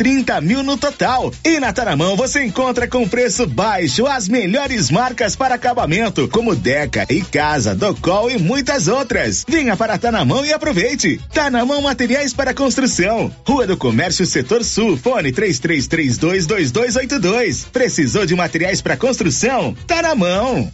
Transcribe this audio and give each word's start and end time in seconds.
30 0.00 0.40
mil 0.40 0.62
no 0.62 0.78
total. 0.78 1.30
E 1.44 1.60
na 1.60 1.74
Taramão 1.74 2.16
você 2.16 2.42
encontra 2.42 2.88
com 2.88 3.06
preço 3.06 3.46
baixo 3.46 4.06
as 4.06 4.28
melhores 4.28 4.90
marcas 4.90 5.36
para 5.36 5.56
acabamento, 5.56 6.26
como 6.26 6.56
Deca 6.56 7.04
e 7.10 7.20
Casa, 7.20 7.74
Docol 7.74 8.30
e 8.30 8.38
muitas 8.38 8.88
outras. 8.88 9.44
Venha 9.46 9.76
para 9.76 9.98
Taramão 9.98 10.42
e 10.42 10.54
aproveite. 10.54 11.20
Taramão 11.34 11.82
Materiais 11.82 12.32
para 12.32 12.54
Construção. 12.54 13.30
Rua 13.46 13.66
do 13.66 13.76
Comércio 13.76 14.24
Setor 14.24 14.64
Sul, 14.64 14.96
fone 14.96 15.32
33322282. 15.32 17.66
Precisou 17.70 18.24
de 18.24 18.34
materiais 18.34 18.80
para 18.80 18.96
construção? 18.96 19.76
Taramão. 19.86 20.72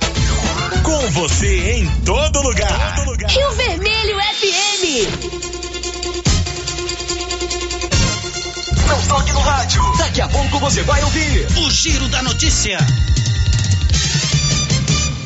Com 0.85 1.11
você 1.11 1.79
em 1.79 1.89
todo 2.05 2.41
lugar. 2.43 2.95
Todo 2.95 3.11
lugar. 3.11 3.29
Rio 3.29 3.51
Vermelho 3.57 4.21
FM. 4.21 5.46
Não 8.87 9.03
toque 9.09 9.33
no 9.33 9.41
rádio. 9.41 9.83
Daqui 9.99 10.21
a 10.21 10.29
pouco 10.29 10.59
você 10.61 10.83
vai 10.83 11.03
ouvir 11.03 11.47
o 11.59 11.71
Giro 11.71 12.09
da 12.09 12.23
Notícia. 12.23 12.79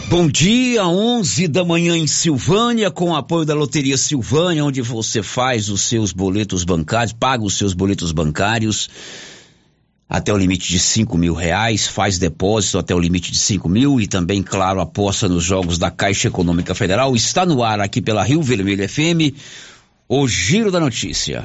Bom 0.09 0.27
dia, 0.29 0.87
11 0.87 1.47
da 1.47 1.65
manhã 1.65 1.97
em 1.97 2.07
Silvânia, 2.07 2.91
com 2.91 3.11
o 3.11 3.15
apoio 3.15 3.45
da 3.45 3.55
Loteria 3.55 3.97
Silvânia, 3.97 4.65
onde 4.65 4.83
você 4.83 5.23
faz 5.23 5.69
os 5.69 5.83
seus 5.83 6.13
boletos 6.13 6.65
bancários, 6.65 7.13
paga 7.13 7.45
os 7.45 7.57
seus 7.57 7.75
boletos 7.75 8.11
bancários 8.11 8.89
até 10.09 10.33
o 10.33 10.37
limite 10.37 10.69
de 10.69 10.81
cinco 10.81 11.17
mil 11.17 11.35
reais, 11.35 11.87
faz 11.87 12.19
depósito 12.19 12.79
até 12.79 12.93
o 12.93 12.99
limite 12.99 13.31
de 13.31 13.39
cinco 13.39 13.69
mil 13.69 14.01
e 14.01 14.09
também, 14.09 14.43
claro, 14.43 14.81
aposta 14.81 15.29
nos 15.29 15.45
jogos 15.45 15.79
da 15.79 15.89
Caixa 15.89 16.27
Econômica 16.27 16.75
Federal. 16.75 17.15
Está 17.15 17.47
no 17.47 17.63
ar 17.63 17.79
aqui 17.79 18.03
pela 18.03 18.25
Rio 18.25 18.43
Vermelho 18.43 18.89
FM, 18.89 19.37
o 20.09 20.27
Giro 20.27 20.73
da 20.73 20.81
Notícia. 20.81 21.45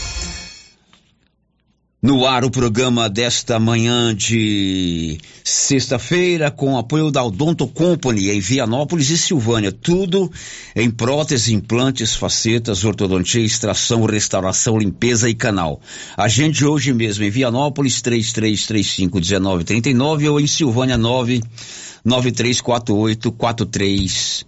No 2.03 2.25
ar 2.25 2.43
o 2.43 2.49
programa 2.49 3.07
desta 3.07 3.59
manhã 3.59 4.15
de 4.15 5.19
sexta-feira 5.43 6.49
com 6.49 6.75
apoio 6.75 7.11
da 7.11 7.23
Odonto 7.23 7.67
Company 7.67 8.31
em 8.31 8.39
Vianópolis 8.39 9.11
e 9.11 9.17
Silvânia. 9.19 9.71
Tudo 9.71 10.31
em 10.75 10.89
prótese, 10.89 11.53
implantes, 11.53 12.15
facetas, 12.15 12.83
ortodontia, 12.83 13.45
extração, 13.45 14.03
restauração, 14.05 14.79
limpeza 14.79 15.29
e 15.29 15.35
canal. 15.35 15.79
Agende 16.17 16.65
hoje 16.65 16.91
mesmo 16.91 17.23
em 17.23 17.29
Vianópolis 17.29 18.01
33351939 18.01 20.31
ou 20.31 20.39
em 20.39 20.47
Silvânia 20.47 20.97
99348 20.97 23.31
43 23.31 24.43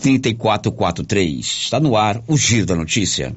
3443. 0.00 1.46
Está 1.46 1.78
no 1.78 1.94
ar 1.94 2.22
o 2.26 2.38
Giro 2.38 2.64
da 2.64 2.74
Notícia. 2.74 3.36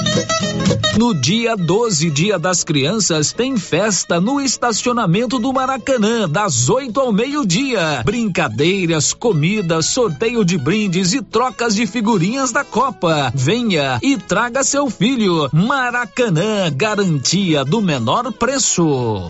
No 0.97 1.13
dia 1.15 1.55
12, 1.55 2.11
Dia 2.11 2.37
das 2.37 2.63
Crianças, 2.63 3.31
tem 3.31 3.57
festa 3.57 4.21
no 4.21 4.39
estacionamento 4.39 5.39
do 5.39 5.51
Maracanã, 5.51 6.29
das 6.29 6.69
8 6.69 6.99
ao 6.99 7.11
meio-dia. 7.11 8.03
Brincadeiras, 8.05 9.13
comidas, 9.13 9.87
sorteio 9.87 10.45
de 10.45 10.57
brindes 10.57 11.13
e 11.13 11.21
trocas 11.21 11.75
de 11.75 11.87
figurinhas 11.87 12.51
da 12.51 12.63
Copa. 12.63 13.31
Venha 13.33 13.99
e 14.03 14.17
traga 14.17 14.63
seu 14.63 14.89
filho. 14.89 15.49
Maracanã, 15.51 16.71
garantia 16.71 17.65
do 17.65 17.81
menor 17.81 18.31
preço. 18.33 19.29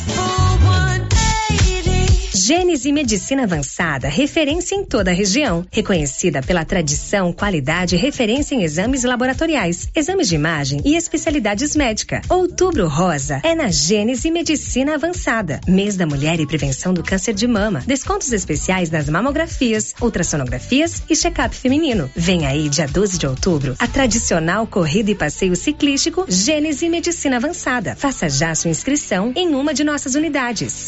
fool. 0.07 0.50
Gênese 2.51 2.91
Medicina 2.91 3.43
Avançada, 3.43 4.09
referência 4.09 4.75
em 4.75 4.83
toda 4.83 5.09
a 5.09 5.13
região. 5.13 5.65
Reconhecida 5.71 6.41
pela 6.41 6.65
tradição, 6.65 7.31
qualidade 7.31 7.95
e 7.95 7.97
referência 7.97 8.53
em 8.53 8.61
exames 8.61 9.05
laboratoriais, 9.05 9.87
exames 9.95 10.27
de 10.27 10.35
imagem 10.35 10.81
e 10.83 10.97
especialidades 10.97 11.77
médicas. 11.77 12.29
Outubro 12.29 12.89
Rosa 12.89 13.39
é 13.41 13.55
na 13.55 13.71
Gênese 13.71 14.29
Medicina 14.29 14.95
Avançada. 14.95 15.61
Mês 15.65 15.95
da 15.95 16.05
Mulher 16.05 16.41
e 16.41 16.45
Prevenção 16.45 16.93
do 16.93 17.01
Câncer 17.01 17.33
de 17.33 17.47
Mama. 17.47 17.85
Descontos 17.87 18.33
especiais 18.33 18.89
nas 18.89 19.07
mamografias, 19.07 19.95
ultrassonografias 20.01 21.01
e 21.09 21.15
check-up 21.15 21.55
feminino. 21.55 22.11
Vem 22.13 22.45
aí, 22.45 22.67
dia 22.67 22.85
12 22.85 23.17
de 23.17 23.27
outubro, 23.27 23.77
a 23.79 23.87
tradicional 23.87 24.67
corrida 24.67 25.09
e 25.09 25.15
passeio 25.15 25.55
ciclístico 25.55 26.25
Gênese 26.27 26.89
Medicina 26.89 27.37
Avançada. 27.37 27.95
Faça 27.95 28.27
já 28.27 28.53
sua 28.53 28.71
inscrição 28.71 29.31
em 29.37 29.55
uma 29.55 29.73
de 29.73 29.85
nossas 29.85 30.15
unidades. 30.15 30.87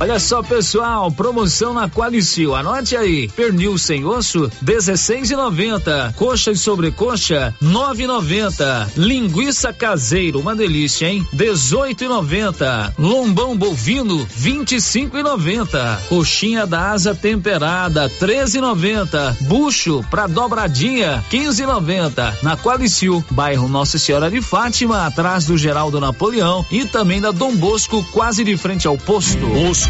Olha 0.00 0.18
só, 0.18 0.42
pessoal, 0.42 1.10
promoção 1.10 1.72
na 1.72 1.88
Qualicil. 1.88 2.54
Anote 2.54 2.96
aí. 2.96 3.28
Pernil 3.28 3.78
sem 3.78 4.04
osso, 4.04 4.50
16,90. 4.62 6.12
Coxa 6.14 6.50
e 6.50 6.56
sobrecoxa, 6.56 7.54
9,90. 7.62 8.90
Linguiça 8.96 9.72
caseiro, 9.72 10.40
uma 10.40 10.54
delícia, 10.54 11.06
hein? 11.06 11.26
18,90. 11.32 12.92
Lombão 12.98 13.56
bovino, 13.56 14.26
25,90. 14.26 15.98
Coxinha 16.08 16.66
da 16.66 16.90
asa 16.90 17.14
temperada, 17.14 18.10
13,90. 18.10 19.36
Bucho 19.42 20.04
pra 20.10 20.26
dobradinha, 20.26 21.24
15,90. 21.30 22.42
Na 22.42 22.56
Qualicil, 22.56 23.24
bairro 23.30 23.68
Nossa 23.68 23.98
Senhora 23.98 24.28
de 24.28 24.42
Fátima, 24.42 25.06
atrás 25.06 25.46
do 25.46 25.56
Geraldo 25.56 26.00
Napoleão 26.00 26.66
e 26.70 26.84
também 26.84 27.20
da 27.20 27.30
Dom 27.30 27.54
Bosco, 27.54 28.04
quase 28.10 28.42
de 28.42 28.56
frente 28.56 28.88
ao 28.88 28.98
posto. 28.98 29.46
Os 29.70 29.84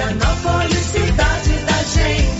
Vianópolis, 0.00 0.86
cidade 0.86 1.52
da 1.66 1.82
gente. 1.82 2.39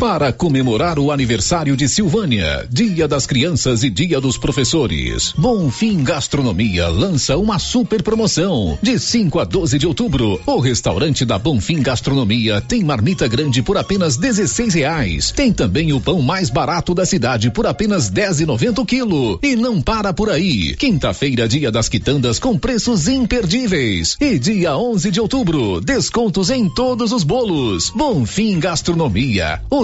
Para 0.00 0.32
comemorar 0.32 0.98
o 0.98 1.10
aniversário 1.10 1.76
de 1.76 1.88
Silvânia, 1.88 2.66
Dia 2.70 3.08
das 3.08 3.26
Crianças 3.26 3.82
e 3.82 3.88
Dia 3.88 4.20
dos 4.20 4.36
Professores, 4.36 5.32
Bonfim 5.38 6.02
Gastronomia 6.02 6.88
lança 6.88 7.36
uma 7.36 7.58
super 7.58 8.02
promoção. 8.02 8.76
De 8.82 8.98
5 8.98 9.38
a 9.38 9.44
12 9.44 9.78
de 9.78 9.86
outubro, 9.86 10.40
o 10.44 10.58
restaurante 10.58 11.24
da 11.24 11.38
Bonfim 11.38 11.80
Gastronomia 11.80 12.60
tem 12.60 12.84
marmita 12.84 13.26
grande 13.26 13.62
por 13.62 13.78
apenas 13.78 14.16
16 14.16 14.74
reais. 14.74 15.30
Tem 15.30 15.52
também 15.52 15.92
o 15.92 16.00
pão 16.00 16.20
mais 16.20 16.50
barato 16.50 16.94
da 16.94 17.06
cidade 17.06 17.50
por 17.50 17.66
apenas 17.66 18.10
10,90 18.10 18.78
o 18.80 18.84
quilo. 18.86 19.38
E 19.42 19.56
não 19.56 19.80
para 19.80 20.12
por 20.12 20.28
aí. 20.28 20.74
Quinta-feira, 20.74 21.48
dia 21.48 21.70
das 21.72 21.88
quitandas 21.88 22.38
com 22.38 22.58
preços 22.58 23.08
imperdíveis. 23.08 24.16
E 24.20 24.38
dia 24.38 24.76
11 24.76 25.10
de 25.10 25.20
outubro, 25.20 25.80
descontos 25.80 26.50
em 26.50 26.68
todos 26.68 27.10
os 27.12 27.22
bolos. 27.22 27.90
Bonfim 27.90 28.58
Gastronomia, 28.58 29.62
o 29.70 29.83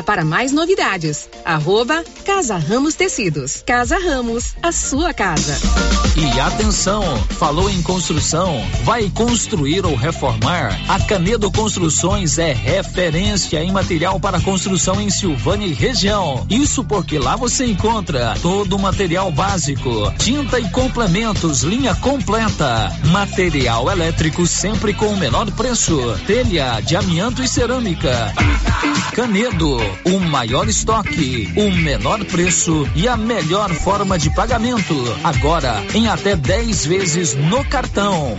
para 0.00 0.24
mais 0.24 0.52
novidades. 0.52 1.28
Arroba 1.44 2.04
Casa 2.24 2.56
Ramos 2.56 2.94
Tecidos. 2.94 3.64
Casa 3.66 3.98
Ramos, 3.98 4.54
a 4.62 4.70
sua 4.70 5.12
casa. 5.12 5.58
E 6.16 6.38
atenção, 6.38 7.02
falou 7.38 7.68
em 7.68 7.82
construção, 7.82 8.62
vai 8.84 9.10
construir 9.10 9.84
ou 9.84 9.96
reformar? 9.96 10.78
A 10.86 11.00
Canedo 11.00 11.50
Construções 11.50 12.38
é 12.38 12.52
referência 12.52 13.62
em 13.62 13.72
material 13.72 14.20
para 14.20 14.40
construção 14.40 15.00
em 15.00 15.10
Silvânia 15.10 15.66
e 15.66 15.72
região. 15.72 16.46
Isso 16.48 16.84
porque 16.84 17.18
lá 17.18 17.34
você 17.34 17.64
encontra 17.66 18.34
todo 18.42 18.76
o 18.76 18.78
material 18.78 19.32
básico, 19.32 20.12
tinta 20.18 20.60
e 20.60 20.68
complementos, 20.70 21.62
linha 21.62 21.94
completa, 21.94 22.92
material 23.06 23.90
elétrico 23.90 24.46
sempre 24.46 24.92
com 24.92 25.06
o 25.06 25.16
menor 25.16 25.50
preço, 25.52 26.14
telha 26.26 26.80
de 26.80 26.94
amianto 26.94 27.42
e 27.42 27.48
cerâmica. 27.48 28.32
Canedo, 29.14 29.78
o 30.04 30.18
maior 30.20 30.68
estoque, 30.68 31.52
o 31.56 31.70
menor 31.70 32.24
preço 32.24 32.88
e 32.94 33.08
a 33.08 33.16
melhor 33.16 33.72
forma 33.72 34.18
de 34.18 34.34
pagamento. 34.34 34.94
Agora 35.22 35.82
em 35.94 36.08
até 36.08 36.36
10 36.36 36.86
vezes 36.86 37.34
no 37.34 37.64
cartão. 37.64 38.36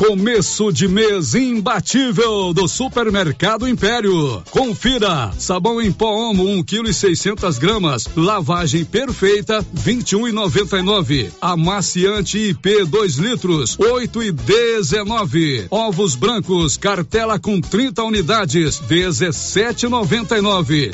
Começo 0.00 0.72
de 0.72 0.88
mês 0.88 1.34
imbatível 1.34 2.54
do 2.54 2.66
Supermercado 2.66 3.68
Império. 3.68 4.42
Confira: 4.50 5.30
sabão 5.38 5.78
em 5.78 5.92
pó 5.92 6.30
Omo 6.30 6.48
1 6.48 6.62
kg 6.62 6.88
e 6.88 6.94
600 6.94 7.58
gramas, 7.58 8.08
lavagem 8.16 8.82
perfeita 8.82 9.62
21 9.74 10.28
e 10.28 10.32
99. 10.32 11.30
Amaciante 11.38 12.38
IP 12.38 12.86
2 12.86 13.16
litros 13.16 13.78
8 13.78 14.22
e 14.22 14.32
19. 14.32 15.66
Ovos 15.70 16.14
brancos 16.14 16.78
cartela 16.78 17.38
com 17.38 17.60
30 17.60 18.02
unidades 18.02 18.80
17,99. 18.80 20.92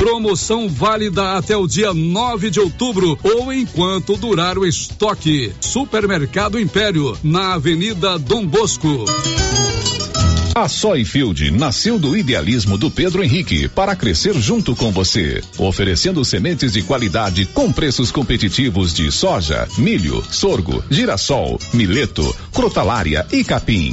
Promoção 0.00 0.66
válida 0.66 1.36
até 1.36 1.54
o 1.54 1.66
dia 1.66 1.92
9 1.92 2.48
de 2.48 2.58
outubro 2.58 3.18
ou 3.22 3.52
enquanto 3.52 4.16
durar 4.16 4.56
o 4.56 4.64
estoque. 4.64 5.52
Supermercado 5.60 6.58
Império, 6.58 7.18
na 7.22 7.52
Avenida 7.52 8.18
Dom 8.18 8.46
Bosco. 8.46 9.04
A 10.54 10.68
Soyfield 10.68 11.50
nasceu 11.50 11.98
do 11.98 12.16
idealismo 12.16 12.78
do 12.78 12.90
Pedro 12.90 13.22
Henrique 13.22 13.68
para 13.68 13.94
crescer 13.94 14.34
junto 14.40 14.74
com 14.74 14.90
você, 14.90 15.44
oferecendo 15.58 16.24
sementes 16.24 16.72
de 16.72 16.82
qualidade 16.82 17.44
com 17.44 17.70
preços 17.70 18.10
competitivos 18.10 18.94
de 18.94 19.12
soja, 19.12 19.68
milho, 19.76 20.24
sorgo, 20.30 20.82
girassol, 20.90 21.60
mileto, 21.74 22.34
crotalária 22.54 23.26
e 23.30 23.44
capim. 23.44 23.92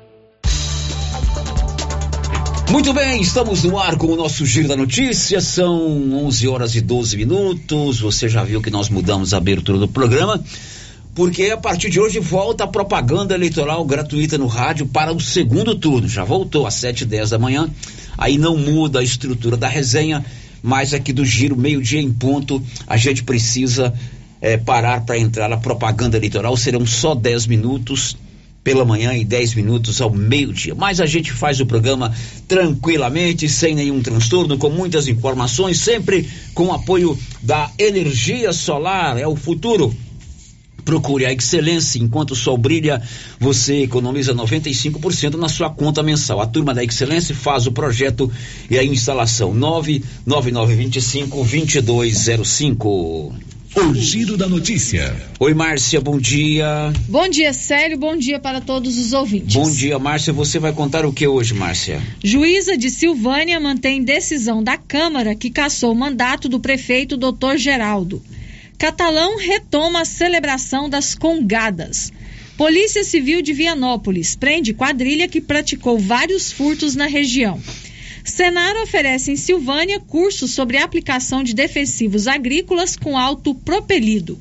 Muito 2.71 2.93
bem, 2.93 3.21
estamos 3.21 3.65
no 3.65 3.77
ar 3.77 3.97
com 3.97 4.07
o 4.07 4.15
nosso 4.15 4.45
Giro 4.45 4.69
da 4.69 4.77
Notícia. 4.77 5.41
São 5.41 6.13
11 6.25 6.47
horas 6.47 6.73
e 6.73 6.79
12 6.79 7.17
minutos. 7.17 7.99
Você 7.99 8.29
já 8.29 8.45
viu 8.45 8.61
que 8.61 8.69
nós 8.69 8.87
mudamos 8.87 9.33
a 9.33 9.37
abertura 9.37 9.77
do 9.77 9.89
programa, 9.89 10.41
porque 11.13 11.47
a 11.47 11.57
partir 11.57 11.89
de 11.89 11.99
hoje 11.99 12.19
volta 12.19 12.63
a 12.63 12.67
propaganda 12.67 13.35
eleitoral 13.35 13.83
gratuita 13.83 14.37
no 14.37 14.47
rádio 14.47 14.85
para 14.85 15.11
o 15.11 15.19
segundo 15.19 15.75
turno. 15.75 16.07
Já 16.07 16.23
voltou 16.23 16.65
às 16.65 16.75
7 16.75 17.01
e 17.01 17.05
10 17.07 17.31
da 17.31 17.37
manhã. 17.37 17.69
Aí 18.17 18.37
não 18.37 18.55
muda 18.55 18.99
a 19.01 19.03
estrutura 19.03 19.57
da 19.57 19.67
resenha, 19.67 20.25
mas 20.63 20.93
aqui 20.93 21.11
do 21.11 21.25
Giro, 21.25 21.57
meio-dia 21.57 21.99
em 21.99 22.13
ponto, 22.13 22.63
a 22.87 22.95
gente 22.95 23.21
precisa 23.21 23.93
é, 24.39 24.55
parar 24.55 25.01
para 25.01 25.19
entrar 25.19 25.51
a 25.51 25.57
propaganda 25.57 26.15
eleitoral. 26.15 26.55
Serão 26.55 26.85
só 26.85 27.15
10 27.15 27.47
minutos 27.47 28.15
pela 28.63 28.85
manhã 28.85 29.15
e 29.15 29.25
10 29.25 29.55
minutos 29.55 30.01
ao 30.01 30.11
meio-dia. 30.11 30.75
Mas 30.75 30.99
a 30.99 31.05
gente 31.05 31.31
faz 31.31 31.59
o 31.59 31.65
programa 31.65 32.13
tranquilamente, 32.47 33.49
sem 33.49 33.75
nenhum 33.75 34.01
transtorno, 34.01 34.57
com 34.57 34.69
muitas 34.69 35.07
informações, 35.07 35.79
sempre 35.79 36.29
com 36.53 36.67
o 36.67 36.73
apoio 36.73 37.17
da 37.41 37.71
energia 37.77 38.53
solar. 38.53 39.17
É 39.17 39.27
o 39.27 39.35
futuro. 39.35 39.93
Procure 40.85 41.25
a 41.25 41.33
excelência. 41.33 41.99
Enquanto 41.99 42.31
o 42.31 42.35
sol 42.35 42.57
brilha, 42.57 43.01
você 43.39 43.83
economiza 43.83 44.33
95% 44.33 45.35
na 45.35 45.47
sua 45.47 45.69
conta 45.69 46.01
mensal. 46.01 46.41
A 46.41 46.47
turma 46.47 46.73
da 46.73 46.83
excelência 46.83 47.35
faz 47.35 47.67
o 47.67 47.71
projeto 47.71 48.31
e 48.69 48.77
a 48.77 48.83
instalação. 48.83 49.53
99925 49.53 51.37
2205. 51.37 53.50
O 53.73 53.95
Giro 53.95 54.35
da 54.35 54.49
Notícia. 54.49 55.15
Oi, 55.39 55.53
Márcia, 55.53 56.01
bom 56.01 56.17
dia. 56.19 56.91
Bom 57.07 57.29
dia, 57.29 57.53
Célio, 57.53 57.97
bom 57.97 58.17
dia 58.17 58.37
para 58.37 58.59
todos 58.59 58.97
os 58.97 59.13
ouvintes. 59.13 59.55
Bom 59.55 59.71
dia, 59.71 59.97
Márcia. 59.97 60.33
Você 60.33 60.59
vai 60.59 60.73
contar 60.73 61.05
o 61.05 61.13
que 61.13 61.25
hoje, 61.25 61.53
Márcia? 61.53 62.01
Juíza 62.21 62.77
de 62.77 62.89
Silvânia 62.89 63.57
mantém 63.61 64.03
decisão 64.03 64.61
da 64.61 64.75
Câmara 64.75 65.33
que 65.35 65.49
cassou 65.49 65.93
o 65.93 65.95
mandato 65.95 66.49
do 66.49 66.59
prefeito 66.59 67.15
Dr. 67.15 67.55
Geraldo. 67.55 68.21
Catalão 68.77 69.37
retoma 69.37 70.01
a 70.01 70.05
celebração 70.05 70.89
das 70.89 71.15
congadas. 71.15 72.11
Polícia 72.57 73.05
Civil 73.05 73.41
de 73.41 73.53
Vianópolis 73.53 74.35
prende 74.35 74.73
quadrilha 74.73 75.29
que 75.29 75.39
praticou 75.39 75.97
vários 75.97 76.51
furtos 76.51 76.93
na 76.93 77.05
região. 77.05 77.57
Senar 78.23 78.75
oferece 78.83 79.31
em 79.31 79.35
Silvânia 79.35 79.99
cursos 79.99 80.51
sobre 80.51 80.77
aplicação 80.77 81.43
de 81.43 81.53
defensivos 81.53 82.27
agrícolas 82.27 82.95
com 82.95 83.17
alto 83.17 83.55
propelido. 83.55 84.37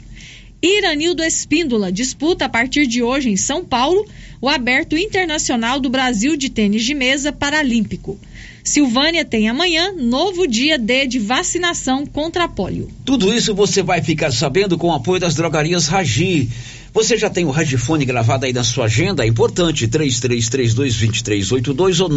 Iranildo 0.62 1.22
Espíndola 1.22 1.90
disputa 1.90 2.44
a 2.44 2.48
partir 2.48 2.86
de 2.86 3.02
hoje 3.02 3.30
em 3.30 3.36
São 3.36 3.64
Paulo 3.64 4.04
o 4.40 4.48
Aberto 4.48 4.96
Internacional 4.96 5.80
do 5.80 5.88
Brasil 5.88 6.36
de 6.36 6.50
Tênis 6.50 6.84
de 6.84 6.94
Mesa 6.94 7.32
Paralímpico. 7.32 8.18
Silvânia 8.62 9.24
tem 9.24 9.48
amanhã 9.48 9.92
novo 9.92 10.46
dia 10.46 10.78
D 10.78 11.06
de 11.06 11.18
vacinação 11.18 12.06
contra 12.06 12.46
pólio. 12.46 12.90
Tudo 13.04 13.34
isso 13.34 13.54
você 13.54 13.82
vai 13.82 14.02
ficar 14.02 14.30
sabendo 14.32 14.76
com 14.76 14.88
o 14.88 14.94
apoio 14.94 15.20
das 15.20 15.34
drogarias 15.34 15.86
Ragi. 15.86 16.48
Você 16.92 17.16
já 17.16 17.30
tem 17.30 17.44
o 17.44 17.50
Ragifone 17.50 18.04
gravado 18.04 18.46
aí 18.46 18.52
na 18.52 18.64
sua 18.64 18.86
agenda? 18.86 19.24
É 19.24 19.28
importante, 19.28 19.86
3332-2382 19.86 22.00
ou 22.00 22.10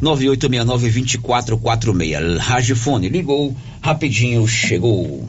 99869-2446. 0.00 2.38
Ragifone, 2.38 3.08
ligou, 3.08 3.56
rapidinho 3.80 4.46
chegou. 4.46 5.28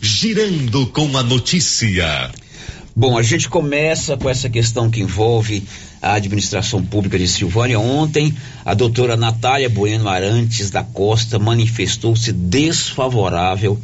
Girando 0.00 0.86
com 0.86 1.16
a 1.16 1.24
notícia. 1.24 2.30
Bom, 2.94 3.18
a 3.18 3.22
gente 3.22 3.48
começa 3.48 4.16
com 4.16 4.30
essa 4.30 4.48
questão 4.48 4.88
que 4.88 5.00
envolve 5.00 5.64
a 6.00 6.12
administração 6.14 6.84
pública 6.84 7.18
de 7.18 7.26
Silvânia. 7.26 7.80
Ontem, 7.80 8.32
a 8.64 8.74
doutora 8.74 9.16
Natália 9.16 9.68
Bueno 9.68 10.08
Arantes 10.08 10.70
da 10.70 10.84
Costa 10.84 11.36
manifestou-se 11.38 12.32
desfavorável 12.32 13.78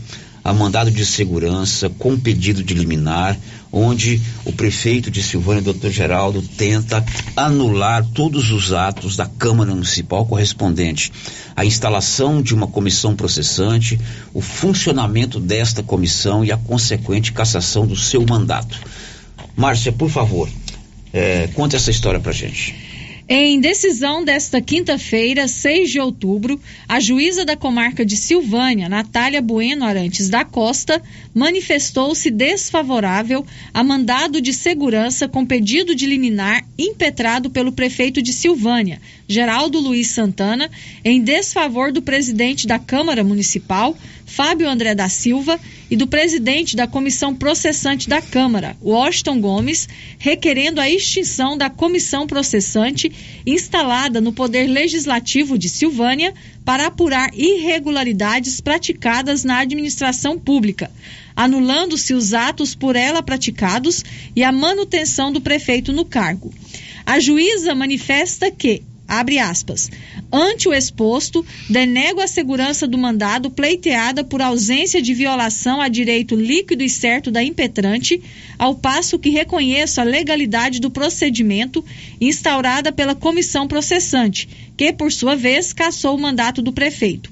a 0.44 0.52
mandado 0.52 0.90
de 0.90 1.06
segurança 1.06 1.88
com 1.88 2.18
pedido 2.18 2.62
de 2.62 2.74
liminar, 2.74 3.38
onde 3.70 4.20
o 4.44 4.52
prefeito 4.52 5.10
de 5.10 5.22
Silvânia, 5.22 5.62
doutor 5.62 5.90
Geraldo, 5.90 6.42
tenta 6.42 7.04
anular 7.36 8.04
todos 8.12 8.50
os 8.50 8.72
atos 8.72 9.16
da 9.16 9.26
Câmara 9.26 9.72
Municipal 9.72 10.26
correspondente 10.26 11.12
à 11.54 11.64
instalação 11.64 12.42
de 12.42 12.54
uma 12.54 12.66
comissão 12.66 13.14
processante, 13.14 13.98
o 14.34 14.40
funcionamento 14.40 15.38
desta 15.38 15.82
comissão 15.82 16.44
e 16.44 16.50
a 16.50 16.56
consequente 16.56 17.32
cassação 17.32 17.86
do 17.86 17.96
seu 17.96 18.24
mandato. 18.28 18.78
Márcia, 19.56 19.92
por 19.92 20.10
favor, 20.10 20.48
é, 21.12 21.48
conte 21.54 21.76
essa 21.76 21.90
história 21.90 22.18
pra 22.18 22.32
gente. 22.32 22.81
Em 23.34 23.58
decisão 23.60 24.22
desta 24.22 24.60
quinta-feira, 24.60 25.48
6 25.48 25.90
de 25.90 25.98
outubro, 25.98 26.60
a 26.86 27.00
juíza 27.00 27.46
da 27.46 27.56
comarca 27.56 28.04
de 28.04 28.14
Silvânia, 28.14 28.90
Natália 28.90 29.40
Bueno 29.40 29.86
Arantes 29.86 30.28
da 30.28 30.44
Costa, 30.44 31.02
manifestou-se 31.34 32.30
desfavorável 32.30 33.42
a 33.72 33.82
mandado 33.82 34.38
de 34.38 34.52
segurança 34.52 35.26
com 35.26 35.46
pedido 35.46 35.94
de 35.94 36.04
liminar 36.04 36.62
impetrado 36.78 37.48
pelo 37.48 37.72
prefeito 37.72 38.20
de 38.20 38.34
Silvânia, 38.34 39.00
Geraldo 39.26 39.80
Luiz 39.80 40.08
Santana, 40.08 40.70
em 41.02 41.22
desfavor 41.22 41.90
do 41.90 42.02
presidente 42.02 42.66
da 42.66 42.78
Câmara 42.78 43.24
Municipal, 43.24 43.96
Fábio 44.34 44.68
André 44.68 44.94
da 44.94 45.10
Silva, 45.10 45.60
e 45.92 45.96
do 45.96 46.06
presidente 46.06 46.74
da 46.74 46.86
comissão 46.86 47.34
processante 47.34 48.08
da 48.08 48.22
Câmara, 48.22 48.74
Washington 48.80 49.38
Gomes, 49.42 49.86
requerendo 50.18 50.80
a 50.80 50.88
extinção 50.88 51.54
da 51.54 51.68
comissão 51.68 52.26
processante 52.26 53.12
instalada 53.44 54.18
no 54.18 54.32
Poder 54.32 54.68
Legislativo 54.68 55.58
de 55.58 55.68
Silvânia 55.68 56.32
para 56.64 56.86
apurar 56.86 57.28
irregularidades 57.34 58.58
praticadas 58.58 59.44
na 59.44 59.58
administração 59.58 60.38
pública, 60.38 60.90
anulando-se 61.36 62.14
os 62.14 62.32
atos 62.32 62.74
por 62.74 62.96
ela 62.96 63.22
praticados 63.22 64.02
e 64.34 64.42
a 64.42 64.50
manutenção 64.50 65.30
do 65.30 65.42
prefeito 65.42 65.92
no 65.92 66.06
cargo. 66.06 66.54
A 67.04 67.20
juíza 67.20 67.74
manifesta 67.74 68.50
que, 68.50 68.82
abre 69.12 69.38
aspas, 69.38 69.90
ante 70.32 70.70
o 70.70 70.72
exposto, 70.72 71.44
denego 71.68 72.22
a 72.22 72.26
segurança 72.26 72.88
do 72.88 72.96
mandado 72.96 73.50
pleiteada 73.50 74.24
por 74.24 74.40
ausência 74.40 75.02
de 75.02 75.12
violação 75.12 75.82
a 75.82 75.88
direito 75.88 76.34
líquido 76.34 76.82
e 76.82 76.88
certo 76.88 77.30
da 77.30 77.44
impetrante, 77.44 78.22
ao 78.58 78.74
passo 78.74 79.18
que 79.18 79.28
reconheço 79.28 80.00
a 80.00 80.04
legalidade 80.04 80.80
do 80.80 80.90
procedimento 80.90 81.84
instaurada 82.18 82.90
pela 82.90 83.14
comissão 83.14 83.68
processante, 83.68 84.48
que, 84.78 84.90
por 84.94 85.12
sua 85.12 85.36
vez, 85.36 85.74
cassou 85.74 86.16
o 86.16 86.20
mandato 86.20 86.62
do 86.62 86.72
prefeito. 86.72 87.30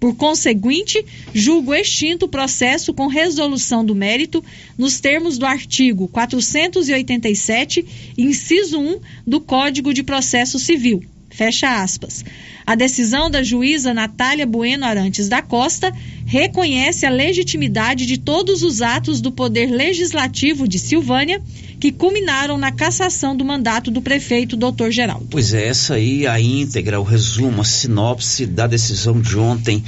Por 0.00 0.16
conseguinte, 0.16 1.04
julgo 1.32 1.72
extinto 1.72 2.26
o 2.26 2.28
processo 2.28 2.92
com 2.92 3.06
resolução 3.06 3.84
do 3.84 3.94
mérito 3.94 4.42
nos 4.76 4.98
termos 4.98 5.38
do 5.38 5.46
artigo 5.46 6.08
487, 6.08 7.86
inciso 8.18 8.80
1 8.80 8.98
do 9.24 9.40
Código 9.40 9.94
de 9.94 10.02
Processo 10.02 10.58
Civil 10.58 11.04
Fecha 11.30 11.82
aspas. 11.82 12.24
A 12.66 12.74
decisão 12.74 13.30
da 13.30 13.42
juíza 13.42 13.94
Natália 13.94 14.46
Bueno 14.46 14.84
Arantes 14.84 15.28
da 15.28 15.40
Costa 15.40 15.92
reconhece 16.26 17.06
a 17.06 17.10
legitimidade 17.10 18.04
de 18.04 18.18
todos 18.18 18.62
os 18.62 18.82
atos 18.82 19.20
do 19.20 19.32
Poder 19.32 19.70
Legislativo 19.70 20.68
de 20.68 20.78
Silvânia 20.78 21.40
que 21.80 21.90
culminaram 21.90 22.58
na 22.58 22.70
cassação 22.70 23.34
do 23.34 23.44
mandato 23.44 23.90
do 23.90 24.02
prefeito 24.02 24.56
Dr. 24.56 24.90
Geraldo. 24.90 25.26
Pois 25.30 25.54
é, 25.54 25.66
essa 25.66 25.94
aí 25.94 26.26
a 26.26 26.38
íntegra, 26.38 27.00
o 27.00 27.04
resumo, 27.04 27.62
a 27.62 27.64
sinopse 27.64 28.44
da 28.44 28.66
decisão 28.66 29.18
de 29.18 29.38
ontem 29.38 29.82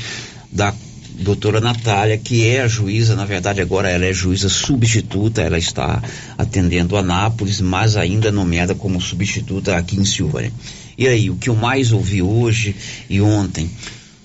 da 0.51 0.75
doutora 1.19 1.61
Natália, 1.61 2.17
que 2.17 2.49
é 2.49 2.63
a 2.63 2.69
juíza, 2.69 3.15
na 3.15 3.25
verdade 3.25 3.61
agora 3.61 3.91
ela 3.91 4.07
é 4.07 4.13
juíza 4.13 4.49
substituta, 4.49 5.43
ela 5.43 5.59
está 5.59 6.03
atendendo 6.37 6.97
a 6.97 7.03
Nápoles, 7.03 7.61
mas 7.61 7.97
ainda 7.97 8.33
nomeada 8.33 8.75
como 8.75 9.01
substituta 9.01 9.77
aqui 9.77 9.97
em 9.97 10.05
Silvânia. 10.05 10.53
E 10.97 11.07
aí, 11.09 11.31
o 11.31 11.37
que 11.37 11.49
eu 11.49 11.57
mais 11.57 11.93
ouvi 11.93 12.23
hoje 12.23 12.75
e 13.09 13.21
ontem? 13.21 13.71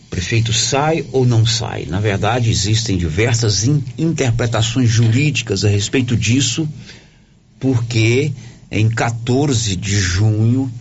Prefeito 0.09 0.53
sai 0.53 1.05
ou 1.11 1.25
não 1.25 1.45
sai? 1.45 1.85
Na 1.85 1.99
verdade, 1.99 2.49
existem 2.49 2.97
diversas 2.97 3.65
in 3.65 3.83
interpretações 3.97 4.89
jurídicas 4.89 5.63
a 5.63 5.69
respeito 5.69 6.15
disso, 6.15 6.67
porque 7.59 8.31
em 8.71 8.89
14 8.89 9.75
de 9.75 9.99
junho 9.99 10.71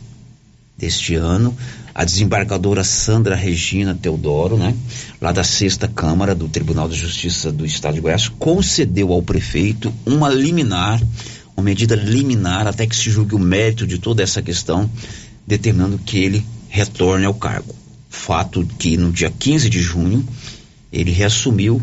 deste 0.76 1.14
ano, 1.14 1.56
a 1.94 2.04
desembargadora 2.04 2.84
Sandra 2.84 3.34
Regina 3.34 3.94
Teodoro, 3.94 4.56
né, 4.58 4.74
lá 5.20 5.32
da 5.32 5.42
sexta 5.42 5.88
Câmara 5.88 6.34
do 6.34 6.48
Tribunal 6.48 6.88
de 6.88 6.96
Justiça 6.96 7.50
do 7.50 7.64
Estado 7.64 7.94
de 7.94 8.00
Goiás, 8.00 8.28
concedeu 8.28 9.12
ao 9.12 9.22
prefeito 9.22 9.92
uma 10.04 10.28
liminar, 10.28 11.00
uma 11.56 11.64
medida 11.64 11.94
liminar 11.94 12.66
até 12.66 12.86
que 12.86 12.94
se 12.94 13.10
julgue 13.10 13.34
o 13.34 13.38
mérito 13.38 13.86
de 13.86 13.98
toda 13.98 14.22
essa 14.22 14.42
questão 14.42 14.90
determinando 15.46 15.98
que 15.98 16.18
ele 16.18 16.44
retorne 16.68 17.24
ao 17.24 17.34
cargo. 17.34 17.74
Fato 18.08 18.66
que 18.78 18.96
no 18.96 19.12
dia 19.12 19.30
15 19.30 19.68
de 19.68 19.80
junho 19.80 20.26
ele 20.92 21.10
reassumiu 21.10 21.80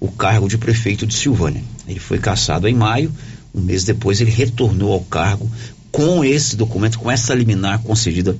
o 0.00 0.08
cargo 0.08 0.48
de 0.48 0.58
prefeito 0.58 1.06
de 1.06 1.14
Silvânia. 1.14 1.62
Ele 1.88 2.00
foi 2.00 2.18
cassado 2.18 2.68
em 2.68 2.74
maio, 2.74 3.12
um 3.54 3.60
mês 3.60 3.84
depois 3.84 4.20
ele 4.20 4.30
retornou 4.30 4.92
ao 4.92 5.00
cargo 5.00 5.50
com 5.90 6.24
esse 6.24 6.56
documento, 6.56 6.98
com 6.98 7.10
essa 7.10 7.34
liminar 7.34 7.82
concedida 7.82 8.36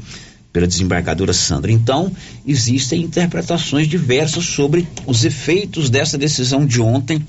pela 0.53 0.67
desembargadora 0.67 1.33
Sandra. 1.33 1.73
Então, 1.73 2.13
existem 2.47 3.03
interpretações 3.03 3.89
diversas 3.89 4.45
sobre 4.45 4.87
os 5.07 5.25
efeitos 5.25 5.89
dessa 5.89 6.19
decisão 6.19 6.67
de 6.67 6.81
ontem 6.81 7.25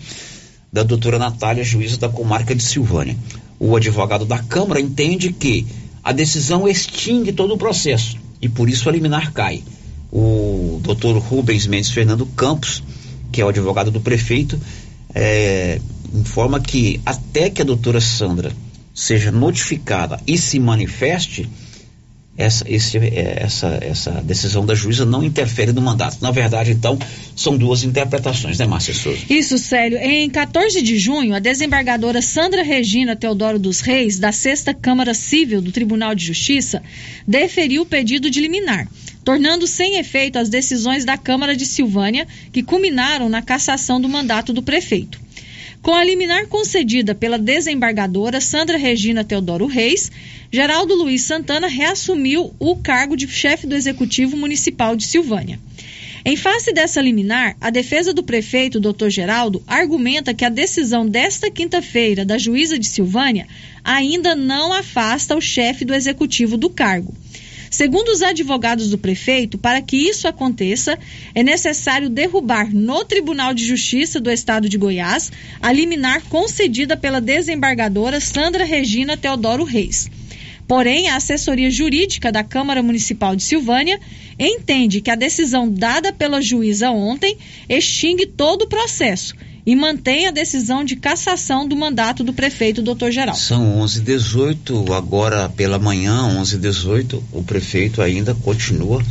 da 0.71 0.83
doutora 0.83 1.17
Natália, 1.17 1.63
juíza 1.63 1.97
da 1.97 2.09
comarca 2.09 2.53
de 2.53 2.63
Silvânia. 2.63 3.15
O 3.59 3.75
advogado 3.75 4.25
da 4.25 4.39
Câmara 4.39 4.79
entende 4.79 5.31
que 5.31 5.65
a 6.07 6.13
decisão 6.13 6.65
extingue 6.65 7.33
todo 7.33 7.53
o 7.53 7.57
processo 7.57 8.15
e 8.41 8.47
por 8.47 8.69
isso 8.69 8.87
a 8.87 8.93
liminar 8.93 9.33
cai. 9.33 9.61
O 10.09 10.79
doutor 10.81 11.17
Rubens 11.17 11.67
Mendes 11.67 11.91
Fernando 11.91 12.25
Campos, 12.27 12.81
que 13.29 13.41
é 13.41 13.45
o 13.45 13.49
advogado 13.49 13.91
do 13.91 13.99
prefeito, 13.99 14.57
é, 15.13 15.81
informa 16.13 16.61
que 16.61 17.01
até 17.05 17.49
que 17.49 17.61
a 17.61 17.65
doutora 17.65 17.99
Sandra 17.99 18.53
seja 18.93 19.33
notificada 19.33 20.17
e 20.25 20.37
se 20.37 20.57
manifeste, 20.61 21.49
essa, 22.37 22.63
esse, 22.69 22.97
é, 22.97 23.39
essa, 23.41 23.79
essa 23.81 24.11
decisão 24.23 24.63
da 24.63 24.75
juíza 24.75 25.05
não 25.05 25.23
interfere 25.23 25.73
no 25.73 25.81
mandato. 25.81 26.17
Na 26.21 26.29
verdade, 26.29 26.71
então, 26.71 26.99
são 27.35 27.57
duas 27.57 27.83
interpretações, 27.83 28.59
né, 28.59 28.67
Márcia 28.67 28.93
Souza? 28.93 29.19
Isso, 29.27 29.57
Célio. 29.57 29.97
Em 29.97 30.29
14 30.29 30.81
de 30.83 30.97
junho, 30.99 31.33
a 31.33 31.39
desembargadora 31.39 32.21
Sandra 32.21 32.61
Regina 32.61 33.15
Teodoro 33.15 33.57
dos 33.57 33.79
Reis, 33.81 34.19
da 34.19 34.31
Sexta 34.31 34.73
Câmara 34.73 35.15
Civil 35.15 35.61
do 35.61 35.71
Tribunal 35.71 36.13
de 36.13 36.25
Justiça, 36.25 36.83
deferiu 37.27 37.81
o 37.81 37.85
pedido 37.85 38.29
de 38.29 38.39
liminar, 38.39 38.87
tornando 39.25 39.65
sem 39.65 39.97
efeito 39.97 40.37
as 40.37 40.47
decisões 40.47 41.03
da 41.03 41.17
Câmara 41.17 41.55
de 41.55 41.65
Silvânia, 41.65 42.27
que 42.53 42.61
culminaram 42.61 43.29
na 43.29 43.41
cassação 43.41 43.99
do 43.99 44.07
mandato 44.07 44.53
do 44.53 44.61
prefeito. 44.61 45.19
Com 45.81 45.93
a 45.93 46.03
liminar 46.03 46.47
concedida 46.47 47.15
pela 47.15 47.37
desembargadora 47.37 48.41
Sandra 48.41 48.77
Regina 48.77 49.23
Teodoro 49.23 49.65
Reis, 49.65 50.11
Geraldo 50.49 50.95
Luiz 50.95 51.23
Santana 51.23 51.67
reassumiu 51.67 52.53
o 52.57 52.75
cargo 52.77 53.17
de 53.17 53.27
chefe 53.27 53.67
do 53.67 53.75
Executivo 53.75 54.37
Municipal 54.37 54.95
de 54.95 55.05
Silvânia. 55.05 55.59
Em 56.23 56.35
face 56.37 56.73
dessa 56.73 57.01
liminar, 57.01 57.55
a 57.59 57.69
defesa 57.69 58.13
do 58.13 58.23
prefeito, 58.23 58.79
Dr. 58.79 59.09
Geraldo, 59.09 59.61
argumenta 59.67 60.33
que 60.33 60.45
a 60.45 60.49
decisão 60.49 61.05
desta 61.05 61.51
quinta-feira 61.51 62.25
da 62.25 62.37
juíza 62.37 62.79
de 62.79 62.85
Silvânia 62.85 63.47
ainda 63.83 64.35
não 64.35 64.71
afasta 64.71 65.35
o 65.35 65.41
chefe 65.41 65.83
do 65.83 65.93
executivo 65.93 66.57
do 66.57 66.69
cargo. 66.69 67.13
Segundo 67.69 68.09
os 68.09 68.21
advogados 68.21 68.89
do 68.89 68.97
prefeito, 68.97 69.57
para 69.57 69.81
que 69.81 69.97
isso 69.97 70.27
aconteça, 70.27 70.97
é 71.35 71.43
necessário 71.43 72.09
derrubar 72.09 72.73
no 72.73 73.03
Tribunal 73.03 73.53
de 73.53 73.65
Justiça 73.65 74.19
do 74.19 74.31
Estado 74.31 74.69
de 74.69 74.77
Goiás 74.77 75.29
a 75.61 75.73
liminar 75.73 76.23
concedida 76.23 76.95
pela 76.95 77.19
desembargadora 77.19 78.21
Sandra 78.21 78.63
Regina 78.63 79.17
Teodoro 79.17 79.65
Reis. 79.65 80.09
Porém, 80.67 81.07
a 81.09 81.15
assessoria 81.15 81.71
jurídica 81.71 82.31
da 82.31 82.43
Câmara 82.43 82.83
Municipal 82.83 83.35
de 83.35 83.43
Silvânia 83.43 83.99
entende 84.37 84.99
que 84.99 85.09
a 85.09 85.15
decisão 85.15 85.69
dada 85.69 86.11
pela 86.11 86.41
juíza 86.41 86.91
ontem 86.91 87.37
extingue 87.69 88.25
todo 88.25 88.63
o 88.63 88.67
processo 88.67 89.33
e 89.65 89.75
mantém 89.75 90.27
a 90.27 90.31
decisão 90.31 90.83
de 90.83 90.95
cassação 90.95 91.67
do 91.67 91.75
mandato 91.75 92.23
do 92.23 92.33
prefeito 92.33 92.81
Dr. 92.81 93.11
Geraldo. 93.11 93.39
São 93.39 93.79
11:18 93.81 94.93
agora 94.93 95.49
pela 95.49 95.79
manhã, 95.79 96.21
11:18, 96.39 97.21
o 97.31 97.43
prefeito 97.43 98.01
ainda 98.01 98.35
continua 98.35 99.03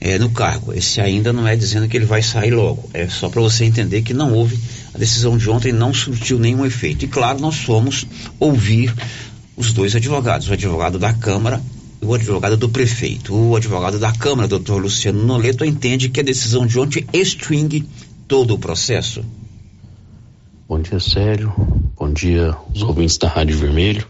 é, 0.00 0.18
no 0.18 0.30
cargo. 0.30 0.72
Esse 0.72 1.00
ainda 1.00 1.32
não 1.32 1.48
é 1.48 1.56
dizendo 1.56 1.88
que 1.88 1.96
ele 1.96 2.04
vai 2.04 2.22
sair 2.22 2.50
logo. 2.50 2.88
É 2.92 3.08
só 3.08 3.28
para 3.30 3.40
você 3.40 3.64
entender 3.64 4.02
que 4.02 4.12
não 4.12 4.34
houve 4.34 4.58
a 4.94 4.98
decisão 4.98 5.36
de 5.36 5.50
ontem 5.50 5.72
não 5.72 5.92
surtiu 5.92 6.38
nenhum 6.38 6.64
efeito. 6.64 7.04
E 7.04 7.08
claro, 7.08 7.40
nós 7.40 7.56
fomos 7.56 8.06
ouvir 8.38 8.94
os 9.56 9.72
dois 9.72 9.94
advogados, 9.94 10.48
o 10.48 10.52
advogado 10.52 10.98
da 10.98 11.12
Câmara 11.12 11.62
e 12.02 12.04
o 12.04 12.14
advogado 12.14 12.56
do 12.56 12.68
prefeito. 12.68 13.34
O 13.34 13.56
advogado 13.56 13.98
da 13.98 14.12
Câmara, 14.12 14.48
doutor 14.48 14.80
Luciano 14.80 15.24
Noleto, 15.24 15.64
entende 15.64 16.08
que 16.08 16.20
a 16.20 16.24
decisão 16.24 16.66
de 16.66 16.78
ontem 16.78 17.06
extingue 17.12 17.88
todo 18.26 18.54
o 18.54 18.58
processo. 18.58 19.24
Bom 20.68 20.80
dia, 20.80 20.98
Célio. 20.98 21.52
Bom 21.96 22.12
dia, 22.12 22.56
os 22.74 22.82
ouvintes 22.82 23.18
da 23.18 23.28
Rádio 23.28 23.56
Vermelho. 23.56 24.06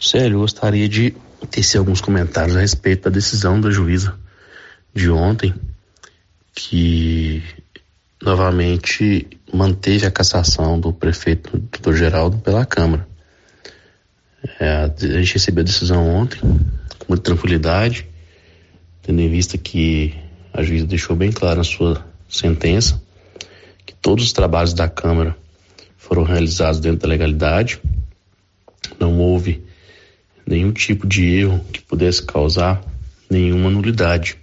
Célio, 0.00 0.40
gostaria 0.40 0.88
de 0.88 1.14
tecer 1.50 1.78
alguns 1.78 2.00
comentários 2.00 2.56
a 2.56 2.60
respeito 2.60 3.04
da 3.04 3.10
decisão 3.10 3.60
da 3.60 3.70
juíza 3.70 4.14
de 4.94 5.10
ontem, 5.10 5.54
que 6.54 7.42
novamente 8.22 9.26
manteve 9.52 10.06
a 10.06 10.10
cassação 10.10 10.78
do 10.78 10.92
prefeito 10.92 11.58
Dr. 11.58 11.94
Geraldo 11.94 12.38
pela 12.38 12.64
Câmara. 12.64 13.11
É, 14.58 14.68
a 14.68 14.88
gente 15.20 15.34
recebeu 15.34 15.62
a 15.62 15.64
decisão 15.64 16.08
ontem 16.08 16.40
com 16.40 17.06
muita 17.08 17.22
tranquilidade, 17.22 18.06
tendo 19.02 19.20
em 19.20 19.28
vista 19.28 19.56
que 19.56 20.14
a 20.52 20.62
juíza 20.62 20.86
deixou 20.86 21.14
bem 21.16 21.30
claro 21.30 21.58
na 21.58 21.64
sua 21.64 22.04
sentença 22.28 23.00
que 23.86 23.94
todos 23.94 24.24
os 24.24 24.32
trabalhos 24.32 24.74
da 24.74 24.88
Câmara 24.88 25.36
foram 25.96 26.24
realizados 26.24 26.80
dentro 26.80 27.00
da 27.00 27.08
legalidade, 27.08 27.80
não 28.98 29.18
houve 29.18 29.64
nenhum 30.46 30.72
tipo 30.72 31.06
de 31.06 31.24
erro 31.24 31.64
que 31.72 31.80
pudesse 31.80 32.22
causar 32.22 32.82
nenhuma 33.30 33.70
nulidade. 33.70 34.36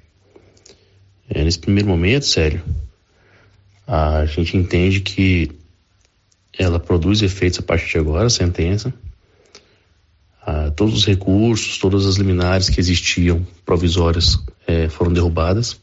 É, 1.30 1.44
nesse 1.44 1.60
primeiro 1.60 1.88
momento, 1.88 2.26
sério, 2.26 2.62
A 3.86 4.26
gente 4.26 4.56
entende 4.56 5.00
que 5.00 5.52
ela 6.58 6.80
produz 6.80 7.24
efeitos 7.24 7.60
a 7.60 7.64
partir 7.64 7.90
de 7.92 7.98
agora, 7.98 8.28
a 8.28 8.30
sentença. 8.30 8.94
Todos 10.80 11.00
os 11.00 11.06
recursos, 11.06 11.78
todas 11.78 12.06
as 12.06 12.16
liminares 12.16 12.70
que 12.70 12.80
existiam 12.80 13.46
provisórias 13.66 14.40
eh, 14.66 14.88
foram 14.88 15.12
derrubadas. 15.12 15.78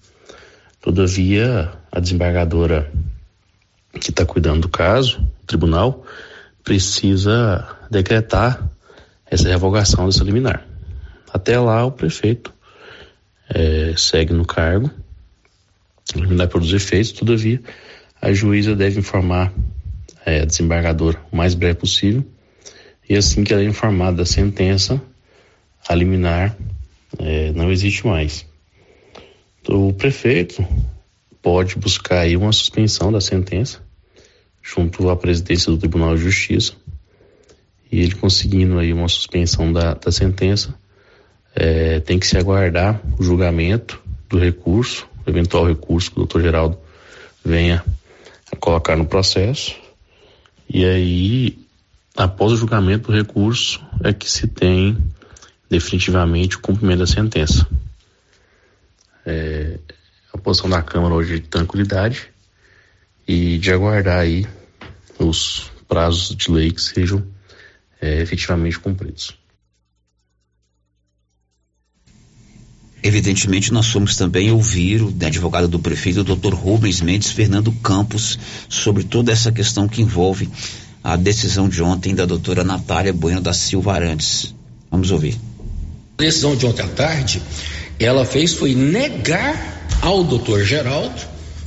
Todavia, 0.80 1.70
a 1.92 2.00
desembargadora 2.00 2.90
que 4.00 4.08
está 4.08 4.24
cuidando 4.24 4.62
do 4.62 4.70
caso, 4.70 5.20
o 5.42 5.46
tribunal, 5.46 6.02
precisa 6.64 7.76
decretar 7.90 8.70
essa 9.30 9.46
revogação 9.46 10.06
dessa 10.06 10.24
liminar. 10.24 10.66
Até 11.30 11.60
lá, 11.60 11.84
o 11.84 11.92
prefeito 11.92 12.50
eh, 13.50 13.92
segue 13.98 14.32
no 14.32 14.46
cargo, 14.46 14.90
liminar 16.14 16.48
produz 16.48 16.72
efeitos, 16.72 17.12
todavia, 17.12 17.60
a 18.18 18.32
juíza 18.32 18.74
deve 18.74 18.98
informar 18.98 19.52
é, 20.24 20.40
a 20.40 20.44
desembargadora 20.46 21.20
o 21.30 21.36
mais 21.36 21.54
breve 21.54 21.74
possível 21.74 22.24
e 23.08 23.16
assim 23.16 23.44
que 23.44 23.52
ela 23.52 23.62
é 23.62 23.66
informada 23.66 24.18
da 24.18 24.26
sentença, 24.26 25.00
a 25.88 25.94
liminar 25.94 26.56
é, 27.18 27.52
não 27.52 27.70
existe 27.70 28.06
mais. 28.06 28.46
Então, 29.60 29.88
o 29.88 29.92
prefeito 29.92 30.66
pode 31.40 31.76
buscar 31.76 32.20
aí 32.20 32.36
uma 32.36 32.52
suspensão 32.52 33.10
da 33.12 33.20
sentença 33.20 33.80
junto 34.62 35.08
à 35.08 35.16
presidência 35.16 35.70
do 35.70 35.78
Tribunal 35.78 36.16
de 36.16 36.22
Justiça 36.22 36.74
e 37.90 38.00
ele 38.00 38.16
conseguindo 38.16 38.78
aí 38.78 38.92
uma 38.92 39.08
suspensão 39.08 39.72
da, 39.72 39.94
da 39.94 40.10
sentença, 40.10 40.74
é, 41.54 42.00
tem 42.00 42.18
que 42.18 42.26
se 42.26 42.36
aguardar 42.36 43.00
o 43.18 43.22
julgamento 43.22 44.02
do 44.28 44.38
recurso, 44.38 45.08
o 45.24 45.30
eventual 45.30 45.66
recurso 45.66 46.10
que 46.10 46.16
o 46.16 46.20
doutor 46.20 46.42
Geraldo 46.42 46.78
venha 47.44 47.84
a 48.50 48.56
colocar 48.56 48.96
no 48.96 49.06
processo 49.06 49.76
e 50.68 50.84
aí, 50.84 51.58
após 52.16 52.52
o 52.52 52.56
julgamento 52.56 53.10
do 53.10 53.16
recurso, 53.16 53.80
é 54.02 54.12
que 54.12 54.30
se 54.30 54.46
tem 54.46 54.96
definitivamente 55.68 56.56
o 56.56 56.60
cumprimento 56.60 57.00
da 57.00 57.06
sentença. 57.06 57.66
É, 59.24 59.78
a 60.32 60.38
posição 60.38 60.70
da 60.70 60.82
Câmara 60.82 61.14
hoje 61.14 61.34
é 61.34 61.38
de 61.38 61.48
tranquilidade 61.48 62.28
e 63.26 63.58
de 63.58 63.72
aguardar 63.72 64.20
aí 64.20 64.46
os 65.18 65.70
prazos 65.88 66.34
de 66.34 66.50
lei 66.50 66.70
que 66.70 66.80
sejam 66.80 67.26
é, 68.00 68.22
efetivamente 68.22 68.78
cumpridos. 68.78 69.36
Evidentemente, 73.02 73.72
nós 73.72 73.86
fomos 73.86 74.16
também 74.16 74.50
ouvir 74.50 75.00
o 75.00 75.14
advogado 75.24 75.68
do 75.68 75.78
prefeito, 75.78 76.20
o 76.20 76.24
doutor 76.24 76.54
Rubens 76.54 77.00
Mendes 77.00 77.30
Fernando 77.30 77.70
Campos, 77.70 78.38
sobre 78.68 79.04
toda 79.04 79.30
essa 79.30 79.52
questão 79.52 79.86
que 79.86 80.02
envolve 80.02 80.50
a 81.06 81.14
decisão 81.14 81.68
de 81.68 81.80
ontem 81.80 82.16
da 82.16 82.26
doutora 82.26 82.64
Natália 82.64 83.12
Bueno 83.12 83.40
da 83.40 83.52
Silva 83.52 83.92
Arantes. 83.92 84.52
Vamos 84.90 85.12
ouvir. 85.12 85.38
A 86.18 86.22
decisão 86.22 86.56
de 86.56 86.66
ontem 86.66 86.82
à 86.82 86.88
tarde, 86.88 87.40
ela 87.96 88.24
fez 88.24 88.54
foi 88.54 88.74
negar 88.74 89.86
ao 90.02 90.24
doutor 90.24 90.64
Geraldo 90.64 91.14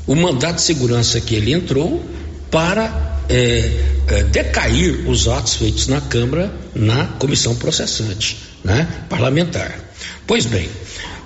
o 0.06 0.14
mandato 0.14 0.56
de 0.56 0.64
segurança 0.64 1.22
que 1.22 1.36
ele 1.36 1.54
entrou 1.54 2.04
para 2.52 3.22
é, 3.30 3.94
é, 4.08 4.24
decair 4.24 5.10
os 5.10 5.26
atos 5.30 5.56
feitos 5.56 5.88
na 5.88 6.02
Câmara 6.02 6.54
na 6.76 7.06
comissão 7.06 7.56
processante, 7.56 8.40
né, 8.62 9.06
parlamentar. 9.08 9.80
Pois 10.28 10.46
bem, 10.46 10.70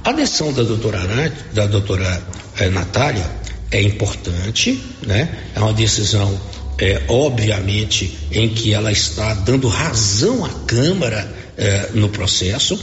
a 0.04 0.12
decisão 0.12 0.54
da 0.54 0.62
doutora, 0.62 1.00
Arante, 1.02 1.36
da 1.52 1.66
doutora 1.66 2.22
eh, 2.60 2.70
Natália 2.70 3.26
é 3.72 3.82
importante, 3.82 4.80
né? 5.02 5.30
É 5.56 5.60
uma 5.60 5.74
decisão, 5.74 6.40
é, 6.78 7.04
obviamente, 7.08 8.18
em 8.32 8.50
que 8.50 8.74
ela 8.74 8.92
está 8.92 9.34
dando 9.34 9.68
razão 9.68 10.44
à 10.44 10.50
Câmara 10.66 11.32
eh, 11.58 11.90
no 11.94 12.10
processo, 12.10 12.80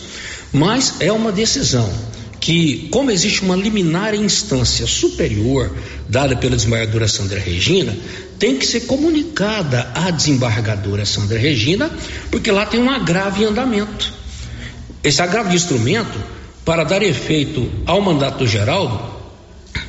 mas 0.53 1.01
é 1.01 1.11
uma 1.11 1.33
decisão 1.33 1.93
que, 2.41 2.89
como 2.91 3.11
existe 3.11 3.43
uma 3.43 3.55
liminar 3.55 4.15
em 4.15 4.23
instância 4.23 4.87
superior 4.87 5.71
dada 6.09 6.37
pela 6.37 6.57
desembargadora 6.57 7.07
Sandra 7.07 7.39
Regina, 7.39 7.95
tem 8.39 8.57
que 8.57 8.67
ser 8.67 8.83
comunicada 8.83 9.91
à 9.95 10.11
desembargadora 10.11 11.05
Sandra 11.05 11.39
Regina, 11.39 11.91
porque 12.31 12.51
lá 12.51 12.65
tem 12.65 12.81
um 12.81 12.89
agravo 12.89 13.43
em 13.43 13.47
andamento. 13.47 14.13
Esse 15.05 15.21
agravo 15.21 15.51
de 15.51 15.57
instrumento 15.57 16.19
para 16.65 16.85
dar 16.85 17.03
efeito 17.03 17.71
ao 17.85 18.01
mandato 18.01 18.39
do 18.39 18.47
Geraldo, 18.47 19.01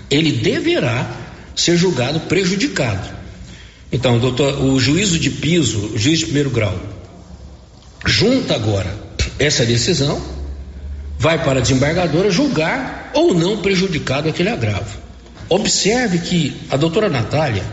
ele 0.10 0.32
deverá 0.34 1.10
ser 1.56 1.78
julgado 1.78 2.20
prejudicado. 2.22 3.21
Então, 3.92 4.18
doutor, 4.20 4.64
o 4.64 4.80
juízo 4.80 5.20
de 5.20 5.30
piso, 5.30 5.92
o 5.94 5.98
juiz 5.98 6.20
de 6.20 6.26
primeiro 6.26 6.50
grau, 6.50 6.80
junta 8.06 8.56
agora 8.56 8.94
essa 9.38 9.66
decisão, 9.66 10.22
vai 11.20 11.44
para 11.44 11.60
a 11.60 11.62
desembargadora 11.62 12.32
julgar 12.32 13.12
ou 13.14 13.34
não 13.34 13.58
prejudicado 13.58 14.30
aquele 14.30 14.50
agravo. 14.50 14.98
Observe 15.50 16.20
que 16.20 16.56
a 16.70 16.78
doutora 16.78 17.10
Natália, 17.10 17.64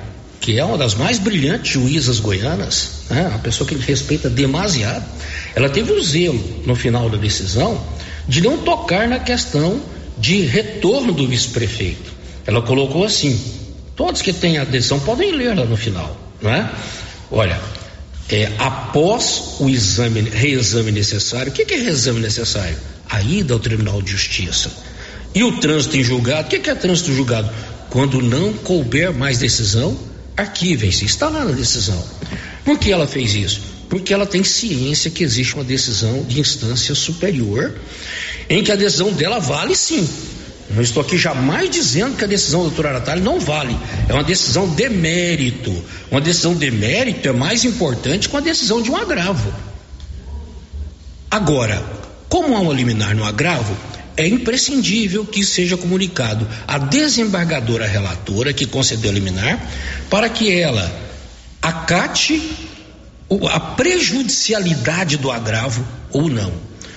que 0.40 0.58
é 0.58 0.64
uma 0.64 0.76
das 0.76 0.94
mais 0.94 1.18
brilhantes 1.18 1.72
juízas 1.72 2.18
goianas, 2.18 3.02
né, 3.08 3.28
uma 3.28 3.38
pessoa 3.38 3.68
que 3.68 3.74
respeita 3.76 4.28
demasiado, 4.28 5.04
ela 5.54 5.68
teve 5.68 5.92
o 5.92 6.02
zelo 6.02 6.62
no 6.66 6.74
final 6.74 7.08
da 7.08 7.16
decisão 7.16 7.80
de 8.26 8.42
não 8.42 8.58
tocar 8.58 9.08
na 9.08 9.20
questão 9.20 9.80
de 10.18 10.40
retorno 10.42 11.12
do 11.12 11.26
vice-prefeito. 11.26 12.12
Ela 12.46 12.60
colocou 12.62 13.04
assim: 13.04 13.40
todos 13.98 14.22
que 14.22 14.32
têm 14.32 14.58
adesão 14.58 15.00
podem 15.00 15.32
ler 15.32 15.56
lá 15.56 15.64
no 15.64 15.76
final, 15.76 16.16
não 16.40 16.54
é? 16.54 16.70
Olha, 17.30 17.60
é, 18.30 18.52
após 18.56 19.56
o 19.58 19.68
exame, 19.68 20.20
reexame 20.20 20.92
necessário, 20.92 21.50
o 21.50 21.54
que, 21.54 21.64
que 21.64 21.74
é 21.74 21.78
reexame 21.78 22.20
necessário? 22.20 22.76
A 23.10 23.20
ida 23.20 23.52
ao 23.54 23.58
Tribunal 23.58 24.00
de 24.00 24.12
Justiça. 24.12 24.70
E 25.34 25.42
o 25.42 25.58
trânsito 25.58 25.96
em 25.96 26.04
julgado, 26.04 26.46
o 26.46 26.50
que, 26.50 26.60
que 26.60 26.70
é 26.70 26.74
trânsito 26.76 27.12
julgado? 27.12 27.50
Quando 27.90 28.22
não 28.22 28.52
couber 28.52 29.12
mais 29.12 29.38
decisão, 29.38 29.98
arquivem-se, 30.36 31.04
está 31.04 31.28
lá 31.28 31.44
na 31.44 31.52
decisão. 31.52 32.02
Por 32.64 32.78
que 32.78 32.92
ela 32.92 33.06
fez 33.06 33.34
isso? 33.34 33.60
porque 33.88 34.12
ela 34.12 34.26
tem 34.26 34.44
ciência 34.44 35.10
que 35.10 35.24
existe 35.24 35.54
uma 35.54 35.64
decisão 35.64 36.22
de 36.22 36.38
instância 36.38 36.94
superior, 36.94 37.74
em 38.48 38.62
que 38.62 38.70
a 38.70 38.76
decisão 38.76 39.10
dela 39.12 39.38
vale 39.38 39.74
sim. 39.74 40.06
Não 40.70 40.82
estou 40.82 41.02
aqui 41.02 41.16
jamais 41.16 41.70
dizendo 41.70 42.16
que 42.16 42.24
a 42.24 42.26
decisão 42.26 42.60
da 42.60 42.68
doutora 42.68 42.92
Natália 42.92 43.22
não 43.22 43.40
vale. 43.40 43.76
É 44.08 44.12
uma 44.12 44.24
decisão 44.24 44.68
de 44.68 44.88
mérito. 44.88 45.72
Uma 46.10 46.20
decisão 46.20 46.54
de 46.54 46.70
mérito 46.70 47.28
é 47.28 47.32
mais 47.32 47.64
importante 47.64 48.28
que 48.28 48.36
a 48.36 48.40
decisão 48.40 48.82
de 48.82 48.90
um 48.90 48.96
agravo. 48.96 49.52
Agora, 51.30 51.82
como 52.28 52.54
há 52.54 52.60
um 52.60 52.72
liminar 52.72 53.14
no 53.14 53.24
agravo, 53.24 53.76
é 54.16 54.26
imprescindível 54.26 55.24
que 55.24 55.44
seja 55.44 55.76
comunicado 55.76 56.46
à 56.66 56.76
desembargadora 56.76 57.86
relatora 57.86 58.52
que 58.52 58.66
concedeu 58.66 59.10
a 59.10 59.14
liminar 59.14 59.64
para 60.10 60.28
que 60.28 60.50
ela 60.50 60.92
acate 61.62 62.42
a 63.50 63.60
prejudicialidade 63.60 65.16
do 65.16 65.30
agravo 65.30 65.86
ou 66.10 66.28
não. 66.28 66.52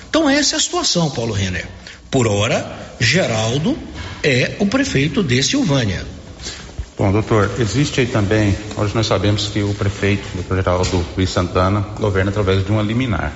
Então 0.10 0.30
essa 0.30 0.56
é 0.56 0.58
a 0.58 0.62
situação, 0.62 1.10
Paulo 1.12 1.34
Renner. 1.34 1.68
Por 2.10 2.28
hora, 2.28 2.91
Geraldo 3.02 3.76
é 4.24 4.58
o 4.60 4.68
prefeito 4.68 5.24
de 5.24 5.42
Silvânia. 5.42 6.06
Bom, 6.96 7.12
doutor, 7.12 7.50
existe 7.58 8.00
aí 8.00 8.06
também, 8.06 8.56
hoje 8.78 8.94
nós 8.94 9.08
sabemos 9.08 9.48
que 9.48 9.64
o 9.64 9.74
prefeito, 9.74 10.24
doutor 10.36 10.58
Geraldo 10.58 11.06
Luiz 11.18 11.32
Santana, 11.32 11.84
governa 12.00 12.30
através 12.30 12.64
de 12.64 12.72
uma 12.72 12.84
liminar. 12.84 13.34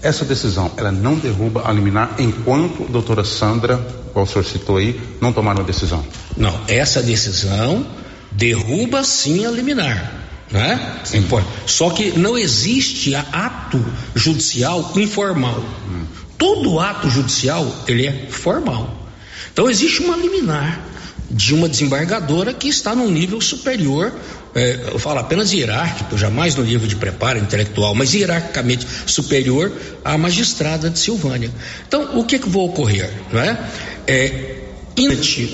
Essa 0.00 0.24
decisão, 0.24 0.72
ela 0.78 0.90
não 0.90 1.16
derruba 1.16 1.68
a 1.68 1.72
liminar 1.72 2.14
enquanto 2.18 2.84
a 2.84 2.86
doutora 2.90 3.24
Sandra, 3.24 3.76
qual 4.14 4.24
o 4.24 4.28
senhor 4.28 4.44
citou 4.44 4.78
aí, 4.78 4.98
não 5.20 5.34
tomar 5.34 5.54
uma 5.54 5.64
decisão? 5.64 6.02
Não, 6.34 6.58
essa 6.66 7.02
decisão 7.02 7.86
derruba 8.32 9.04
sim 9.04 9.44
a 9.44 9.50
liminar 9.50 10.24
né? 10.54 11.00
Sim. 11.04 11.26
Só 11.66 11.90
que 11.90 12.16
não 12.16 12.38
existe 12.38 13.14
ato 13.14 13.84
judicial 14.14 14.92
informal. 14.96 15.62
Hum. 15.88 16.04
Todo 16.38 16.80
ato 16.80 17.08
judicial 17.08 17.84
ele 17.86 18.06
é 18.06 18.26
formal. 18.30 19.08
Então 19.52 19.70
existe 19.70 20.02
uma 20.02 20.16
liminar 20.16 20.94
de 21.30 21.54
uma 21.54 21.68
desembargadora 21.68 22.52
que 22.52 22.68
está 22.68 22.94
num 22.94 23.10
nível 23.10 23.40
superior, 23.40 24.12
é, 24.54 24.88
eu 24.92 24.98
falo 24.98 25.18
apenas 25.18 25.52
hierárquico, 25.52 26.16
jamais 26.16 26.54
no 26.54 26.62
nível 26.62 26.86
de 26.86 26.96
preparo 26.96 27.38
intelectual, 27.38 27.94
mas 27.94 28.14
hierarquicamente 28.14 28.86
superior 29.06 29.72
à 30.04 30.16
magistrada 30.16 30.90
de 30.90 30.98
Silvânia. 30.98 31.50
Então, 31.88 32.18
o 32.18 32.24
que, 32.24 32.38
que 32.38 32.48
vai 32.48 32.62
ocorrer? 32.62 33.10
Não 33.32 33.40
é? 33.40 33.58
é 34.06 34.60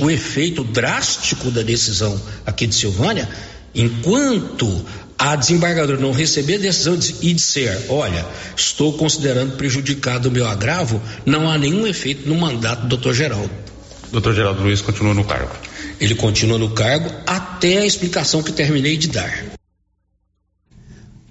o 0.00 0.10
efeito 0.10 0.62
drástico 0.62 1.50
da 1.50 1.62
decisão 1.62 2.20
aqui 2.44 2.66
de 2.66 2.74
Silvânia, 2.74 3.26
Enquanto 3.74 4.84
a 5.20 5.36
desembargadora 5.36 6.00
não 6.00 6.12
receber 6.12 6.54
a 6.56 6.58
decisão 6.58 6.98
e 7.20 7.32
disser, 7.32 7.78
olha, 7.88 8.26
estou 8.56 8.94
considerando 8.94 9.56
prejudicado 9.56 10.28
o 10.28 10.32
meu 10.32 10.48
agravo, 10.48 11.00
não 11.26 11.48
há 11.48 11.56
nenhum 11.56 11.86
efeito 11.86 12.28
no 12.28 12.34
mandato 12.34 12.82
do 12.82 12.88
doutor 12.88 13.14
Geraldo. 13.14 13.50
Doutor 14.10 14.34
Geraldo 14.34 14.62
Luiz 14.62 14.80
continua 14.80 15.14
no 15.14 15.24
cargo. 15.24 15.54
Ele 16.00 16.14
continua 16.14 16.58
no 16.58 16.70
cargo 16.70 17.08
até 17.26 17.50
até 17.60 17.76
a 17.76 17.84
explicação 17.84 18.42
que 18.42 18.52
terminei 18.52 18.96
de 18.96 19.08
dar. 19.08 19.44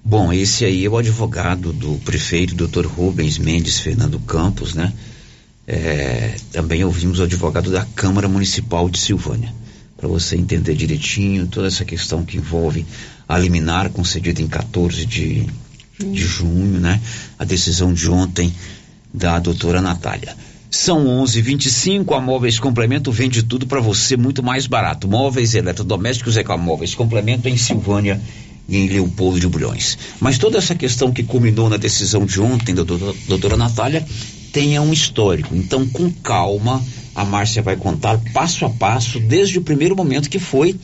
Bom, 0.05 0.31
esse 0.31 0.63
aí 0.63 0.85
é 0.85 0.89
o 0.89 0.95
advogado 0.95 1.73
do 1.73 1.95
prefeito, 2.05 2.53
doutor 2.53 2.85
Rubens 2.85 3.39
Mendes 3.39 3.79
Fernando 3.79 4.19
Campos, 4.19 4.75
né? 4.75 4.93
É, 5.67 6.35
também 6.51 6.83
ouvimos 6.83 7.19
o 7.19 7.23
advogado 7.23 7.71
da 7.71 7.83
Câmara 7.95 8.27
Municipal 8.27 8.87
de 8.87 8.99
Silvânia, 8.99 9.51
para 9.99 10.07
você 10.07 10.37
entender 10.37 10.75
direitinho 10.75 11.47
toda 11.47 11.67
essa 11.67 11.83
questão 11.83 12.23
que 12.23 12.37
envolve 12.37 12.85
a 13.27 13.37
liminar 13.37 13.89
concedida 13.89 14.41
em 14.41 14.47
14 14.47 15.05
de, 15.05 15.45
de 15.99 16.21
junho, 16.21 16.79
né? 16.79 17.01
A 17.37 17.43
decisão 17.43 17.93
de 17.93 18.09
ontem 18.09 18.53
da 19.13 19.37
doutora 19.39 19.81
Natália. 19.81 20.35
São 20.71 21.05
11:25 21.05 22.15
a 22.15 22.21
Móveis 22.21 22.59
Complemento 22.59 23.11
vende 23.11 23.43
tudo 23.43 23.67
para 23.67 23.81
você 23.81 24.15
muito 24.15 24.41
mais 24.41 24.67
barato. 24.67 25.07
Móveis 25.07 25.53
eletrodomésticos 25.53 26.37
é 26.37 26.43
com 26.43 26.53
a 26.53 26.57
Móveis 26.57 26.95
Complemento 26.95 27.49
em 27.49 27.57
Silvânia 27.57 28.21
e 28.69 28.77
em 28.77 28.87
Leopoldo 28.87 29.39
de 29.39 29.47
Bulhões. 29.47 29.97
Mas 30.19 30.37
toda 30.37 30.59
essa 30.59 30.75
questão 30.75 31.11
que 31.11 31.23
culminou 31.23 31.69
na 31.69 31.77
decisão 31.77 32.25
de 32.25 32.39
ontem 32.39 32.73
da 32.73 32.83
doutora, 32.83 33.17
doutora 33.27 33.57
Natália 33.57 34.05
tenha 34.53 34.81
um 34.81 34.93
histórico. 34.93 35.55
Então, 35.55 35.87
com 35.87 36.09
calma, 36.11 36.83
a 37.19 37.25
Márcia 37.25 37.61
vai 37.61 37.75
contar 37.75 38.17
passo 38.33 38.65
a 38.65 38.69
passo, 38.69 39.19
desde 39.19 39.57
o 39.57 39.61
primeiro 39.61 39.95
momento 39.95 40.29
que 40.29 40.39
foi 40.39 40.75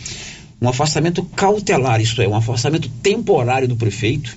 um 0.61 0.67
afastamento 0.67 1.23
cautelar, 1.23 2.01
isto 2.01 2.21
é, 2.21 2.27
um 2.27 2.35
afastamento 2.35 2.89
temporário 3.01 3.67
do 3.67 3.75
prefeito 3.75 4.35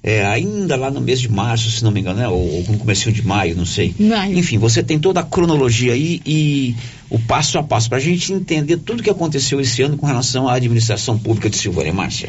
é, 0.00 0.24
ainda 0.24 0.76
lá 0.76 0.90
no 0.90 1.00
mês 1.00 1.20
de 1.20 1.28
março, 1.28 1.70
se 1.70 1.82
não 1.82 1.90
me 1.90 2.00
engano, 2.00 2.20
né? 2.20 2.28
ou, 2.28 2.38
ou 2.38 2.64
no 2.68 2.78
começo 2.78 3.10
de 3.10 3.26
maio, 3.26 3.56
não 3.56 3.66
sei. 3.66 3.94
Maio. 3.98 4.38
Enfim, 4.38 4.56
você 4.56 4.80
tem 4.80 4.98
toda 4.98 5.20
a 5.20 5.24
cronologia 5.24 5.92
aí 5.92 6.22
e 6.24 6.76
o 7.10 7.18
passo 7.18 7.58
a 7.58 7.62
passo 7.64 7.88
para 7.88 7.98
a 7.98 8.00
gente 8.00 8.32
entender 8.32 8.76
tudo 8.76 9.02
que 9.02 9.10
aconteceu 9.10 9.60
esse 9.60 9.82
ano 9.82 9.96
com 9.96 10.06
relação 10.06 10.46
à 10.48 10.54
administração 10.54 11.18
pública 11.18 11.50
de 11.50 11.56
Silvânia. 11.56 11.92
Márcia. 11.92 12.28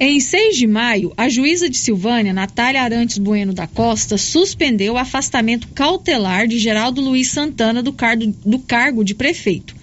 Em 0.00 0.20
6 0.20 0.56
de 0.56 0.66
maio, 0.66 1.12
a 1.16 1.28
juíza 1.28 1.68
de 1.68 1.76
Silvânia, 1.76 2.32
Natália 2.32 2.82
Arantes 2.82 3.18
Bueno 3.18 3.52
da 3.52 3.66
Costa, 3.66 4.16
suspendeu 4.16 4.94
o 4.94 4.98
afastamento 4.98 5.66
cautelar 5.74 6.46
de 6.46 6.56
Geraldo 6.56 7.00
Luiz 7.00 7.28
Santana 7.28 7.82
do, 7.82 7.92
do 8.44 8.58
cargo 8.60 9.02
de 9.02 9.14
prefeito 9.14 9.76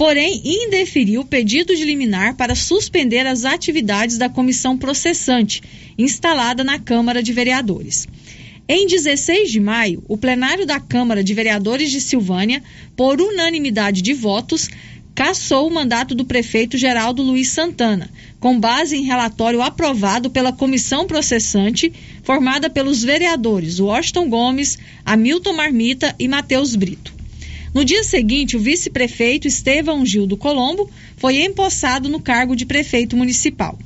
porém 0.00 0.40
indeferiu 0.42 1.20
o 1.20 1.26
pedido 1.26 1.76
de 1.76 1.84
liminar 1.84 2.34
para 2.34 2.54
suspender 2.54 3.26
as 3.26 3.44
atividades 3.44 4.16
da 4.16 4.30
comissão 4.30 4.78
processante, 4.78 5.62
instalada 5.98 6.64
na 6.64 6.78
Câmara 6.78 7.22
de 7.22 7.34
Vereadores. 7.34 8.08
Em 8.66 8.86
16 8.86 9.50
de 9.50 9.60
maio, 9.60 10.02
o 10.08 10.16
plenário 10.16 10.64
da 10.64 10.80
Câmara 10.80 11.22
de 11.22 11.34
Vereadores 11.34 11.90
de 11.90 12.00
Silvânia, 12.00 12.62
por 12.96 13.20
unanimidade 13.20 14.00
de 14.00 14.14
votos, 14.14 14.70
cassou 15.14 15.68
o 15.68 15.74
mandato 15.74 16.14
do 16.14 16.24
prefeito 16.24 16.78
Geraldo 16.78 17.22
Luiz 17.22 17.48
Santana, 17.48 18.10
com 18.38 18.58
base 18.58 18.96
em 18.96 19.04
relatório 19.04 19.60
aprovado 19.60 20.30
pela 20.30 20.52
comissão 20.52 21.06
processante, 21.06 21.92
formada 22.22 22.70
pelos 22.70 23.02
vereadores 23.02 23.80
Washington 23.80 24.28
Gomes, 24.28 24.78
Hamilton 25.04 25.52
Marmita 25.52 26.14
e 26.18 26.26
Matheus 26.26 26.74
Brito. 26.74 27.12
No 27.72 27.84
dia 27.84 28.02
seguinte, 28.02 28.56
o 28.56 28.60
vice-prefeito 28.60 29.46
Estevão 29.46 30.04
Gildo 30.04 30.36
Colombo 30.36 30.90
foi 31.16 31.44
empossado 31.44 32.08
no 32.08 32.20
cargo 32.20 32.56
de 32.56 32.66
prefeito 32.66 33.16
municipal. 33.16 33.78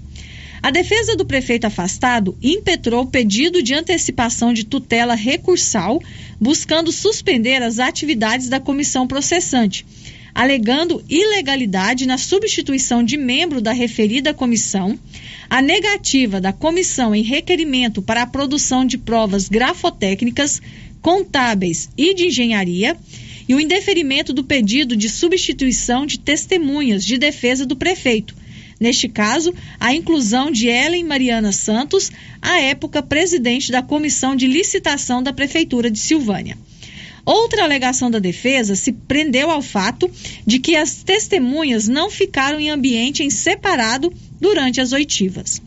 A 0.63 0.71
defesa 0.71 1.15
do 1.15 1.27
prefeito 1.27 1.67
afastado 1.67 2.39
impetrou 2.43 3.05
pedido 3.05 3.63
de 3.63 3.75
antecipação 3.75 4.55
de 4.55 4.65
tutela 4.65 5.15
recursal, 5.15 6.01
buscando 6.41 6.91
suspender 6.91 7.63
as 7.63 7.79
atividades 7.79 8.49
da 8.49 8.59
comissão 8.59 9.07
processante, 9.07 9.85
alegando 10.35 11.03
ilegalidade 11.09 12.07
na 12.07 12.19
substituição 12.19 13.05
de 13.05 13.17
membro 13.17 13.61
da 13.61 13.73
referida 13.73 14.35
comissão, 14.35 14.99
a 15.49 15.63
negativa 15.63 16.41
da 16.41 16.53
comissão 16.53 17.15
em 17.15 17.23
requerimento 17.23 18.03
para 18.03 18.23
a 18.23 18.27
produção 18.27 18.85
de 18.85 18.99
provas 18.99 19.49
grafotécnicas, 19.49 20.61
contábeis 21.01 21.89
e 21.97 22.15
de 22.15 22.27
engenharia 22.27 22.97
e 23.49 23.55
o 23.55 23.61
indeferimento 23.61 24.33
do 24.33 24.43
pedido 24.43 24.97
de 24.97 25.09
substituição 25.09 26.07
de 26.07 26.19
testemunhas 26.19 27.05
de 27.05 27.19
defesa 27.19 27.65
do 27.65 27.77
prefeito. 27.77 28.35
Neste 28.81 29.09
caso, 29.09 29.55
a 29.79 29.95
inclusão 29.95 30.51
de 30.51 30.67
Ellen 30.67 31.05
Mariana 31.05 31.53
Santos, 31.53 32.11
à 32.43 32.61
época 32.61 33.03
presidente 33.03 33.71
da 33.71 33.83
Comissão 33.83 34.35
de 34.35 34.47
Licitação 34.49 35.23
da 35.23 35.33
Prefeitura 35.33 35.91
de 35.91 35.99
Silvânia. 35.99 36.59
Outra 37.25 37.65
alegação 37.65 38.11
da 38.11 38.19
defesa 38.19 38.75
se 38.75 38.93
prendeu 38.93 39.51
ao 39.51 39.63
fato 39.63 40.11
de 40.47 40.59
que 40.59 40.77
as 40.77 41.03
testemunhas 41.03 41.89
não 41.89 42.11
ficaram 42.11 42.61
em 42.61 42.71
ambiente 42.71 43.23
em 43.23 43.31
separado 43.31 44.13
durante 44.41 44.81
as 44.81 44.93
oitivas. 44.93 45.63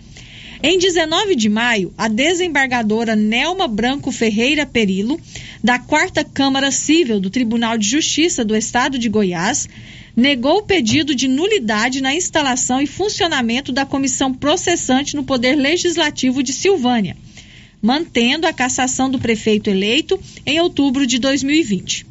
Em 0.62 0.78
19 0.78 1.36
de 1.36 1.50
maio, 1.50 1.94
a 1.98 2.08
desembargadora 2.08 3.16
Nelma 3.16 3.68
Branco 3.68 4.12
Ferreira 4.12 4.66
Perilo, 4.66 5.20
da 5.64 5.78
Quarta 5.78 6.24
Câmara 6.24 6.72
Civil 6.72 7.20
do 7.20 7.30
Tribunal 7.30 7.78
de 7.78 7.88
Justiça 7.88 8.44
do 8.44 8.56
Estado 8.56 8.98
de 8.98 9.10
Goiás, 9.10 9.68
negou 10.16 10.58
o 10.58 10.64
pedido 10.64 11.14
de 11.14 11.28
nulidade 11.28 12.02
na 12.02 12.16
instalação 12.16 12.82
e 12.82 12.88
funcionamento 12.88 13.72
da 13.72 13.86
comissão 13.86 14.34
processante 14.34 15.16
no 15.16 15.24
Poder 15.24 15.56
Legislativo 15.56 16.42
de 16.42 16.52
Silvânia, 16.52 17.16
mantendo 17.82 18.48
a 18.48 18.54
cassação 18.54 19.10
do 19.10 19.20
prefeito 19.20 19.70
eleito 19.70 20.20
em 20.46 20.60
outubro 20.60 21.06
de 21.06 21.20
2020. 21.20 22.06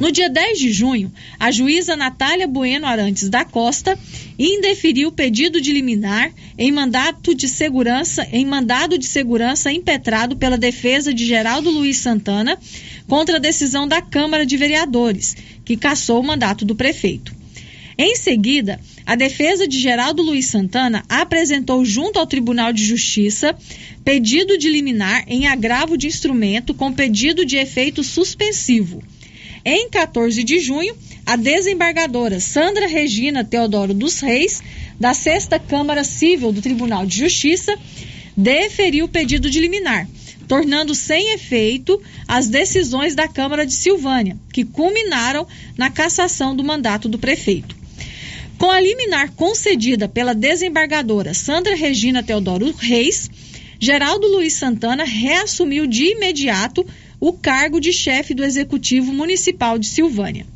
No 0.00 0.10
dia 0.10 0.30
10 0.30 0.58
de 0.58 0.72
junho, 0.72 1.12
a 1.38 1.50
juíza 1.50 1.94
Natália 1.94 2.46
Bueno 2.46 2.86
Arantes 2.86 3.28
da 3.28 3.44
Costa 3.44 3.98
indeferiu 4.38 5.08
o 5.10 5.12
pedido 5.12 5.60
de 5.60 5.72
liminar 5.72 6.32
em 6.56 6.72
mandato 6.72 7.34
de 7.34 7.46
segurança, 7.46 8.26
em 8.32 8.46
mandado 8.46 8.96
de 8.96 9.04
segurança 9.04 9.70
impetrado 9.70 10.36
pela 10.36 10.56
defesa 10.56 11.12
de 11.12 11.26
Geraldo 11.26 11.70
Luiz 11.70 11.98
Santana 11.98 12.58
contra 13.06 13.36
a 13.36 13.40
decisão 13.40 13.86
da 13.86 14.00
Câmara 14.00 14.46
de 14.46 14.56
Vereadores, 14.56 15.36
que 15.66 15.76
cassou 15.76 16.20
o 16.20 16.26
mandato 16.26 16.64
do 16.64 16.74
prefeito. 16.74 17.34
Em 17.98 18.16
seguida, 18.16 18.80
a 19.10 19.16
defesa 19.16 19.66
de 19.66 19.76
Geraldo 19.76 20.22
Luiz 20.22 20.46
Santana 20.46 21.02
apresentou 21.08 21.84
junto 21.84 22.20
ao 22.20 22.28
Tribunal 22.28 22.72
de 22.72 22.84
Justiça 22.84 23.58
pedido 24.04 24.56
de 24.56 24.70
liminar 24.70 25.24
em 25.26 25.48
agravo 25.48 25.98
de 25.98 26.06
instrumento 26.06 26.72
com 26.72 26.92
pedido 26.92 27.44
de 27.44 27.56
efeito 27.56 28.04
suspensivo. 28.04 29.02
Em 29.64 29.90
14 29.90 30.44
de 30.44 30.60
junho, 30.60 30.96
a 31.26 31.34
desembargadora 31.34 32.38
Sandra 32.38 32.86
Regina 32.86 33.42
Teodoro 33.42 33.92
dos 33.92 34.20
Reis, 34.20 34.62
da 35.00 35.12
Sexta 35.12 35.58
Câmara 35.58 36.04
Civil 36.04 36.52
do 36.52 36.62
Tribunal 36.62 37.04
de 37.04 37.18
Justiça, 37.18 37.76
deferiu 38.36 39.06
o 39.06 39.08
pedido 39.08 39.50
de 39.50 39.58
liminar, 39.58 40.06
tornando 40.46 40.94
sem 40.94 41.32
efeito 41.32 42.00
as 42.28 42.46
decisões 42.46 43.16
da 43.16 43.26
Câmara 43.26 43.66
de 43.66 43.72
Silvânia, 43.72 44.38
que 44.52 44.64
culminaram 44.64 45.48
na 45.76 45.90
cassação 45.90 46.54
do 46.54 46.62
mandato 46.62 47.08
do 47.08 47.18
prefeito. 47.18 47.79
Com 48.60 48.70
a 48.70 48.78
liminar 48.78 49.30
concedida 49.30 50.06
pela 50.06 50.34
desembargadora 50.34 51.32
Sandra 51.32 51.74
Regina 51.74 52.22
Teodoro 52.22 52.70
Reis, 52.78 53.30
Geraldo 53.78 54.28
Luiz 54.28 54.52
Santana 54.52 55.02
reassumiu 55.02 55.86
de 55.86 56.12
imediato 56.12 56.86
o 57.18 57.32
cargo 57.32 57.80
de 57.80 57.90
chefe 57.90 58.34
do 58.34 58.44
Executivo 58.44 59.14
Municipal 59.14 59.78
de 59.78 59.86
Silvânia. 59.86 60.46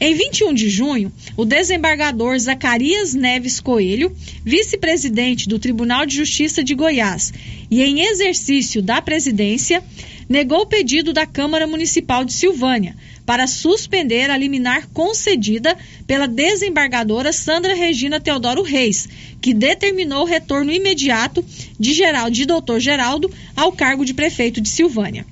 Em 0.00 0.14
21 0.14 0.54
de 0.54 0.70
junho, 0.70 1.12
o 1.36 1.44
desembargador 1.44 2.38
Zacarias 2.38 3.12
Neves 3.12 3.60
Coelho, 3.60 4.16
vice-presidente 4.42 5.46
do 5.46 5.58
Tribunal 5.58 6.06
de 6.06 6.16
Justiça 6.16 6.64
de 6.64 6.74
Goiás 6.74 7.30
e 7.70 7.82
em 7.82 8.06
exercício 8.06 8.80
da 8.80 9.02
presidência, 9.02 9.84
negou 10.26 10.62
o 10.62 10.66
pedido 10.66 11.12
da 11.12 11.26
Câmara 11.26 11.66
Municipal 11.66 12.24
de 12.24 12.32
Silvânia 12.32 12.96
para 13.26 13.46
suspender 13.46 14.30
a 14.30 14.36
liminar 14.36 14.88
concedida 14.92 15.76
pela 16.06 16.26
desembargadora 16.26 17.32
Sandra 17.32 17.74
Regina 17.74 18.20
Teodoro 18.20 18.62
Reis, 18.62 19.08
que 19.40 19.54
determinou 19.54 20.22
o 20.22 20.26
retorno 20.26 20.72
imediato 20.72 21.44
de, 21.78 21.92
Geraldo, 21.92 22.30
de 22.30 22.46
Dr. 22.46 22.78
Geraldo 22.78 23.30
ao 23.56 23.72
cargo 23.72 24.04
de 24.04 24.14
prefeito 24.14 24.60
de 24.60 24.68
Silvânia. 24.68 25.26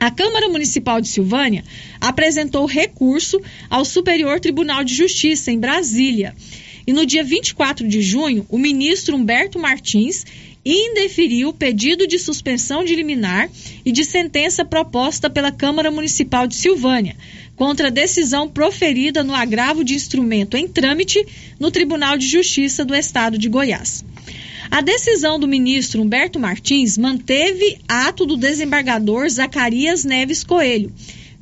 A 0.00 0.10
Câmara 0.12 0.48
Municipal 0.48 1.00
de 1.00 1.08
Silvânia 1.08 1.64
apresentou 2.00 2.66
recurso 2.66 3.40
ao 3.68 3.84
Superior 3.84 4.38
Tribunal 4.38 4.84
de 4.84 4.94
Justiça, 4.94 5.50
em 5.50 5.58
Brasília. 5.58 6.36
E 6.86 6.92
no 6.92 7.04
dia 7.04 7.24
24 7.24 7.86
de 7.86 8.00
junho, 8.00 8.46
o 8.48 8.56
ministro 8.56 9.16
Humberto 9.16 9.58
Martins 9.58 10.24
indeferiu 10.70 11.48
o 11.48 11.54
pedido 11.54 12.06
de 12.06 12.18
suspensão 12.18 12.84
de 12.84 12.94
liminar 12.94 13.48
e 13.84 13.90
de 13.90 14.04
sentença 14.04 14.64
proposta 14.64 15.30
pela 15.30 15.50
Câmara 15.50 15.90
Municipal 15.90 16.46
de 16.46 16.56
Silvânia, 16.56 17.16
contra 17.56 17.88
a 17.88 17.90
decisão 17.90 18.48
proferida 18.48 19.24
no 19.24 19.34
agravo 19.34 19.82
de 19.82 19.94
instrumento 19.94 20.56
em 20.56 20.68
trâmite 20.68 21.24
no 21.58 21.70
Tribunal 21.70 22.18
de 22.18 22.26
Justiça 22.26 22.84
do 22.84 22.94
Estado 22.94 23.38
de 23.38 23.48
Goiás. 23.48 24.04
A 24.70 24.82
decisão 24.82 25.40
do 25.40 25.48
ministro 25.48 26.02
Humberto 26.02 26.38
Martins 26.38 26.98
manteve 26.98 27.78
ato 27.88 28.26
do 28.26 28.36
desembargador 28.36 29.28
Zacarias 29.30 30.04
Neves 30.04 30.44
Coelho, 30.44 30.92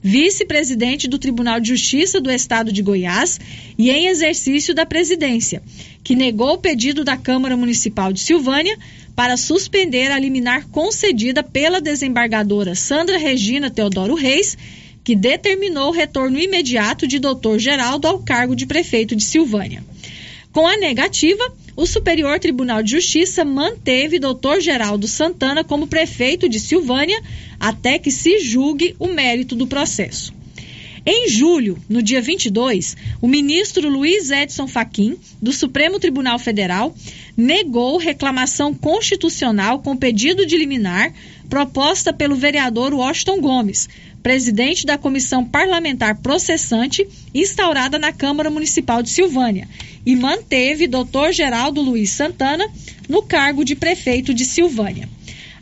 vice-presidente 0.00 1.08
do 1.08 1.18
Tribunal 1.18 1.58
de 1.58 1.70
Justiça 1.70 2.20
do 2.20 2.30
Estado 2.30 2.72
de 2.72 2.80
Goiás 2.80 3.40
e 3.76 3.90
em 3.90 4.06
exercício 4.06 4.72
da 4.72 4.86
presidência, 4.86 5.60
que 6.04 6.14
negou 6.14 6.52
o 6.52 6.58
pedido 6.58 7.02
da 7.02 7.16
Câmara 7.16 7.56
Municipal 7.56 8.12
de 8.12 8.20
Silvânia 8.20 8.78
para 9.16 9.38
suspender 9.38 10.12
a 10.12 10.18
liminar 10.18 10.68
concedida 10.68 11.42
pela 11.42 11.80
desembargadora 11.80 12.74
Sandra 12.74 13.16
Regina 13.16 13.70
Teodoro 13.70 14.14
Reis, 14.14 14.58
que 15.02 15.16
determinou 15.16 15.88
o 15.88 15.92
retorno 15.92 16.38
imediato 16.38 17.06
de 17.06 17.18
doutor 17.18 17.58
Geraldo 17.58 18.06
ao 18.06 18.18
cargo 18.18 18.54
de 18.54 18.66
prefeito 18.66 19.16
de 19.16 19.24
Silvânia. 19.24 19.82
Com 20.52 20.66
a 20.66 20.76
negativa, 20.76 21.42
o 21.74 21.86
Superior 21.86 22.38
Tribunal 22.38 22.82
de 22.82 22.90
Justiça 22.92 23.44
manteve 23.44 24.18
doutor 24.18 24.60
Geraldo 24.60 25.08
Santana 25.08 25.64
como 25.64 25.86
prefeito 25.86 26.48
de 26.48 26.60
Silvânia 26.60 27.20
até 27.58 27.98
que 27.98 28.10
se 28.10 28.38
julgue 28.40 28.94
o 28.98 29.06
mérito 29.06 29.56
do 29.56 29.66
processo. 29.66 30.35
Em 31.08 31.28
julho, 31.28 31.78
no 31.88 32.02
dia 32.02 32.20
22, 32.20 32.96
o 33.22 33.28
ministro 33.28 33.88
Luiz 33.88 34.28
Edson 34.32 34.66
Fachin, 34.66 35.16
do 35.40 35.52
Supremo 35.52 36.00
Tribunal 36.00 36.36
Federal, 36.36 36.92
negou 37.36 37.96
reclamação 37.96 38.74
constitucional 38.74 39.78
com 39.78 39.96
pedido 39.96 40.44
de 40.44 40.56
liminar 40.56 41.14
proposta 41.48 42.12
pelo 42.12 42.34
vereador 42.34 42.92
Washington 42.92 43.40
Gomes, 43.40 43.88
presidente 44.20 44.84
da 44.84 44.98
comissão 44.98 45.44
parlamentar 45.44 46.16
processante 46.16 47.06
instaurada 47.32 48.00
na 48.00 48.12
Câmara 48.12 48.50
Municipal 48.50 49.00
de 49.00 49.10
Silvânia, 49.10 49.68
e 50.04 50.16
manteve 50.16 50.88
Dr. 50.88 51.30
Geraldo 51.30 51.80
Luiz 51.80 52.10
Santana 52.10 52.68
no 53.08 53.22
cargo 53.22 53.64
de 53.64 53.76
prefeito 53.76 54.34
de 54.34 54.44
Silvânia. 54.44 55.08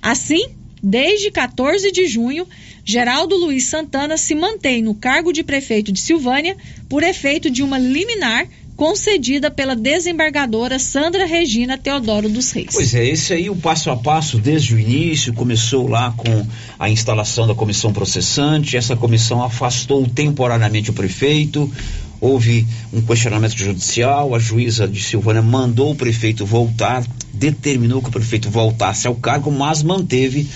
Assim, 0.01 0.49
desde 0.83 1.31
14 1.31 1.93
de 1.93 2.07
junho, 2.07 2.47
Geraldo 2.85 3.37
Luiz 3.37 3.65
Santana 3.65 4.17
se 4.17 4.35
mantém 4.35 4.83
no 4.83 4.95
cargo 4.95 5.33
de 5.33 5.43
prefeito 5.43 5.91
de 5.91 6.01
Silvânia 6.01 6.57
por 6.89 7.03
efeito 7.03 7.51
de 7.51 7.63
uma 7.63 7.79
liminar 7.79 8.47
concedida 8.77 9.51
pela 9.51 9.77
desembargadora 9.77 10.79
Sandra 10.79 11.27
Regina 11.27 11.79
Teodoro 11.79 12.29
dos 12.29 12.51
Reis. 12.51 12.75
Pois 12.75 12.95
é, 12.95 13.07
esse 13.07 13.33
aí 13.33 13.49
o 13.49 13.57
passo 13.57 13.91
a 13.91 13.97
passo 13.97 14.39
desde 14.39 14.75
o 14.75 14.79
início, 14.79 15.33
começou 15.33 15.87
lá 15.87 16.13
com 16.17 16.47
a 16.79 16.91
instalação 16.91 17.47
da 17.47 17.55
comissão 17.55 17.93
processante, 17.93 18.77
essa 18.77 18.97
comissão 18.97 19.43
afastou 19.43 20.07
temporariamente 20.09 20.91
o 20.91 20.93
prefeito, 20.93 21.73
houve 22.21 22.67
um 22.93 23.01
questionamento 23.01 23.57
judicial, 23.57 24.35
a 24.35 24.39
juíza 24.39 24.89
de 24.89 25.01
Silvânia 25.01 25.43
mandou 25.43 25.93
o 25.93 25.97
prefeito 25.97 26.45
voltar, 26.45 27.05
determinou 27.33 28.03
que 28.03 28.09
o 28.09 28.13
prefeito 28.13 28.51
voltasse 28.51 29.07
ao 29.07 29.15
cargo, 29.15 29.53
mas 29.53 29.83
manteve 29.83 30.49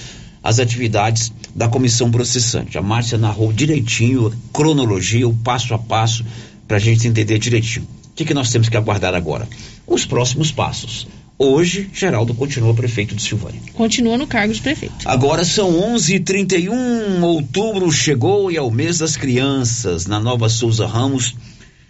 as 0.49 0.59
atividades 0.59 1.33
da 1.55 1.69
comissão 1.69 2.11
processante. 2.11 2.79
A 2.79 2.83
Márcia 2.83 3.19
narrou 3.19 3.53
direitinho, 3.53 4.29
a 4.29 4.33
cronologia, 4.53 5.29
o 5.29 5.35
passo 5.35 5.75
a 5.75 5.79
passo, 5.79 6.25
para 6.67 6.77
a 6.77 6.81
gente 6.81 7.07
entender 7.07 7.39
direitinho 7.39 7.87
que, 8.19 8.25
que 8.25 8.35
nós 8.35 8.51
temos 8.51 8.69
que 8.69 8.77
aguardar 8.77 9.15
agora? 9.15 9.49
Os 9.87 10.05
próximos 10.05 10.51
passos. 10.51 11.07
Hoje, 11.39 11.89
Geraldo 11.95 12.35
continua 12.35 12.75
prefeito 12.75 13.15
de 13.15 13.23
Silvânia. 13.23 13.61
Continua 13.75 14.19
no 14.19 14.27
cargo 14.27 14.53
de 14.53 14.61
prefeito. 14.61 14.97
Agora 15.05 15.45
são 15.45 15.71
11:31. 15.95 17.23
Outubro 17.23 17.93
chegou 17.93 18.51
e 18.51 18.57
é 18.57 18.61
o 18.61 18.73
mês 18.73 18.99
das 18.99 19.17
crianças. 19.17 20.07
Na 20.07 20.19
Nova 20.19 20.49
Souza 20.49 20.85
Ramos 20.85 21.37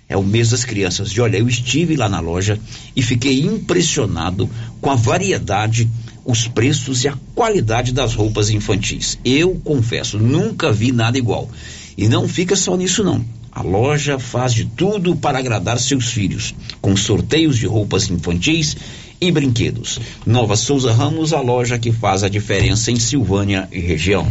é 0.06 0.18
o 0.18 0.22
mês 0.22 0.50
das 0.50 0.66
crianças. 0.66 1.08
E 1.12 1.20
olha, 1.20 1.38
eu 1.38 1.48
estive 1.48 1.96
lá 1.96 2.10
na 2.10 2.20
loja 2.20 2.60
e 2.94 3.00
fiquei 3.00 3.40
impressionado 3.40 4.50
com 4.82 4.90
a 4.90 4.96
variedade, 4.96 5.88
os 6.28 6.46
preços 6.46 7.04
e 7.04 7.08
a 7.08 7.16
qualidade 7.34 7.90
das 7.90 8.14
roupas 8.14 8.50
infantis. 8.50 9.18
Eu 9.24 9.54
confesso, 9.64 10.18
nunca 10.18 10.70
vi 10.70 10.92
nada 10.92 11.16
igual. 11.16 11.48
E 11.96 12.06
não 12.06 12.28
fica 12.28 12.54
só 12.54 12.76
nisso 12.76 13.02
não. 13.02 13.24
A 13.50 13.62
loja 13.62 14.18
faz 14.18 14.52
de 14.52 14.66
tudo 14.66 15.16
para 15.16 15.38
agradar 15.38 15.78
seus 15.78 16.08
filhos, 16.12 16.54
com 16.82 16.94
sorteios 16.94 17.56
de 17.56 17.66
roupas 17.66 18.10
infantis 18.10 18.76
e 19.18 19.32
brinquedos. 19.32 19.98
Nova 20.26 20.54
Souza 20.54 20.92
Ramos, 20.92 21.32
a 21.32 21.40
loja 21.40 21.78
que 21.78 21.90
faz 21.90 22.22
a 22.22 22.28
diferença 22.28 22.90
em 22.90 23.00
Silvânia 23.00 23.66
e 23.72 23.80
região. 23.80 24.30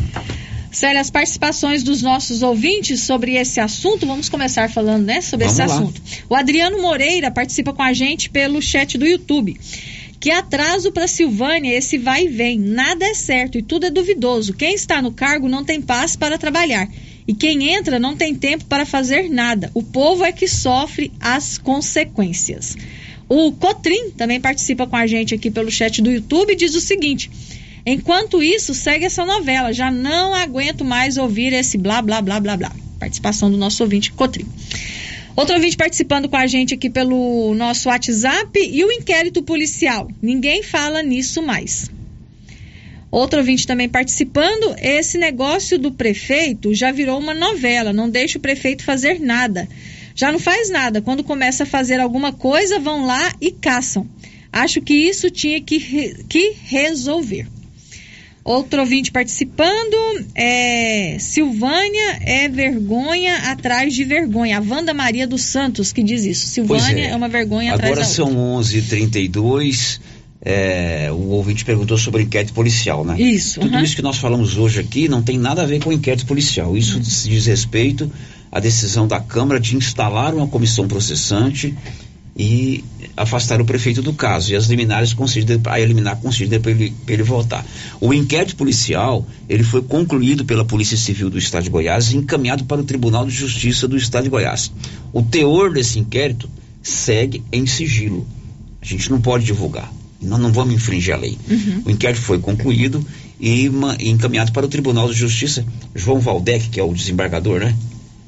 Célia, 0.71 1.01
as 1.01 1.10
participações 1.10 1.81
dos 1.81 2.03
nossos 2.03 2.43
ouvintes 2.43 3.01
sobre 3.01 3.33
esse 3.33 3.60
assunto, 3.60 4.05
vamos 4.05 4.29
começar 4.29 4.69
falando, 4.69 5.03
né, 5.03 5.19
sobre 5.21 5.47
vamos 5.47 5.60
esse 5.60 5.67
lá. 5.67 5.75
assunto. 5.75 5.99
O 6.29 6.36
Adriano 6.36 6.79
Moreira 6.79 7.31
participa 7.31 7.73
com 7.73 7.81
a 7.81 7.91
gente 7.91 8.29
pelo 8.29 8.62
chat 8.62 8.99
do 8.99 9.07
YouTube. 9.07 9.60
Que 10.19 10.32
atraso 10.32 10.91
para 10.91 11.08
Silvânia 11.08 11.75
esse 11.75 11.97
vai 11.97 12.25
e 12.25 12.27
vem, 12.27 12.60
nada 12.60 13.06
é 13.06 13.13
certo 13.13 13.58
e 13.58 13.62
tudo 13.62 13.86
é 13.86 13.89
duvidoso. 13.89 14.53
Quem 14.53 14.73
está 14.73 15.01
no 15.01 15.12
cargo 15.12 15.47
não 15.47 15.63
tem 15.63 15.82
paz 15.82 16.15
para 16.15 16.38
trabalhar 16.38 16.89
e 17.27 17.34
quem 17.34 17.73
entra 17.73 17.99
não 17.99 18.15
tem 18.15 18.34
tempo 18.34 18.65
para 18.65 18.86
fazer 18.86 19.30
nada. 19.30 19.69
O 19.73 19.84
povo 19.84 20.23
é 20.23 20.32
que 20.32 20.47
sofre 20.47 21.12
as 21.19 21.58
consequências. 21.58 22.75
O 23.27 23.51
Cotrim 23.51 24.12
também 24.12 24.39
participa 24.39 24.88
com 24.88 24.95
a 24.95 25.06
gente 25.06 25.36
aqui 25.36 25.51
pelo 25.51 25.69
chat 25.69 26.01
do 26.01 26.10
YouTube 26.10 26.53
e 26.53 26.56
diz 26.56 26.73
o 26.73 26.80
seguinte: 26.80 27.30
Enquanto 27.86 28.41
isso, 28.41 28.73
segue 28.73 29.06
essa 29.06 29.25
novela. 29.25 29.73
Já 29.73 29.91
não 29.91 30.34
aguento 30.34 30.86
mais 30.86 31.17
ouvir 31.17 31.51
esse 31.51 31.77
blá 31.77 32.01
blá 32.01 32.21
blá 32.21 32.39
blá 32.39 32.56
blá. 32.56 32.71
Participação 32.97 33.51
do 33.51 33.58
nosso 33.58 33.84
ouvinte 33.84 34.12
Cotrim. 34.13 34.47
Outro 35.38 35.54
ouvinte 35.54 35.78
participando 35.78 36.28
com 36.28 36.36
a 36.36 36.47
gente 36.47 36.73
aqui 36.73 36.89
pelo 36.89 37.54
nosso 37.54 37.89
WhatsApp 37.89 38.60
e 38.60 38.84
o 38.84 38.91
inquérito 38.91 39.43
policial. 39.43 40.10
Ninguém 40.19 40.63
fala 40.63 41.04
nisso 41.04 41.43
mais. 41.43 41.91
Outro 43.12 43.38
ouvinte 43.38 43.67
também 43.67 43.88
participando, 43.88 44.76
esse 44.82 45.15
negócio 45.15 45.78
do 45.78 45.91
prefeito 45.91 46.73
já 46.73 46.91
virou 46.91 47.19
uma 47.19 47.36
novela, 47.36 47.93
não 47.93 48.10
deixa 48.10 48.39
o 48.39 48.41
prefeito 48.41 48.84
fazer 48.84 49.19
nada. 49.19 49.69
Já 50.15 50.32
não 50.32 50.39
faz 50.39 50.71
nada, 50.71 51.04
quando 51.04 51.23
começa 51.23 51.62
a 51.62 51.67
fazer 51.67 52.00
alguma 52.00 52.34
coisa, 52.34 52.80
vão 52.80 53.06
lá 53.06 53.32
e 53.39 53.52
caçam. 53.52 54.10
Acho 54.52 54.82
que 54.82 54.95
isso 54.95 55.30
tinha 55.30 55.62
que, 55.62 56.15
que 56.28 56.56
resolver. 56.63 57.45
Outro 58.47 58.79
ouvinte 58.79 59.12
participando, 59.12 60.25
é 60.33 61.17
Silvânia 61.19 62.17
é 62.21 62.47
vergonha 62.47 63.36
atrás 63.51 63.93
de 63.93 64.05
vergonha. 64.05 64.57
A 64.57 64.62
Wanda 64.62 64.93
Maria 64.93 65.27
dos 65.27 65.41
Santos 65.41 65.91
que 65.91 66.01
diz 66.01 66.23
isso. 66.23 66.47
Silvânia 66.47 67.07
é. 67.07 67.10
é. 67.10 67.15
uma 67.17 67.27
vergonha 67.27 67.73
Agora 67.73 67.91
atrás 67.91 68.07
da. 68.07 68.23
Agora 68.23 68.33
são 68.33 68.62
11h32. 68.62 69.99
É, 70.41 71.10
o 71.12 71.31
ouvinte 71.31 71.65
perguntou 71.65 71.97
sobre 71.97 72.23
inquérito 72.23 72.53
policial, 72.53 73.03
né? 73.03 73.19
Isso. 73.19 73.60
Tudo 73.60 73.79
isso 73.79 73.97
que 73.97 74.01
nós 74.01 74.17
falamos 74.17 74.57
hoje 74.57 74.79
aqui 74.79 75.10
não 75.10 75.21
tem 75.21 75.38
nada 75.38 75.63
a 75.63 75.65
ver 75.65 75.83
com 75.83 75.91
inquérito 75.91 76.25
policial. 76.25 76.77
Isso 76.77 76.95
uhum. 76.95 77.01
diz 77.01 77.47
respeito 77.47 78.10
à 78.49 78.62
decisão 78.62 79.10
da 79.10 79.19
Câmara 79.19 79.60
de 79.60 79.75
instalar 79.75 80.33
uma 80.33 80.47
comissão 80.47 80.88
processante 80.88 81.75
e 82.38 82.81
afastar 83.17 83.60
o 83.60 83.65
prefeito 83.65 84.01
do 84.01 84.13
caso. 84.13 84.53
E 84.53 84.56
as 84.56 84.67
liminares 84.67 85.15
a 85.65 85.82
eliminar 85.82 86.17
concedida 86.17 86.60
para 86.60 86.71
ele, 86.71 86.93
ele 87.08 87.23
voltar. 87.23 87.65
O 87.99 88.13
inquérito 88.13 88.56
policial, 88.56 89.25
ele 89.49 89.63
foi 89.63 89.82
concluído 89.82 90.45
pela 90.45 90.63
Polícia 90.63 90.95
Civil 90.95 91.30
do 91.30 91.38
Estado 91.38 91.63
de 91.63 91.69
Goiás 91.69 92.12
e 92.12 92.17
encaminhado 92.17 92.63
para 92.65 92.80
o 92.80 92.84
Tribunal 92.84 93.25
de 93.25 93.32
Justiça 93.32 93.88
do 93.88 93.97
Estado 93.97 94.25
de 94.25 94.30
Goiás. 94.30 94.71
O 95.12 95.23
teor 95.23 95.73
desse 95.73 95.99
inquérito 95.99 96.47
segue 96.82 97.43
em 97.51 97.65
sigilo. 97.65 98.25
A 98.82 98.86
gente 98.86 99.10
não 99.10 99.19
pode 99.19 99.43
divulgar 99.43 99.91
nós 100.21 100.39
não 100.39 100.51
vamos 100.51 100.73
infringir 100.73 101.13
a 101.13 101.17
lei. 101.17 101.38
Uhum. 101.49 101.84
O 101.86 101.91
inquérito 101.91 102.21
foi 102.21 102.39
concluído 102.39 103.06
e, 103.39 103.69
uma, 103.69 103.95
encaminhado 103.99 104.51
para 104.51 104.65
o 104.65 104.69
Tribunal 104.69 105.08
de 105.08 105.13
Justiça. 105.13 105.65
João 105.95 106.19
Valdec, 106.19 106.69
que 106.69 106.80
é 106.80 106.84
o 106.84 106.93
desembargador, 106.93 107.60
né? 107.60 107.75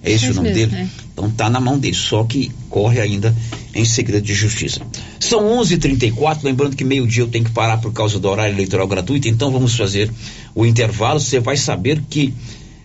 É 0.03 0.11
esse 0.11 0.27
é 0.27 0.31
o 0.31 0.33
nome 0.33 0.49
mesmo, 0.49 0.71
dele? 0.71 0.81
É. 0.83 0.87
Então 1.13 1.29
tá 1.31 1.49
na 1.49 1.59
mão 1.59 1.77
dele, 1.77 1.95
só 1.95 2.23
que 2.23 2.51
corre 2.69 3.01
ainda 3.01 3.35
em 3.73 3.85
segredo 3.85 4.23
de 4.23 4.33
justiça. 4.33 4.81
São 5.19 5.41
11:34, 5.59 6.43
lembrando 6.43 6.75
que 6.75 6.83
meio-dia 6.83 7.23
eu 7.23 7.27
tenho 7.27 7.45
que 7.45 7.51
parar 7.51 7.77
por 7.77 7.93
causa 7.93 8.19
do 8.19 8.27
horário 8.27 8.53
eleitoral 8.53 8.87
gratuito, 8.87 9.27
então 9.27 9.51
vamos 9.51 9.75
fazer 9.75 10.11
o 10.55 10.65
intervalo. 10.65 11.19
Você 11.19 11.39
vai 11.39 11.57
saber 11.57 12.01
que 12.09 12.33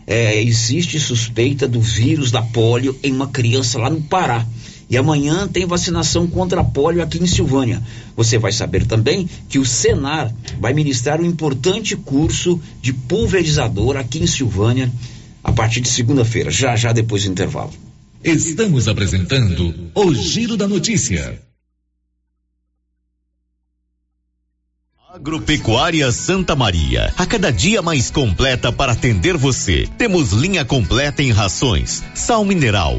é, 0.06 0.42
existe 0.42 1.00
suspeita 1.00 1.66
do 1.66 1.80
vírus 1.80 2.30
da 2.30 2.42
polio 2.42 2.98
em 3.02 3.12
uma 3.12 3.28
criança 3.28 3.78
lá 3.78 3.88
no 3.88 4.02
Pará. 4.02 4.46
E 4.88 4.98
amanhã 4.98 5.48
tem 5.48 5.66
vacinação 5.66 6.26
contra 6.26 6.60
a 6.60 6.64
polio 6.64 7.02
aqui 7.02 7.18
em 7.18 7.26
Silvânia. 7.26 7.82
Você 8.14 8.38
vai 8.38 8.52
saber 8.52 8.86
também 8.86 9.28
que 9.48 9.58
o 9.58 9.64
Senar 9.64 10.32
vai 10.60 10.74
ministrar 10.74 11.20
um 11.20 11.24
importante 11.24 11.96
curso 11.96 12.60
de 12.82 12.92
pulverizador 12.92 13.96
aqui 13.96 14.22
em 14.22 14.26
Silvânia 14.26 14.92
a 15.42 15.52
partir 15.52 15.80
de 15.80 15.88
segunda-feira, 15.88 16.50
já 16.50 16.76
já 16.76 16.92
depois 16.92 17.24
do 17.24 17.30
intervalo. 17.30 17.72
Estamos 18.24 18.88
apresentando 18.88 19.92
o 19.94 20.14
Giro 20.14 20.56
da 20.56 20.66
Notícia. 20.66 21.42
Agropecuária 25.12 26.10
Santa 26.10 26.56
Maria, 26.56 27.12
a 27.18 27.26
cada 27.26 27.52
dia 27.52 27.82
mais 27.82 28.10
completa 28.10 28.72
para 28.72 28.92
atender 28.92 29.36
você. 29.36 29.86
Temos 29.98 30.32
linha 30.32 30.64
completa 30.64 31.22
em 31.22 31.32
rações, 31.32 32.02
sal 32.14 32.46
mineral, 32.46 32.98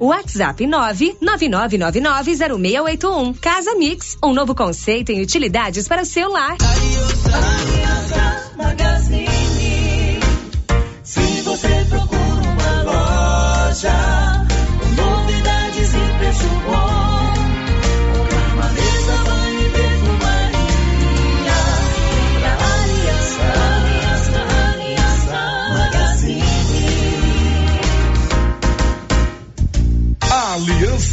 WhatsApp 0.00 0.64
999990681. 0.64 3.38
Casa 3.40 3.74
Mix, 3.74 4.16
um 4.24 4.32
novo 4.32 4.54
conceito 4.54 5.12
em 5.12 5.20
utilidades 5.20 5.86
para 5.86 6.00
o 6.02 6.06
celular. 6.06 6.56
Aliança 7.32 8.52
Magazine. 8.56 10.18
Se 11.02 11.42
você 11.42 11.84
procura 11.88 12.18
uma 12.18 12.82
loja, 12.82 14.15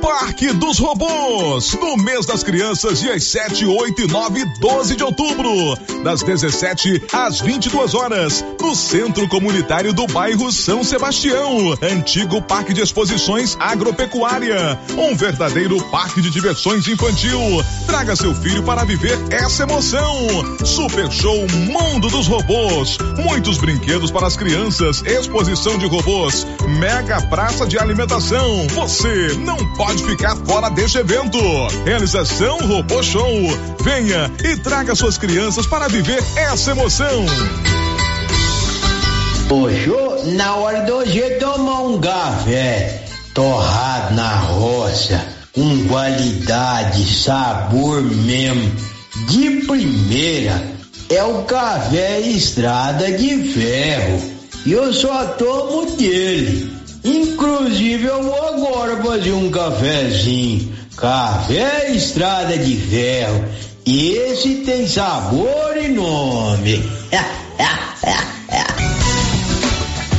Parque 0.00 0.54
dos 0.54 0.78
Robôs, 0.78 1.74
no 1.74 1.98
mês 1.98 2.24
das 2.24 2.42
crianças, 2.42 3.00
dias 3.00 3.24
7, 3.24 3.66
8 3.66 4.00
e 4.00 4.06
9 4.06 4.42
12 4.58 4.96
de 4.96 5.04
outubro, 5.04 5.76
das 6.02 6.22
17 6.22 7.02
às 7.12 7.40
22 7.40 7.94
horas, 7.94 8.42
no 8.58 8.74
Centro 8.74 9.28
Comunitário 9.28 9.92
do 9.92 10.06
bairro 10.06 10.50
São 10.50 10.82
Sebastião, 10.82 11.76
antigo 11.82 12.40
Parque 12.40 12.72
de 12.72 12.80
Exposições 12.80 13.54
Agropecuária, 13.60 14.78
um 14.96 15.14
verdadeiro 15.14 15.78
parque 15.90 16.22
de 16.22 16.30
diversões 16.30 16.88
infantil. 16.88 17.38
Traga 17.86 18.16
seu 18.16 18.34
filho 18.34 18.62
para 18.62 18.84
viver 18.84 19.18
essa 19.30 19.64
emoção. 19.64 20.26
Super 20.64 21.12
Show 21.12 21.46
Mundo 21.70 22.08
dos 22.08 22.26
Robôs, 22.28 22.96
muitos 23.22 23.58
brinquedos 23.58 24.10
para 24.10 24.26
as 24.26 24.38
crianças, 24.38 25.02
exposição 25.04 25.76
de 25.76 25.86
robôs, 25.86 26.46
mega 26.78 27.20
praça 27.26 27.66
de 27.66 27.78
alimentação. 27.78 28.66
Você 28.68 29.33
não 29.38 29.56
pode 29.74 30.02
ficar 30.04 30.36
fora 30.36 30.68
deste 30.70 30.98
evento. 30.98 31.38
Realização 31.84 32.58
Robô 32.58 33.02
Show. 33.02 33.28
Venha 33.82 34.30
e 34.42 34.56
traga 34.56 34.94
suas 34.94 35.18
crianças 35.18 35.66
para 35.66 35.88
viver 35.88 36.22
essa 36.36 36.70
emoção. 36.70 37.26
Poxa, 39.48 40.32
na 40.36 40.56
hora 40.56 40.80
do 40.82 40.94
hoje 40.94 41.20
tomar 41.38 41.82
um 41.82 42.00
café 42.00 43.04
torrado 43.34 44.14
na 44.14 44.36
roça, 44.36 45.20
com 45.52 45.86
qualidade, 45.86 47.04
sabor 47.14 48.02
mesmo, 48.02 48.72
de 49.28 49.66
primeira, 49.66 50.62
é 51.08 51.22
o 51.22 51.42
café 51.42 52.20
Estrada 52.20 53.12
de 53.12 53.52
Ferro. 53.52 54.34
E 54.64 54.72
eu 54.72 54.92
só 54.92 55.26
tomo 55.26 55.90
dele. 55.96 56.73
Inclusive 57.04 58.06
eu 58.06 58.22
vou 58.22 58.48
agora 58.48 58.96
fazer 59.02 59.32
um 59.32 59.50
cafezinho. 59.50 60.72
Café 60.96 61.90
Estrada 61.90 62.56
de 62.56 62.76
Ferro. 62.76 63.44
Esse 63.84 64.62
tem 64.64 64.88
sabor 64.88 65.76
e 65.76 65.88
nome. 65.88 66.82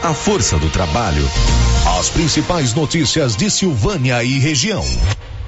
A 0.00 0.14
força 0.14 0.56
do 0.58 0.70
trabalho. 0.70 1.28
As 1.98 2.08
principais 2.08 2.72
notícias 2.72 3.36
de 3.36 3.50
Silvânia 3.50 4.22
e 4.22 4.38
região. 4.38 4.84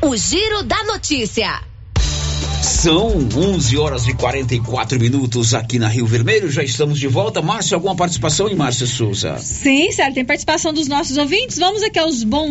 O 0.02 0.16
Giro 0.16 0.64
da 0.64 0.82
Notícia. 0.82 1.62
São 2.60 3.28
11 3.36 3.78
horas 3.78 4.08
e 4.08 4.12
44 4.12 4.98
minutos 4.98 5.54
aqui 5.54 5.78
na 5.78 5.86
Rio 5.86 6.04
Vermelho. 6.04 6.50
Já 6.50 6.64
estamos 6.64 6.98
de 6.98 7.06
volta. 7.06 7.40
Márcio, 7.40 7.76
alguma 7.76 7.94
participação 7.94 8.48
em 8.48 8.56
Márcia 8.56 8.88
Souza? 8.88 9.38
Sim, 9.38 9.92
Sérgio, 9.92 10.14
tem 10.14 10.24
participação 10.24 10.72
dos 10.72 10.88
nossos 10.88 11.16
ouvintes. 11.16 11.56
Vamos 11.56 11.84
aqui 11.84 12.00
aos 12.00 12.24
bom. 12.24 12.48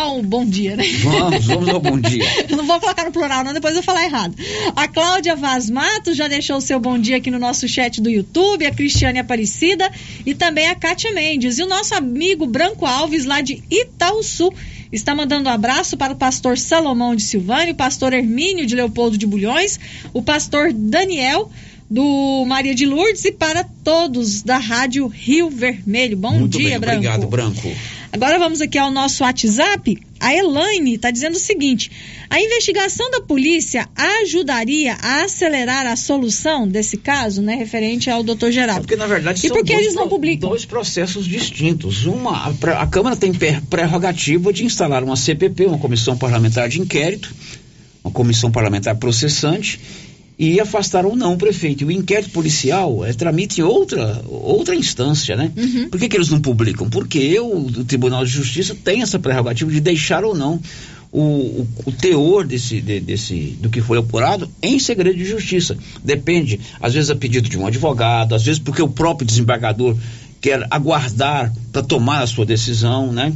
Ao 0.00 0.22
bom 0.22 0.46
dia, 0.46 0.76
né? 0.76 0.84
Vamos, 1.02 1.44
vamos 1.44 1.68
ao 1.68 1.78
bom 1.78 2.00
dia. 2.00 2.24
não 2.56 2.64
vou 2.64 2.80
colocar 2.80 3.04
no 3.04 3.12
plural, 3.12 3.44
não, 3.44 3.52
depois 3.52 3.76
eu 3.76 3.82
falar 3.82 4.02
errado. 4.04 4.34
A 4.74 4.88
Cláudia 4.88 5.36
Vaz 5.36 5.68
Matos 5.68 6.16
já 6.16 6.26
deixou 6.26 6.56
o 6.56 6.60
seu 6.60 6.80
bom 6.80 6.98
dia 6.98 7.18
aqui 7.18 7.30
no 7.30 7.38
nosso 7.38 7.68
chat 7.68 8.00
do 8.00 8.08
YouTube, 8.08 8.64
a 8.64 8.70
Cristiane 8.70 9.18
Aparecida 9.18 9.92
e 10.24 10.34
também 10.34 10.68
a 10.68 10.74
Kátia 10.74 11.12
Mendes. 11.12 11.58
E 11.58 11.62
o 11.62 11.68
nosso 11.68 11.94
amigo 11.94 12.46
Branco 12.46 12.86
Alves, 12.86 13.26
lá 13.26 13.42
de 13.42 13.62
Itaúsu, 13.70 14.50
está 14.90 15.14
mandando 15.14 15.50
um 15.50 15.52
abraço 15.52 15.98
para 15.98 16.14
o 16.14 16.16
pastor 16.16 16.56
Salomão 16.56 17.14
de 17.14 17.22
Silvânia, 17.22 17.74
o 17.74 17.76
pastor 17.76 18.14
Hermínio 18.14 18.64
de 18.64 18.74
Leopoldo 18.74 19.18
de 19.18 19.26
Bulhões, 19.26 19.78
o 20.14 20.22
pastor 20.22 20.72
Daniel 20.72 21.50
do 21.90 22.44
Maria 22.46 22.74
de 22.74 22.86
Lourdes 22.86 23.24
e 23.24 23.32
para 23.32 23.64
todos 23.64 24.42
da 24.42 24.58
Rádio 24.58 25.08
Rio 25.08 25.50
Vermelho. 25.50 26.16
Bom 26.16 26.38
Muito 26.38 26.56
dia, 26.56 26.70
bem, 26.70 26.78
Branco. 26.78 26.96
obrigado, 26.98 27.26
Branco. 27.26 27.68
Agora 28.12 28.38
vamos 28.40 28.60
aqui 28.60 28.76
ao 28.76 28.90
nosso 28.90 29.22
WhatsApp. 29.22 29.96
A 30.18 30.34
Elaine 30.34 30.94
está 30.94 31.10
dizendo 31.10 31.34
o 31.34 31.38
seguinte: 31.38 31.90
a 32.28 32.40
investigação 32.40 33.08
da 33.10 33.20
polícia 33.20 33.88
ajudaria 34.20 34.94
a 35.00 35.22
acelerar 35.24 35.86
a 35.86 35.94
solução 35.94 36.66
desse 36.66 36.96
caso, 36.96 37.40
né, 37.40 37.54
referente 37.54 38.10
ao 38.10 38.22
doutor 38.22 38.50
Geraldo. 38.50 38.82
Porque, 38.82 38.96
na 38.96 39.06
verdade, 39.06 39.38
e 39.38 39.48
são 39.48 39.56
por 39.56 39.64
que 39.64 39.72
dois, 39.72 39.84
eles 39.84 39.94
não 39.94 40.08
publicam? 40.08 40.48
dois 40.48 40.64
processos 40.64 41.24
distintos. 41.24 42.04
Uma, 42.04 42.48
a, 42.48 42.82
a 42.82 42.86
Câmara 42.86 43.16
tem 43.16 43.32
prerrogativa 43.32 44.52
de 44.52 44.64
instalar 44.64 45.04
uma 45.04 45.16
CPP, 45.16 45.66
uma 45.66 45.78
Comissão 45.78 46.18
Parlamentar 46.18 46.68
de 46.68 46.80
Inquérito, 46.80 47.32
uma 48.02 48.12
Comissão 48.12 48.50
Parlamentar 48.50 48.96
Processante, 48.96 49.80
e 50.42 50.58
afastar 50.58 51.04
ou 51.04 51.14
não 51.14 51.34
o 51.34 51.36
prefeito. 51.36 51.82
E 51.82 51.84
o 51.84 51.90
inquérito 51.92 52.30
policial 52.30 53.04
é, 53.04 53.12
tramite 53.12 53.60
em 53.60 53.64
outra, 53.64 54.22
outra 54.26 54.74
instância, 54.74 55.36
né? 55.36 55.52
Por 55.90 56.00
que, 56.00 56.08
que 56.08 56.16
eles 56.16 56.30
não 56.30 56.40
publicam? 56.40 56.88
Porque 56.88 57.38
o, 57.38 57.58
o 57.66 57.84
Tribunal 57.84 58.24
de 58.24 58.30
Justiça 58.30 58.74
tem 58.74 59.02
essa 59.02 59.18
prerrogativa 59.18 59.70
de 59.70 59.80
deixar 59.80 60.24
ou 60.24 60.34
não 60.34 60.58
o, 61.12 61.20
o, 61.20 61.68
o 61.86 61.92
teor 61.92 62.46
desse, 62.46 62.80
de- 62.80 63.00
desse, 63.00 63.58
do 63.60 63.68
que 63.68 63.82
foi 63.82 63.98
apurado 63.98 64.48
em 64.62 64.78
segredo 64.78 65.18
de 65.18 65.26
justiça. 65.26 65.76
Depende, 66.02 66.58
às 66.80 66.94
vezes 66.94 67.10
a 67.10 67.16
pedido 67.16 67.46
de 67.48 67.58
um 67.58 67.66
advogado, 67.66 68.34
às 68.34 68.42
vezes 68.42 68.58
porque 68.58 68.80
o 68.80 68.88
próprio 68.88 69.26
desembargador 69.26 69.94
quer 70.40 70.66
aguardar 70.70 71.52
para 71.70 71.82
tomar 71.82 72.22
a 72.22 72.26
sua 72.26 72.46
decisão, 72.46 73.12
né? 73.12 73.30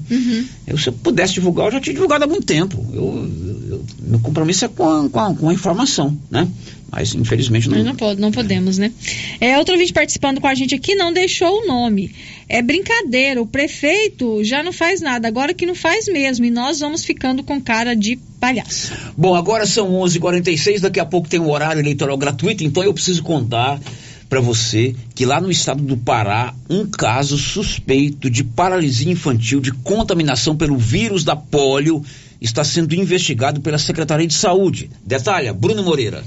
Eu, 0.66 0.78
se 0.78 0.88
eu 0.88 0.92
pudesse 0.94 1.34
divulgar, 1.34 1.66
eu 1.66 1.72
já 1.72 1.80
tinha 1.82 1.92
divulgado 1.92 2.24
há 2.24 2.26
muito 2.26 2.46
tempo. 2.46 2.82
Eu, 2.94 3.02
eu- 3.04 3.62
eu- 3.72 3.84
meu 4.06 4.20
compromisso 4.20 4.64
é 4.64 4.68
com 4.68 4.88
a, 4.88 5.08
com, 5.10 5.20
a, 5.20 5.34
com 5.34 5.48
a 5.50 5.52
informação, 5.52 6.16
né? 6.30 6.48
Mas 6.94 7.12
infelizmente 7.12 7.68
não. 7.68 7.78
Nós 7.78 7.86
não, 7.86 7.96
pode, 7.96 8.20
não 8.20 8.30
podemos, 8.30 8.78
né? 8.78 8.92
É, 9.40 9.58
outro 9.58 9.76
vídeo 9.76 9.92
participando 9.92 10.40
com 10.40 10.46
a 10.46 10.54
gente 10.54 10.76
aqui 10.76 10.94
não 10.94 11.12
deixou 11.12 11.62
o 11.62 11.66
nome. 11.66 12.14
É 12.48 12.62
brincadeira, 12.62 13.42
o 13.42 13.46
prefeito 13.46 14.44
já 14.44 14.62
não 14.62 14.72
faz 14.72 15.00
nada, 15.00 15.26
agora 15.26 15.52
que 15.52 15.66
não 15.66 15.74
faz 15.74 16.06
mesmo, 16.06 16.44
e 16.44 16.50
nós 16.52 16.78
vamos 16.78 17.04
ficando 17.04 17.42
com 17.42 17.60
cara 17.60 17.96
de 17.96 18.16
palhaço. 18.38 18.92
Bom, 19.16 19.34
agora 19.34 19.66
são 19.66 19.90
11h46, 19.90 20.80
daqui 20.80 21.00
a 21.00 21.04
pouco 21.04 21.28
tem 21.28 21.40
um 21.40 21.50
horário 21.50 21.80
eleitoral 21.80 22.16
gratuito, 22.16 22.62
então 22.62 22.84
eu 22.84 22.94
preciso 22.94 23.24
contar 23.24 23.80
para 24.28 24.40
você 24.40 24.94
que 25.16 25.26
lá 25.26 25.40
no 25.40 25.50
estado 25.50 25.82
do 25.82 25.96
Pará, 25.96 26.54
um 26.70 26.86
caso 26.86 27.36
suspeito 27.36 28.30
de 28.30 28.44
paralisia 28.44 29.10
infantil, 29.10 29.60
de 29.60 29.72
contaminação 29.72 30.56
pelo 30.56 30.76
vírus 30.76 31.24
da 31.24 31.34
polio, 31.34 32.04
está 32.40 32.62
sendo 32.62 32.94
investigado 32.94 33.60
pela 33.60 33.78
Secretaria 33.78 34.28
de 34.28 34.34
Saúde. 34.34 34.90
Detalha, 35.04 35.52
Bruno 35.52 35.82
Moreira. 35.82 36.22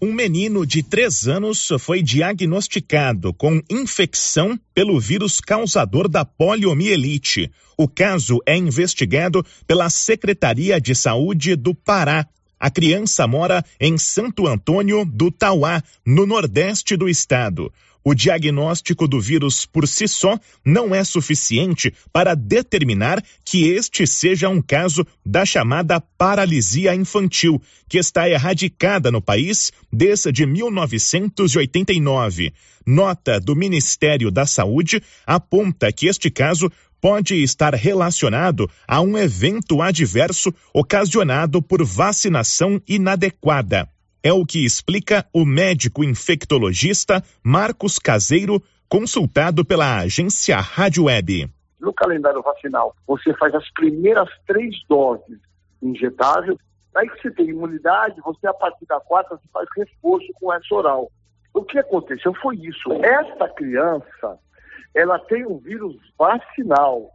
Um 0.00 0.12
menino 0.12 0.64
de 0.64 0.80
3 0.80 1.26
anos 1.26 1.72
foi 1.80 2.02
diagnosticado 2.02 3.34
com 3.34 3.60
infecção 3.68 4.56
pelo 4.72 5.00
vírus 5.00 5.40
causador 5.40 6.08
da 6.08 6.24
poliomielite. 6.24 7.50
O 7.76 7.88
caso 7.88 8.38
é 8.46 8.56
investigado 8.56 9.44
pela 9.66 9.90
Secretaria 9.90 10.80
de 10.80 10.94
Saúde 10.94 11.56
do 11.56 11.74
Pará. 11.74 12.24
A 12.60 12.70
criança 12.70 13.26
mora 13.26 13.64
em 13.80 13.98
Santo 13.98 14.46
Antônio 14.46 15.04
do 15.04 15.32
Tauá, 15.32 15.82
no 16.06 16.24
nordeste 16.26 16.96
do 16.96 17.08
estado. 17.08 17.72
O 18.08 18.14
diagnóstico 18.14 19.06
do 19.06 19.20
vírus 19.20 19.66
por 19.66 19.86
si 19.86 20.08
só 20.08 20.40
não 20.64 20.94
é 20.94 21.04
suficiente 21.04 21.92
para 22.10 22.34
determinar 22.34 23.22
que 23.44 23.68
este 23.68 24.06
seja 24.06 24.48
um 24.48 24.62
caso 24.62 25.06
da 25.22 25.44
chamada 25.44 26.00
paralisia 26.00 26.94
infantil, 26.94 27.60
que 27.86 27.98
está 27.98 28.26
erradicada 28.26 29.10
no 29.10 29.20
país 29.20 29.70
desde 29.92 30.46
1989. 30.46 32.54
Nota 32.86 33.38
do 33.38 33.54
Ministério 33.54 34.30
da 34.30 34.46
Saúde 34.46 35.02
aponta 35.26 35.92
que 35.92 36.06
este 36.06 36.30
caso 36.30 36.72
pode 37.02 37.34
estar 37.42 37.74
relacionado 37.74 38.70
a 38.86 39.02
um 39.02 39.18
evento 39.18 39.82
adverso 39.82 40.50
ocasionado 40.72 41.60
por 41.60 41.84
vacinação 41.84 42.80
inadequada. 42.88 43.86
É 44.22 44.32
o 44.32 44.44
que 44.44 44.64
explica 44.64 45.24
o 45.32 45.44
médico 45.44 46.02
infectologista 46.02 47.22
Marcos 47.42 48.00
Caseiro, 48.00 48.60
consultado 48.88 49.64
pela 49.64 49.98
agência 50.00 50.56
Rádio 50.56 51.04
Web. 51.04 51.48
No 51.78 51.92
calendário 51.92 52.42
vacinal, 52.42 52.96
você 53.06 53.32
faz 53.34 53.54
as 53.54 53.70
primeiras 53.72 54.28
três 54.44 54.74
doses 54.88 55.38
injetáveis. 55.80 56.58
Aí 56.96 57.08
que 57.08 57.22
você 57.22 57.30
tem 57.30 57.50
imunidade, 57.50 58.20
você 58.22 58.48
a 58.48 58.54
partir 58.54 58.86
da 58.86 58.98
quarta 58.98 59.38
faz 59.52 59.68
reforço 59.76 60.26
com 60.40 60.52
essa 60.52 60.74
oral. 60.74 61.12
O 61.54 61.62
que 61.62 61.78
aconteceu 61.78 62.34
foi 62.42 62.56
isso. 62.56 62.92
Esta 62.94 63.48
criança, 63.50 64.36
ela 64.94 65.20
tem 65.20 65.46
um 65.46 65.58
vírus 65.58 65.96
vacinal. 66.18 67.08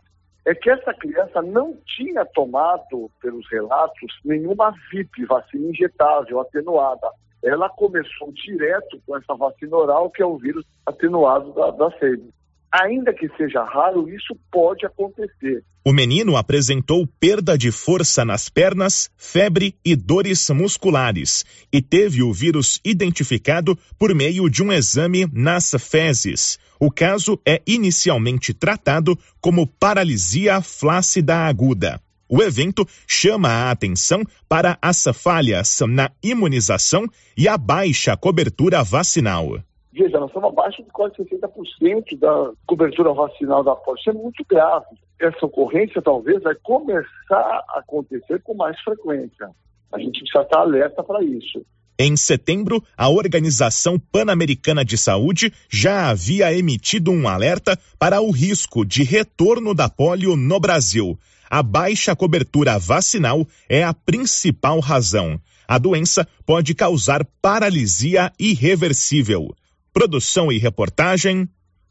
É 0.45 0.53
que 0.53 0.69
essa 0.69 0.93
criança 0.93 1.41
não 1.41 1.77
tinha 1.85 2.25
tomado, 2.25 3.09
pelos 3.21 3.49
relatos, 3.49 4.19
nenhuma 4.25 4.73
VIP, 4.91 5.25
vacina 5.25 5.69
injetável, 5.69 6.41
atenuada. 6.41 7.09
Ela 7.41 7.69
começou 7.69 8.31
direto 8.31 9.01
com 9.05 9.17
essa 9.17 9.35
vacina 9.35 9.75
oral, 9.75 10.09
que 10.09 10.21
é 10.21 10.25
o 10.25 10.37
vírus 10.37 10.65
atenuado 10.85 11.53
da, 11.53 11.71
da 11.71 11.91
febre. 11.91 12.29
Ainda 12.73 13.13
que 13.13 13.29
seja 13.37 13.63
raro, 13.63 14.09
isso 14.09 14.35
pode 14.51 14.83
acontecer. 14.83 15.63
O 15.85 15.93
menino 15.93 16.35
apresentou 16.35 17.05
perda 17.19 17.55
de 17.55 17.71
força 17.71 18.25
nas 18.25 18.49
pernas, 18.49 19.11
febre 19.15 19.75
e 19.85 19.95
dores 19.95 20.49
musculares 20.49 21.45
e 21.71 21.83
teve 21.83 22.23
o 22.23 22.33
vírus 22.33 22.81
identificado 22.83 23.77
por 23.99 24.15
meio 24.15 24.49
de 24.49 24.63
um 24.63 24.71
exame 24.71 25.29
nas 25.31 25.69
fezes. 25.77 26.57
O 26.79 26.89
caso 26.89 27.39
é 27.45 27.61
inicialmente 27.67 28.55
tratado 28.55 29.15
como 29.39 29.67
paralisia 29.67 30.59
flácida 30.59 31.45
aguda. 31.45 32.01
O 32.27 32.41
evento 32.41 32.87
chama 33.05 33.49
a 33.49 33.69
atenção 33.69 34.23
para 34.49 34.79
as 34.81 35.03
falhas 35.13 35.79
na 35.87 36.09
imunização 36.23 37.05
e 37.37 37.47
a 37.47 37.55
baixa 37.55 38.17
cobertura 38.17 38.81
vacinal. 38.81 39.61
Veja, 39.95 40.19
nós 40.19 40.29
estamos 40.29 40.49
abaixo 40.49 40.83
de 40.83 40.89
quase 40.89 41.15
60% 41.17 42.17
da 42.17 42.51
cobertura 42.65 43.13
vacinal 43.13 43.63
da 43.63 43.75
polio. 43.75 43.99
Isso 43.99 44.09
é 44.09 44.13
muito 44.13 44.43
grave. 44.49 44.87
Essa 45.21 45.45
ocorrência 45.45 46.01
talvez 46.01 46.41
vai 46.41 46.55
começar 46.63 47.63
a 47.69 47.79
acontecer 47.79 48.41
com 48.41 48.55
mais 48.55 48.79
frequência. 48.81 49.49
A 49.91 49.99
gente 49.99 50.19
precisa 50.19 50.41
estar 50.41 50.61
alerta 50.61 51.03
para 51.03 51.23
isso. 51.23 51.63
Em 51.99 52.17
setembro, 52.17 52.83
a 52.97 53.07
Organização 53.07 53.99
Pan-Americana 53.99 54.83
de 54.83 54.97
Saúde 54.97 55.53
já 55.69 56.09
havia 56.09 56.51
emitido 56.51 57.11
um 57.11 57.27
alerta 57.27 57.77
para 57.99 58.19
o 58.19 58.31
risco 58.31 58.83
de 58.83 59.03
retorno 59.03 59.75
da 59.75 59.87
polio 59.87 60.35
no 60.35 60.59
Brasil. 60.59 61.19
A 61.47 61.61
baixa 61.61 62.15
cobertura 62.15 62.79
vacinal 62.79 63.45
é 63.69 63.83
a 63.83 63.93
principal 63.93 64.79
razão. 64.79 65.39
A 65.67 65.77
doença 65.77 66.27
pode 66.47 66.73
causar 66.73 67.23
paralisia 67.39 68.31
irreversível. 68.39 69.53
Produção 69.93 70.51
e 70.51 70.57
reportagem: 70.57 71.47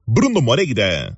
Bruno 0.07 0.43
Moreira. 0.43 1.17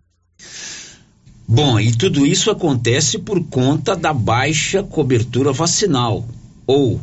Bom, 1.49 1.81
e 1.81 1.95
tudo 1.95 2.27
isso 2.27 2.51
acontece 2.51 3.19
por 3.19 3.43
conta 3.45 3.97
da 3.97 4.13
baixa 4.13 4.83
cobertura 4.83 5.53
vacinal. 5.53 6.27
Ou 6.67 7.01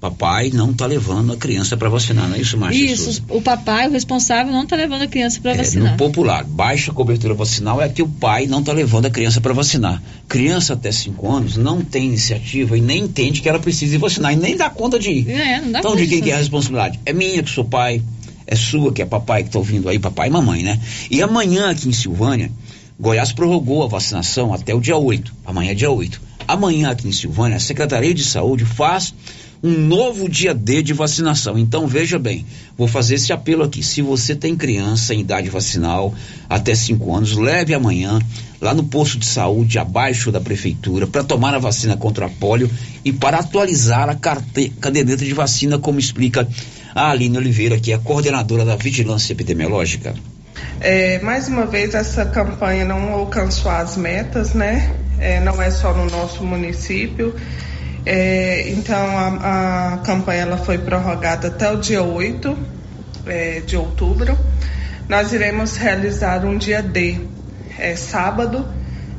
papai 0.00 0.50
não 0.52 0.70
está 0.70 0.86
levando 0.86 1.32
a 1.32 1.36
criança 1.36 1.76
para 1.76 1.88
vacinar, 1.88 2.28
não 2.28 2.36
é 2.36 2.40
isso, 2.40 2.56
Márcia? 2.56 2.84
Isso, 2.84 3.04
Souza? 3.04 3.22
o 3.28 3.40
papai, 3.40 3.88
o 3.88 3.92
responsável, 3.92 4.52
não 4.52 4.62
está 4.62 4.76
levando 4.76 5.02
a 5.02 5.06
criança 5.06 5.40
para 5.40 5.52
É, 5.52 5.56
vacinar. 5.56 5.92
no 5.92 5.96
popular, 5.96 6.44
baixa 6.44 6.92
cobertura 6.92 7.34
vacinal 7.34 7.80
é 7.80 7.88
que 7.88 8.02
o 8.02 8.08
pai 8.08 8.46
não 8.46 8.60
está 8.60 8.72
levando 8.72 9.06
a 9.06 9.10
criança 9.10 9.40
para 9.40 9.52
vacinar. 9.54 10.02
Criança 10.28 10.74
até 10.74 10.92
5 10.92 11.28
anos 11.28 11.56
não 11.56 11.80
tem 11.80 12.06
iniciativa 12.06 12.76
e 12.76 12.80
nem 12.80 13.04
entende 13.04 13.40
que 13.40 13.48
ela 13.48 13.58
precisa 13.58 13.94
ir 13.94 13.98
vacinar 13.98 14.32
e 14.32 14.36
nem 14.36 14.56
dá 14.56 14.68
conta 14.70 14.98
de 14.98 15.10
ir. 15.10 15.30
É, 15.30 15.60
não 15.60 15.72
dá 15.72 15.78
então, 15.80 15.92
conta 15.92 16.06
de 16.06 16.20
quem 16.20 16.30
é 16.30 16.34
a 16.34 16.38
responsabilidade? 16.38 17.00
É 17.04 17.12
minha 17.12 17.42
que 17.42 17.50
sou 17.50 17.64
pai, 17.64 18.02
é 18.46 18.54
sua, 18.54 18.92
que 18.92 19.02
é 19.02 19.06
papai 19.06 19.42
que 19.42 19.48
está 19.48 19.58
ouvindo 19.58 19.88
aí, 19.88 19.98
papai 19.98 20.28
e 20.28 20.30
mamãe, 20.30 20.62
né? 20.62 20.80
E 21.10 21.22
amanhã 21.22 21.70
aqui 21.70 21.88
em 21.88 21.92
Silvânia, 21.92 22.50
Goiás 22.98 23.32
prorrogou 23.32 23.82
a 23.82 23.88
vacinação 23.88 24.54
até 24.54 24.74
o 24.74 24.80
dia 24.80 24.96
8. 24.96 25.34
Amanhã 25.44 25.72
é 25.72 25.74
dia 25.74 25.90
8. 25.90 26.20
Amanhã 26.48 26.90
aqui 26.90 27.08
em 27.08 27.12
Silvânia, 27.12 27.56
a 27.56 27.60
Secretaria 27.60 28.14
de 28.14 28.24
Saúde 28.24 28.64
faz 28.64 29.12
um 29.62 29.72
novo 29.72 30.28
dia 30.28 30.54
D 30.54 30.82
de 30.82 30.92
vacinação. 30.92 31.58
Então 31.58 31.86
veja 31.86 32.18
bem, 32.18 32.46
vou 32.76 32.86
fazer 32.86 33.16
esse 33.16 33.32
apelo 33.32 33.64
aqui. 33.64 33.82
Se 33.82 34.00
você 34.00 34.34
tem 34.34 34.54
criança 34.54 35.12
em 35.12 35.20
idade 35.20 35.50
vacinal 35.50 36.14
até 36.48 36.74
5 36.74 37.14
anos, 37.14 37.36
leve 37.36 37.74
amanhã 37.74 38.20
lá 38.60 38.72
no 38.72 38.84
posto 38.84 39.18
de 39.18 39.26
saúde 39.26 39.78
abaixo 39.78 40.30
da 40.30 40.40
prefeitura 40.40 41.06
para 41.06 41.24
tomar 41.24 41.54
a 41.54 41.58
vacina 41.58 41.96
contra 41.96 42.26
a 42.26 42.30
polio 42.30 42.70
e 43.04 43.12
para 43.12 43.38
atualizar 43.38 44.08
a 44.08 44.14
caderneta 44.14 45.24
de 45.24 45.34
vacina, 45.34 45.78
como 45.78 45.98
explica 45.98 46.48
a 46.96 47.10
Aline 47.10 47.36
Oliveira, 47.36 47.78
que 47.78 47.92
é 47.92 47.98
coordenadora 47.98 48.64
da 48.64 48.74
Vigilância 48.74 49.34
Epidemiológica. 49.34 50.14
É, 50.80 51.18
mais 51.18 51.46
uma 51.46 51.66
vez, 51.66 51.94
essa 51.94 52.24
campanha 52.24 52.86
não 52.86 53.12
alcançou 53.12 53.70
as 53.70 53.98
metas, 53.98 54.54
né? 54.54 54.94
É, 55.18 55.38
não 55.40 55.60
é 55.60 55.70
só 55.70 55.92
no 55.92 56.06
nosso 56.06 56.42
município. 56.42 57.34
É, 58.06 58.70
então, 58.70 58.96
a, 58.96 59.92
a 59.92 59.98
campanha 59.98 60.40
ela 60.40 60.56
foi 60.56 60.78
prorrogada 60.78 61.48
até 61.48 61.70
o 61.70 61.76
dia 61.76 62.02
8 62.02 62.56
é, 63.26 63.60
de 63.60 63.76
outubro. 63.76 64.38
Nós 65.06 65.34
iremos 65.34 65.76
realizar 65.76 66.46
um 66.46 66.56
dia 66.56 66.82
D, 66.82 67.20
é, 67.78 67.94
sábado, 67.94 68.66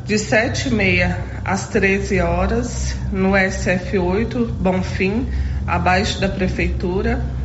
de 0.03 0.15
7h30 0.15 1.15
às 1.45 1.67
13 1.67 2.21
horas, 2.21 2.95
no 3.11 3.33
SF8, 3.33 4.47
Bonfim, 4.47 5.27
abaixo 5.67 6.19
da 6.19 6.27
prefeitura. 6.27 7.36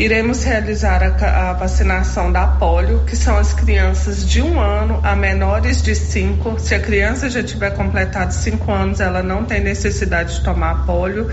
Iremos 0.00 0.44
realizar 0.44 1.02
a, 1.02 1.50
a 1.50 1.52
vacinação 1.52 2.32
da 2.32 2.46
polio, 2.46 3.04
que 3.06 3.14
são 3.14 3.36
as 3.36 3.52
crianças 3.52 4.26
de 4.26 4.40
um 4.40 4.58
ano 4.58 4.98
a 5.02 5.14
menores 5.14 5.82
de 5.82 5.94
cinco. 5.94 6.58
Se 6.58 6.74
a 6.74 6.80
criança 6.80 7.28
já 7.28 7.42
tiver 7.42 7.68
completado 7.72 8.32
cinco 8.32 8.72
anos, 8.72 8.98
ela 8.98 9.22
não 9.22 9.44
tem 9.44 9.62
necessidade 9.62 10.36
de 10.36 10.42
tomar 10.42 10.86
polio. 10.86 11.30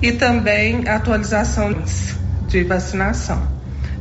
E 0.00 0.12
também 0.12 0.86
atualização 0.86 1.82
de 2.46 2.62
vacinação. 2.62 3.42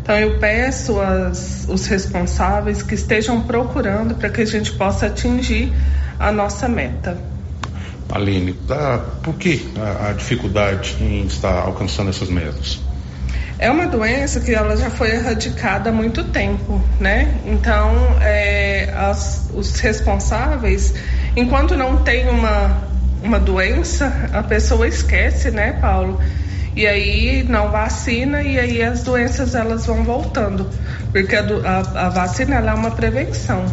Então 0.03 0.15
eu 0.15 0.37
peço 0.37 1.01
as, 1.01 1.65
os 1.67 1.87
responsáveis 1.87 2.83
que 2.83 2.93
estejam 2.93 3.41
procurando 3.41 4.13
para 4.13 4.29
que 4.29 4.41
a 4.41 4.45
gente 4.45 4.71
possa 4.73 5.07
atingir 5.07 5.73
a 6.19 6.31
nossa 6.31 6.69
meta. 6.69 7.17
Aline, 8.07 8.53
tá, 8.53 8.99
por 9.23 9.33
que 9.33 9.67
a, 9.75 10.09
a 10.09 10.13
dificuldade 10.13 10.95
em 11.01 11.25
estar 11.25 11.63
alcançando 11.63 12.11
essas 12.11 12.29
metas? 12.29 12.87
É 13.59 13.69
uma 13.69 13.87
doença 13.87 14.39
que 14.39 14.53
ela 14.53 14.77
já 14.77 14.89
foi 14.89 15.11
erradicada 15.11 15.89
há 15.89 15.93
muito 15.93 16.23
tempo, 16.23 16.81
né? 16.97 17.41
Então, 17.45 17.91
é, 18.21 18.89
as- 18.95 19.49
os 19.53 19.77
responsáveis, 19.81 20.93
enquanto 21.35 21.75
não 21.75 21.97
tem 21.97 22.29
uma, 22.29 22.87
uma 23.21 23.37
doença, 23.37 24.29
a 24.31 24.41
pessoa 24.41 24.87
esquece, 24.87 25.51
né, 25.51 25.73
Paulo? 25.73 26.19
E 26.73 26.87
aí 26.87 27.43
não 27.43 27.69
vacina 27.69 28.41
e 28.41 28.57
aí 28.57 28.81
as 28.81 29.03
doenças 29.03 29.53
elas 29.53 29.85
vão 29.85 30.05
voltando, 30.05 30.65
porque 31.11 31.35
a, 31.35 31.41
a- 31.43 32.05
a 32.05 32.09
vacina 32.09 32.55
é 32.55 32.73
uma 32.73 32.91
prevenção. 32.91 33.65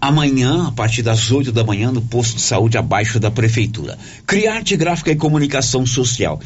Amanhã, 0.00 0.68
a 0.68 0.72
partir 0.72 1.02
das 1.02 1.30
8 1.30 1.52
da 1.52 1.62
manhã, 1.62 1.92
no 1.92 2.00
posto 2.00 2.36
de 2.36 2.40
saúde 2.40 2.78
abaixo 2.78 3.20
da 3.20 3.30
prefeitura. 3.30 3.98
Criarte 4.26 4.74
Gráfica 4.74 5.10
e 5.10 5.16
Comunicação 5.16 5.84
Social. 5.84 6.40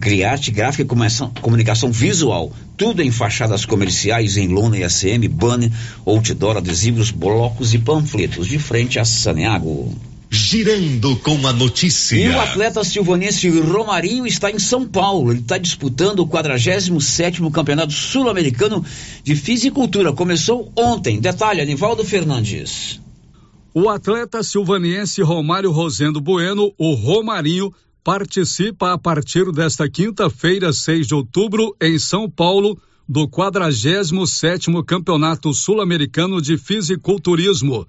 Criarte 0.00 0.50
Gráfica 0.50 0.82
e 0.82 0.86
Comunicação- 0.86 1.32
Comunicação 1.40 1.90
Visual. 1.92 2.52
Tudo 2.76 3.02
em 3.02 3.10
fachadas 3.10 3.64
comerciais, 3.64 4.36
em 4.36 4.48
lona 4.48 4.78
e 4.78 4.84
ACM, 4.84 5.26
banner, 5.28 5.70
outdoor, 6.06 6.56
adesivos, 6.56 7.10
blocos 7.10 7.74
e 7.74 7.78
panfletos. 7.78 8.46
De 8.46 8.58
frente 8.58 8.98
a 8.98 9.04
Saneago. 9.04 9.92
Girando 10.30 11.16
com 11.16 11.46
a 11.46 11.52
notícia. 11.54 12.14
E 12.14 12.28
o 12.28 12.38
atleta 12.38 12.84
silvanense 12.84 13.48
Romarinho 13.48 14.26
está 14.26 14.50
em 14.50 14.58
São 14.58 14.86
Paulo. 14.86 15.32
Ele 15.32 15.40
está 15.40 15.56
disputando 15.56 16.20
o 16.20 16.26
47º 16.26 17.50
Campeonato 17.50 17.92
Sul-Americano 17.92 18.84
de 19.24 19.34
Fisicultura. 19.34 20.12
Começou 20.12 20.70
ontem. 20.76 21.18
Detalhe, 21.18 21.62
Anivaldo 21.62 22.04
Fernandes. 22.04 23.00
O 23.72 23.88
atleta 23.88 24.42
silvaniense 24.42 25.22
Romário 25.22 25.70
Rosendo 25.70 26.20
Bueno, 26.20 26.72
o 26.76 26.94
Romarinho, 26.94 27.72
participa 28.08 28.94
a 28.94 28.96
partir 28.96 29.52
desta 29.52 29.86
quinta-feira, 29.86 30.72
6 30.72 31.08
de 31.08 31.14
outubro, 31.14 31.76
em 31.78 31.98
São 31.98 32.26
Paulo, 32.26 32.80
do 33.06 33.28
47º 33.28 34.82
Campeonato 34.82 35.52
Sul-Americano 35.52 36.40
de 36.40 36.56
Fisiculturismo. 36.56 37.86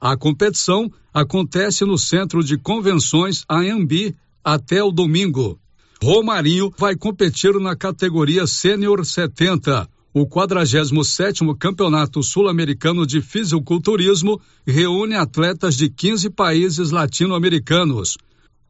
A 0.00 0.16
competição 0.16 0.90
acontece 1.14 1.84
no 1.84 1.96
Centro 1.96 2.42
de 2.42 2.58
Convenções 2.58 3.44
Anhembi 3.48 4.16
até 4.42 4.82
o 4.82 4.90
domingo. 4.90 5.56
Romarinho 6.02 6.72
vai 6.76 6.96
competir 6.96 7.54
na 7.60 7.76
categoria 7.76 8.48
Sênior 8.48 9.06
70. 9.06 9.88
O 10.12 10.26
47º 10.26 11.56
Campeonato 11.56 12.24
Sul-Americano 12.24 13.06
de 13.06 13.22
Fisiculturismo 13.22 14.40
reúne 14.66 15.14
atletas 15.14 15.76
de 15.76 15.88
15 15.88 16.28
países 16.30 16.90
latino-americanos. 16.90 18.18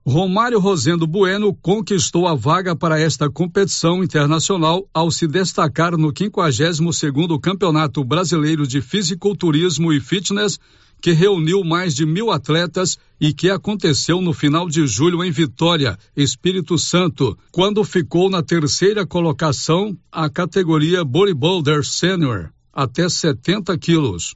Romário 0.07 0.59
Rosendo 0.59 1.07
Bueno 1.07 1.55
conquistou 1.55 2.27
a 2.27 2.35
vaga 2.35 2.75
para 2.75 2.99
esta 2.99 3.29
competição 3.29 4.03
internacional 4.03 4.89
ao 4.95 5.11
se 5.11 5.27
destacar 5.27 5.95
no 5.99 6.11
52º 6.11 7.39
Campeonato 7.39 8.03
Brasileiro 8.03 8.67
de 8.67 8.81
Fisiculturismo 8.81 9.93
e 9.93 10.01
Fitness, 10.01 10.59
que 11.03 11.13
reuniu 11.13 11.63
mais 11.63 11.95
de 11.95 12.07
mil 12.07 12.31
atletas 12.31 12.97
e 13.21 13.35
que 13.35 13.51
aconteceu 13.51 14.23
no 14.23 14.33
final 14.33 14.71
de 14.71 14.87
julho 14.87 15.23
em 15.23 15.31
Vitória, 15.31 15.99
Espírito 16.17 16.79
Santo, 16.79 17.37
quando 17.53 17.85
ficou 17.85 18.31
na 18.31 18.43
terceira 18.43 19.07
colocação 19.07 19.95
a 20.11 20.31
categoria 20.31 21.05
Bodybuilder 21.05 21.85
Senior, 21.85 22.49
até 22.73 23.07
70 23.07 23.77
quilos. 23.77 24.35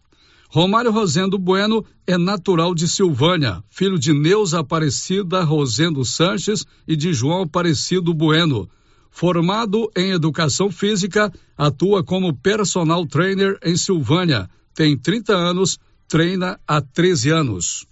Romário 0.54 0.92
Rosendo 0.92 1.36
Bueno 1.36 1.84
é 2.06 2.16
natural 2.16 2.76
de 2.76 2.86
Silvânia, 2.86 3.60
filho 3.68 3.98
de 3.98 4.12
Neuza 4.12 4.60
Aparecida 4.60 5.42
Rosendo 5.42 6.04
Sanches 6.04 6.64
e 6.86 6.94
de 6.94 7.12
João 7.12 7.42
Aparecido 7.42 8.14
Bueno. 8.14 8.70
Formado 9.10 9.90
em 9.96 10.12
educação 10.12 10.70
física, 10.70 11.32
atua 11.58 12.04
como 12.04 12.32
personal 12.32 13.04
trainer 13.04 13.58
em 13.64 13.76
Silvânia. 13.76 14.48
Tem 14.72 14.96
30 14.96 15.34
anos, 15.34 15.76
treina 16.06 16.56
há 16.68 16.80
13 16.80 17.30
anos. 17.30 17.84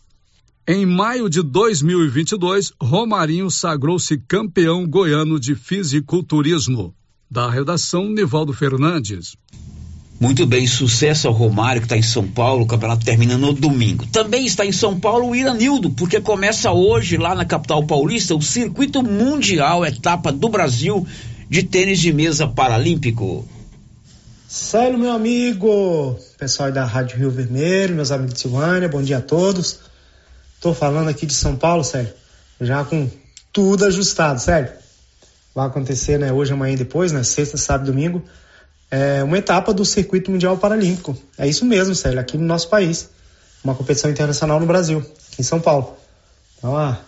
Em 0.64 0.86
maio 0.86 1.28
de 1.28 1.42
2022, 1.42 2.74
Romarinho 2.80 3.50
sagrou-se 3.50 4.16
campeão 4.18 4.86
goiano 4.86 5.40
de 5.40 5.56
fisiculturismo. 5.56 6.94
Da 7.28 7.50
redação, 7.50 8.08
Nivaldo 8.08 8.52
Fernandes. 8.52 9.34
Muito 10.22 10.46
bem, 10.46 10.68
sucesso 10.68 11.26
ao 11.26 11.34
Romário 11.34 11.80
que 11.80 11.86
está 11.86 11.96
em 11.96 12.02
São 12.02 12.24
Paulo, 12.24 12.62
o 12.62 12.66
campeonato 12.66 13.04
termina 13.04 13.36
no 13.36 13.52
domingo. 13.52 14.06
Também 14.06 14.46
está 14.46 14.64
em 14.64 14.70
São 14.70 15.00
Paulo 15.00 15.30
o 15.30 15.34
Iranildo, 15.34 15.90
porque 15.90 16.20
começa 16.20 16.70
hoje 16.70 17.16
lá 17.16 17.34
na 17.34 17.44
capital 17.44 17.84
paulista 17.84 18.32
o 18.32 18.40
circuito 18.40 19.02
mundial 19.02 19.84
etapa 19.84 20.30
do 20.30 20.48
Brasil 20.48 21.04
de 21.50 21.64
tênis 21.64 21.98
de 21.98 22.12
mesa 22.12 22.46
paralímpico. 22.46 23.44
Célio, 24.46 24.96
meu 24.96 25.10
amigo, 25.10 26.16
pessoal 26.38 26.70
da 26.70 26.84
Rádio 26.84 27.18
Rio 27.18 27.30
Vermelho, 27.32 27.96
meus 27.96 28.12
amigos 28.12 28.34
de 28.34 28.40
Silvânia, 28.42 28.88
bom 28.88 29.02
dia 29.02 29.18
a 29.18 29.20
todos. 29.20 29.80
Tô 30.60 30.72
falando 30.72 31.08
aqui 31.08 31.26
de 31.26 31.34
São 31.34 31.56
Paulo, 31.56 31.82
Célio, 31.82 32.12
já 32.60 32.84
com 32.84 33.10
tudo 33.52 33.86
ajustado, 33.86 34.40
Célio. 34.40 34.70
Vai 35.52 35.66
acontecer, 35.66 36.16
né, 36.16 36.32
hoje, 36.32 36.52
amanhã 36.52 36.74
e 36.74 36.76
depois, 36.76 37.10
né, 37.10 37.24
sexta, 37.24 37.56
sábado 37.56 37.90
domingo, 37.90 38.22
é 38.92 39.24
uma 39.24 39.38
etapa 39.38 39.72
do 39.72 39.86
Circuito 39.86 40.30
Mundial 40.30 40.58
Paralímpico. 40.58 41.16
É 41.38 41.48
isso 41.48 41.64
mesmo, 41.64 41.94
Célio, 41.94 42.20
aqui 42.20 42.36
no 42.36 42.44
nosso 42.44 42.68
país. 42.68 43.08
Uma 43.64 43.74
competição 43.74 44.10
internacional 44.10 44.60
no 44.60 44.66
Brasil, 44.66 45.02
em 45.38 45.42
São 45.42 45.58
Paulo. 45.58 45.96
Então, 46.58 46.76
ah, 46.76 46.98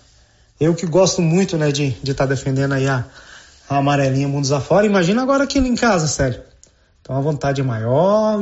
eu 0.59 0.75
que 0.75 0.87
gosto 0.87 1.21
muito, 1.21 1.59
né, 1.59 1.71
de 1.71 1.89
estar 1.89 2.03
de 2.03 2.15
tá 2.15 2.25
defendendo 2.25 2.73
aí 2.73 2.89
a, 2.89 3.05
a 3.69 3.77
amarelinha 3.77 4.27
mundos 4.27 4.51
afora, 4.51 4.87
imagina 4.87 5.23
agora 5.23 5.45
aqui 5.45 5.59
em 5.59 5.75
casa, 5.75 6.07
Célio. 6.07 6.41
Então 7.03 7.15
a 7.15 7.21
vontade 7.21 7.61
é 7.61 7.65
maior, 7.65 8.41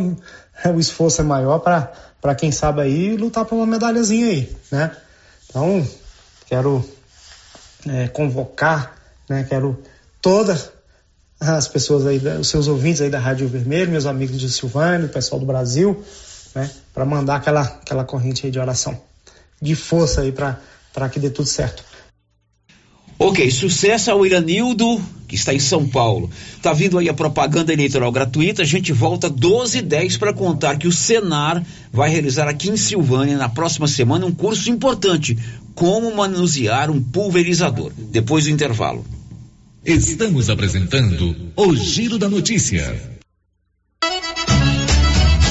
o 0.73 0.79
esforço 0.79 1.21
é 1.21 1.25
maior 1.25 1.59
para 1.59 2.35
quem 2.37 2.53
sabe 2.53 2.81
aí 2.81 3.17
lutar 3.17 3.45
por 3.45 3.57
uma 3.57 3.67
medalhazinha 3.67 4.27
aí, 4.27 4.57
né? 4.71 4.97
Então, 5.51 5.85
quero 6.47 6.89
é, 7.89 8.07
convocar, 8.07 8.95
né? 9.29 9.45
Quero 9.49 9.83
todas 10.21 10.71
as 11.43 11.69
pessoas 11.69 12.07
aí, 12.07 12.19
os 12.39 12.49
seus 12.49 12.69
ouvintes 12.69 13.01
aí 13.01 13.11
da 13.11 13.19
Rádio 13.19 13.49
Vermelho, 13.49 13.91
meus 13.91 14.07
amigos 14.07 14.39
de 14.39 14.49
Silvânia, 14.51 15.07
o 15.07 15.11
pessoal 15.11 15.41
do 15.41 15.47
Brasil, 15.47 16.03
né? 16.55 16.71
Para 16.95 17.05
mandar 17.05 17.37
aquela, 17.37 17.63
aquela 17.63 18.05
corrente 18.05 18.47
aí 18.47 18.53
de 18.53 18.59
oração, 18.59 18.99
de 19.61 19.75
força 19.75 20.21
aí 20.21 20.33
para 20.33 21.09
que 21.11 21.19
dê 21.19 21.31
tudo 21.31 21.49
certo. 21.49 21.85
Ok, 23.19 23.51
sucesso 23.51 24.11
ao 24.11 24.27
Iranildo, 24.27 25.01
que 25.29 25.37
está 25.37 25.55
em 25.55 25.59
São 25.61 25.87
Paulo. 25.87 26.29
Tá 26.61 26.73
vindo 26.73 26.99
aí 26.99 27.09
a 27.09 27.15
propaganda 27.15 27.73
eleitoral 27.73 28.11
gratuita. 28.11 28.63
A 28.63 28.65
gente 28.65 28.93
volta 28.93 29.31
12 29.31 29.79
e 29.79 29.83
10 29.83 30.17
para 30.17 30.33
contar 30.33 30.77
que 30.77 30.89
o 30.89 30.93
Senar 30.93 31.65
vai 31.93 32.11
realizar 32.11 32.49
aqui 32.49 32.69
em 32.69 32.77
Silvânia, 32.77 33.39
na 33.39 33.49
próxima 33.49 33.87
semana, 33.87 34.27
um 34.27 34.33
curso 34.33 34.71
importante: 34.71 35.39
como 35.75 36.13
manusear 36.17 36.91
um 36.91 37.01
pulverizador. 37.01 37.93
Depois 37.97 38.45
do 38.45 38.51
intervalo. 38.51 39.05
Estamos 39.85 40.49
apresentando 40.49 41.35
o 41.57 41.75
Giro 41.75 42.17
da 42.17 42.29
Notícia. 42.29 43.13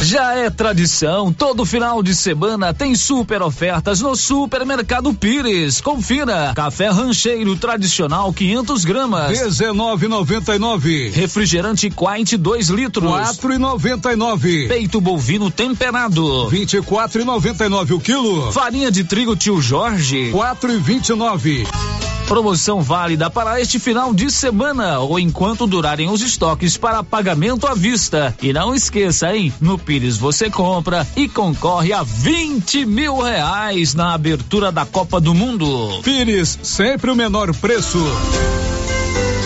Já 0.03 0.33
é 0.35 0.49
tradição, 0.49 1.33
todo 1.33 1.65
final 1.65 2.01
de 2.01 2.15
semana 2.15 2.73
tem 2.73 2.95
super 2.95 3.41
ofertas 3.41 3.99
no 3.99 4.15
Supermercado 4.15 5.13
Pires. 5.13 5.81
Confira: 5.81 6.53
café 6.55 6.87
rancheiro 6.87 7.57
tradicional 7.57 8.31
500 8.31 8.85
gramas, 8.85 9.37
19,99. 9.37 11.11
refrigerante 11.11 11.89
Quite 11.89 12.37
2 12.37 12.69
litros, 12.69 13.11
4,99. 13.11 14.69
peito 14.69 15.01
bovino 15.01 15.51
temperado, 15.51 16.49
24,99 16.49 17.91
o 17.91 17.99
quilo. 17.99 18.51
farinha 18.53 18.89
de 18.89 19.03
trigo 19.03 19.35
Tio 19.35 19.61
Jorge, 19.61 20.31
4,29. 20.31 21.67
Promoção 22.31 22.81
válida 22.81 23.29
para 23.29 23.59
este 23.59 23.77
final 23.77 24.13
de 24.13 24.31
semana 24.31 24.99
ou 24.99 25.19
enquanto 25.19 25.67
durarem 25.67 26.09
os 26.09 26.21
estoques 26.21 26.77
para 26.77 27.03
pagamento 27.03 27.67
à 27.67 27.73
vista. 27.73 28.33
E 28.41 28.53
não 28.53 28.73
esqueça, 28.73 29.35
hein? 29.35 29.53
No 29.59 29.77
Pires 29.77 30.15
você 30.15 30.49
compra 30.49 31.05
e 31.13 31.27
concorre 31.27 31.91
a 31.91 32.03
20 32.03 32.85
mil 32.85 33.19
reais 33.19 33.93
na 33.93 34.13
abertura 34.13 34.71
da 34.71 34.85
Copa 34.85 35.19
do 35.19 35.33
Mundo. 35.33 35.99
Pires, 36.03 36.57
sempre 36.63 37.11
o 37.11 37.15
menor 37.17 37.53
preço. 37.53 37.99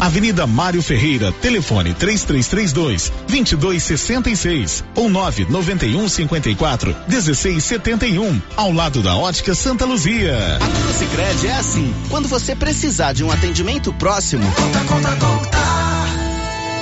Avenida 0.00 0.46
Mário 0.46 0.82
Ferreira, 0.82 1.32
telefone 1.32 1.92
3332 1.92 3.12
2266 3.26 4.84
ou 4.94 5.08
991 5.08 6.08
54 6.08 6.96
1671, 7.08 8.40
ao 8.56 8.72
lado 8.72 9.02
da 9.02 9.16
Ótica 9.16 9.54
Santa 9.54 9.84
Luzia. 9.84 10.58
No 10.86 10.94
Sicredi 10.94 11.48
é 11.48 11.56
assim. 11.56 11.92
Quando 12.08 12.28
você 12.28 12.54
precisar 12.54 13.12
de 13.12 13.24
um 13.24 13.30
atendimento 13.30 13.92
próximo, 13.92 14.44
conta, 14.52 14.80
conta, 14.80 15.16
conta. 15.16 15.58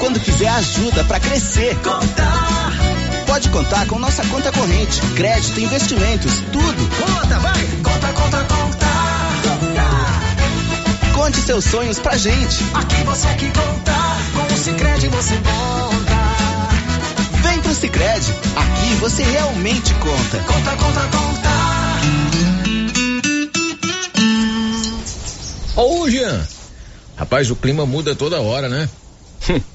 Quando 0.00 0.20
quiser 0.20 0.48
ajuda 0.48 1.04
para 1.04 1.18
crescer, 1.18 1.74
conta. 1.76 2.26
Pode 3.26 3.48
contar 3.48 3.86
com 3.86 3.98
nossa 3.98 4.24
conta 4.26 4.52
corrente, 4.52 5.00
crédito, 5.14 5.60
investimentos, 5.60 6.32
tudo. 6.52 6.88
Conta, 6.96 7.38
vai. 7.38 7.66
Conta, 7.82 8.12
conta, 8.12 8.38
conta. 8.44 8.55
Conte 11.26 11.40
seus 11.40 11.64
sonhos 11.64 11.98
pra 11.98 12.16
gente. 12.16 12.62
Aqui 12.72 13.02
você 13.02 13.26
que 13.34 13.46
conta, 13.46 13.92
com 14.32 14.54
o 14.54 14.56
Sicredi 14.56 15.08
você 15.08 15.34
conta. 15.34 16.14
Vem 17.42 17.60
pro 17.60 17.74
Sicredi, 17.74 18.32
aqui 18.54 18.94
você 19.00 19.24
realmente 19.24 19.92
conta. 19.94 20.38
Conta, 20.46 20.76
conta, 20.76 21.00
conta. 21.00 21.50
Ô, 25.74 26.08
Jean. 26.08 26.46
Rapaz, 27.16 27.50
o 27.50 27.56
clima 27.56 27.84
muda 27.84 28.14
toda 28.14 28.40
hora, 28.40 28.68
né? 28.68 28.88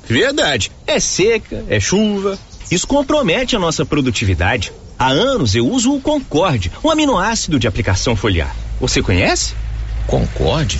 Verdade. 0.07 0.71
É 0.87 1.01
seca, 1.01 1.65
é 1.67 1.81
chuva. 1.81 2.39
Isso 2.71 2.87
compromete 2.87 3.57
a 3.57 3.59
nossa 3.59 3.85
produtividade. 3.85 4.71
Há 4.97 5.09
anos 5.09 5.53
eu 5.53 5.67
uso 5.67 5.93
o 5.93 5.99
Concorde, 5.99 6.71
um 6.81 6.89
aminoácido 6.89 7.59
de 7.59 7.67
aplicação 7.67 8.15
foliar. 8.15 8.55
Você 8.79 9.01
conhece? 9.01 9.53
Concorde? 10.07 10.79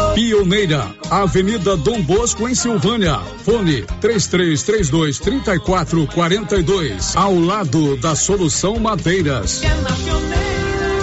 Pioneira, 0.13 0.93
Avenida 1.09 1.77
Dom 1.77 2.01
Bosco, 2.01 2.47
em 2.47 2.53
Silvânia. 2.53 3.17
Fone 3.45 3.83
3332 4.01 5.19
3442. 5.19 7.15
Ao 7.15 7.33
lado 7.39 7.95
da 7.97 8.13
Solução 8.13 8.77
Madeiras. 8.77 9.61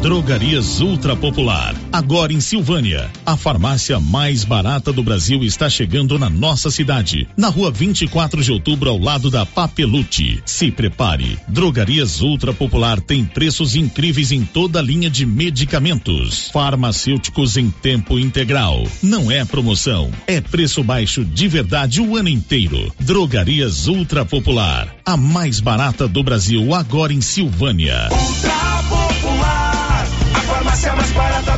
Drogarias 0.00 0.80
Ultra 0.80 1.16
Popular. 1.16 1.74
Agora 1.90 2.32
em 2.32 2.40
Silvânia. 2.40 3.10
A 3.24 3.36
farmácia 3.36 3.98
mais 3.98 4.44
barata 4.44 4.92
do 4.92 5.02
Brasil 5.02 5.42
está 5.42 5.68
chegando 5.68 6.18
na 6.18 6.28
nossa 6.28 6.70
cidade. 6.70 7.26
Na 7.36 7.48
rua 7.48 7.70
24 7.70 8.42
de 8.42 8.52
outubro, 8.52 8.90
ao 8.90 8.98
lado 8.98 9.30
da 9.30 9.44
Papelute. 9.44 10.42
Se 10.44 10.70
prepare. 10.70 11.38
Drogarias 11.48 12.20
Ultra 12.20 12.52
Popular 12.52 13.00
tem 13.00 13.24
preços 13.24 13.74
incríveis 13.74 14.30
em 14.30 14.44
toda 14.44 14.78
a 14.78 14.82
linha 14.82 15.10
de 15.10 15.24
medicamentos. 15.24 16.50
Farmacêuticos 16.52 17.56
em 17.56 17.70
tempo 17.70 18.18
integral. 18.18 18.86
Não 19.02 19.30
é 19.30 19.44
promoção. 19.44 20.10
É 20.26 20.40
preço 20.40 20.84
baixo 20.84 21.24
de 21.24 21.48
verdade 21.48 22.00
o 22.00 22.16
ano 22.16 22.28
inteiro. 22.28 22.92
Drogarias 23.00 23.88
Ultra 23.88 24.24
Popular. 24.24 24.94
A 25.04 25.16
mais 25.16 25.58
barata 25.58 26.06
do 26.06 26.22
Brasil 26.22 26.74
agora 26.74 27.12
em 27.12 27.20
Silvânia. 27.20 28.08
Ultra 28.10 28.66
Popular, 28.88 29.25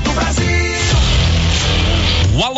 do 0.01 0.13
Brasil. 0.13 0.47
O 2.39 2.45
Alô 2.45 2.58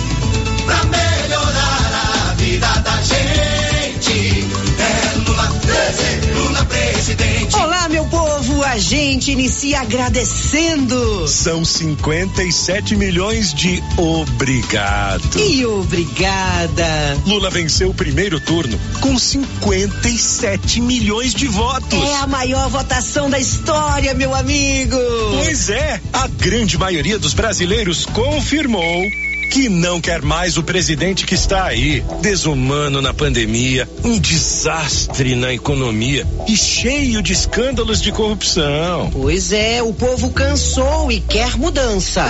Pra 0.65 0.83
melhorar 0.85 2.29
a 2.29 2.33
vida 2.35 2.67
da 2.67 3.01
gente 3.01 4.47
é 4.79 5.17
Lula, 5.17 5.47
presi- 5.61 6.31
Lula 6.33 6.65
presidente. 6.65 7.55
Olá, 7.55 7.87
meu 7.89 8.05
povo! 8.05 8.26
A 8.67 8.77
gente 8.77 9.31
inicia 9.31 9.79
agradecendo. 9.79 11.25
São 11.25 11.63
57 11.63 12.97
milhões 12.97 13.53
de 13.53 13.81
obrigado. 13.95 15.39
E 15.39 15.65
obrigada. 15.65 17.17
Lula 17.25 17.49
venceu 17.49 17.89
o 17.89 17.93
primeiro 17.93 18.41
turno 18.41 18.77
com 18.99 19.17
57 19.17 20.81
milhões 20.81 21.33
de 21.33 21.47
votos. 21.47 22.03
É 22.03 22.15
a 22.17 22.27
maior 22.27 22.69
votação 22.69 23.29
da 23.29 23.39
história, 23.39 24.13
meu 24.13 24.35
amigo. 24.35 24.97
Pois 25.31 25.69
é, 25.69 26.01
a 26.11 26.27
grande 26.27 26.77
maioria 26.77 27.17
dos 27.17 27.33
brasileiros 27.33 28.05
confirmou 28.05 29.01
que 29.49 29.69
não 29.69 29.99
quer 29.99 30.21
mais 30.21 30.57
o 30.57 30.63
presidente 30.63 31.25
que 31.25 31.35
está 31.35 31.65
aí, 31.65 32.03
desumano 32.21 33.01
na 33.01 33.13
pandemia, 33.13 33.87
um 34.03 34.19
desastre 34.19 35.35
na 35.35 35.53
economia 35.53 36.25
e 36.47 36.55
cheio 36.55 37.21
de 37.21 37.33
escândalos 37.33 38.01
de 38.01 38.11
corrupção. 38.11 39.09
Pois 39.11 39.51
é, 39.51 39.81
o 39.81 39.93
povo 39.93 40.29
cansou 40.29 41.11
e 41.11 41.19
quer 41.19 41.57
mudança. 41.57 42.25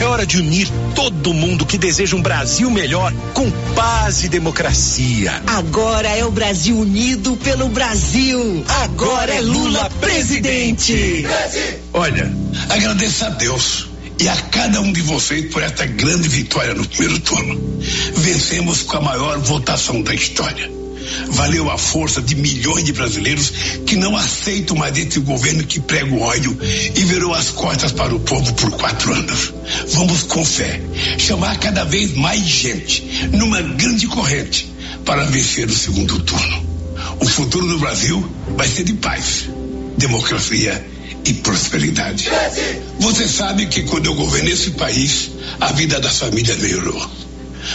É 0.00 0.04
hora 0.04 0.26
de 0.26 0.38
unir 0.38 0.68
todo 0.94 1.34
mundo 1.34 1.66
que 1.66 1.78
deseja 1.78 2.16
um 2.16 2.22
Brasil 2.22 2.70
melhor, 2.70 3.12
com 3.34 3.50
paz 3.74 4.24
e 4.24 4.28
democracia. 4.28 5.42
Agora 5.46 6.08
é 6.08 6.24
o 6.24 6.30
Brasil 6.30 6.78
unido 6.78 7.36
pelo 7.36 7.68
Brasil. 7.68 8.64
Agora 8.82 9.34
é 9.34 9.40
Lula 9.40 9.90
presidente. 10.00 11.26
Olha, 11.92 12.32
agradeço 12.68 13.24
a 13.24 13.30
Deus 13.30 13.95
e 14.18 14.28
a 14.28 14.36
cada 14.36 14.80
um 14.80 14.92
de 14.92 15.02
vocês 15.02 15.52
por 15.52 15.62
esta 15.62 15.84
grande 15.86 16.28
vitória 16.28 16.74
no 16.74 16.86
primeiro 16.86 17.18
turno. 17.20 17.78
Vencemos 18.14 18.82
com 18.82 18.96
a 18.96 19.00
maior 19.00 19.38
votação 19.38 20.02
da 20.02 20.14
história. 20.14 20.70
Valeu 21.28 21.70
a 21.70 21.78
força 21.78 22.20
de 22.20 22.34
milhões 22.34 22.84
de 22.84 22.92
brasileiros 22.92 23.52
que 23.86 23.96
não 23.96 24.16
aceitam 24.16 24.76
mais 24.76 24.96
esse 24.96 25.20
governo 25.20 25.64
que 25.64 25.80
prega 25.80 26.12
o 26.12 26.20
ódio 26.20 26.58
e 26.62 27.04
virou 27.04 27.32
as 27.32 27.50
costas 27.50 27.92
para 27.92 28.14
o 28.14 28.20
povo 28.20 28.52
por 28.54 28.70
quatro 28.72 29.12
anos. 29.12 29.52
Vamos 29.88 30.22
com 30.24 30.44
fé, 30.44 30.80
chamar 31.18 31.58
cada 31.58 31.84
vez 31.84 32.14
mais 32.14 32.42
gente 32.42 33.04
numa 33.32 33.62
grande 33.62 34.06
corrente 34.08 34.72
para 35.04 35.24
vencer 35.26 35.68
o 35.68 35.74
segundo 35.74 36.18
turno. 36.20 36.66
O 37.20 37.26
futuro 37.26 37.66
do 37.66 37.78
Brasil 37.78 38.28
vai 38.56 38.66
ser 38.66 38.84
de 38.84 38.94
paz, 38.94 39.48
democracia 39.96 40.95
e 41.26 41.34
prosperidade. 41.34 42.30
Você 43.00 43.26
sabe 43.26 43.66
que 43.66 43.82
quando 43.82 44.06
eu 44.06 44.14
governei 44.14 44.52
esse 44.52 44.70
país, 44.72 45.30
a 45.60 45.72
vida 45.72 46.00
das 46.00 46.18
famílias 46.18 46.58
melhorou. 46.58 47.10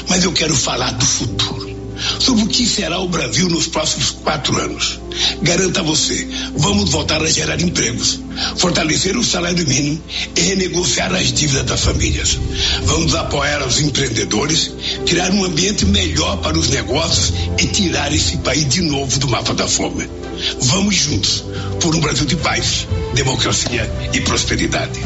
Mas 0.07 0.23
eu 0.23 0.31
quero 0.31 0.55
falar 0.55 0.91
do 0.91 1.05
futuro. 1.05 1.70
Sobre 2.19 2.43
o 2.43 2.47
que 2.47 2.65
será 2.65 2.99
o 2.99 3.07
Brasil 3.07 3.49
nos 3.49 3.67
próximos 3.67 4.11
quatro 4.11 4.57
anos. 4.57 4.99
Garanto 5.41 5.79
a 5.79 5.83
você, 5.83 6.27
vamos 6.55 6.89
voltar 6.89 7.21
a 7.21 7.29
gerar 7.29 7.59
empregos, 7.59 8.19
fortalecer 8.57 9.17
o 9.17 9.23
salário 9.23 9.67
mínimo 9.67 10.01
e 10.35 10.41
renegociar 10.41 11.13
as 11.13 11.31
dívidas 11.31 11.65
das 11.65 11.81
famílias. 11.81 12.39
Vamos 12.83 13.13
apoiar 13.15 13.65
os 13.65 13.79
empreendedores, 13.79 14.71
criar 15.05 15.31
um 15.31 15.43
ambiente 15.43 15.85
melhor 15.85 16.37
para 16.37 16.57
os 16.57 16.69
negócios 16.69 17.33
e 17.59 17.67
tirar 17.67 18.13
esse 18.13 18.37
país 18.37 18.67
de 18.67 18.81
novo 18.81 19.19
do 19.19 19.27
mapa 19.27 19.53
da 19.53 19.67
fome. 19.67 20.07
Vamos 20.59 20.95
juntos 20.95 21.43
por 21.79 21.95
um 21.95 21.99
Brasil 21.99 22.25
de 22.25 22.35
paz, 22.37 22.87
democracia 23.13 23.91
e 24.13 24.21
prosperidade. 24.21 24.99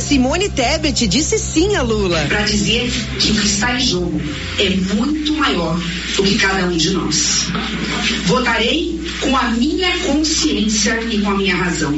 Simone 0.00 0.48
Tebet 0.48 1.06
disse 1.06 1.38
sim 1.38 1.76
a 1.76 1.82
Lula. 1.82 2.24
Para 2.28 2.42
dizer 2.42 2.90
que 3.18 3.32
o 3.32 3.34
que 3.34 3.46
está 3.46 3.74
em 3.74 3.80
jogo 3.80 4.20
é 4.58 4.70
muito 4.70 5.32
maior 5.34 5.80
do 6.16 6.22
que 6.22 6.36
cada 6.36 6.66
um 6.66 6.76
de 6.76 6.90
nós. 6.90 7.46
Votarei 8.26 9.00
com 9.20 9.36
a 9.36 9.50
minha 9.50 9.98
consciência 10.00 11.00
e 11.10 11.20
com 11.20 11.30
a 11.30 11.34
minha 11.34 11.56
razão. 11.56 11.92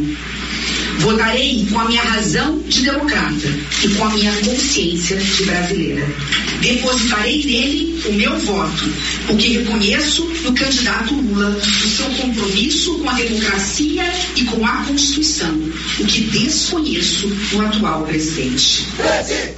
Votarei 1.01 1.67
com 1.71 1.81
a 1.81 1.85
minha 1.87 2.03
razão 2.03 2.59
de 2.59 2.83
democrata 2.83 3.47
e 3.83 3.89
com 3.89 4.05
a 4.05 4.11
minha 4.11 4.33
consciência 4.37 5.17
de 5.17 5.45
brasileira. 5.45 6.07
Depositarei 6.61 7.43
nele 7.43 8.03
o 8.07 8.13
meu 8.13 8.39
voto, 8.39 8.93
porque 9.27 9.49
reconheço 9.49 10.25
no 10.43 10.53
candidato 10.53 11.15
Lula 11.15 11.57
o 11.57 11.89
seu 11.89 12.05
compromisso 12.11 12.99
com 12.99 13.09
a 13.09 13.15
democracia 13.15 14.13
e 14.37 14.45
com 14.45 14.67
a 14.67 14.85
Constituição, 14.85 15.55
o 16.01 16.05
que 16.05 16.21
desconheço 16.21 17.29
no 17.53 17.67
atual 17.67 18.03
presidente. 18.03 18.87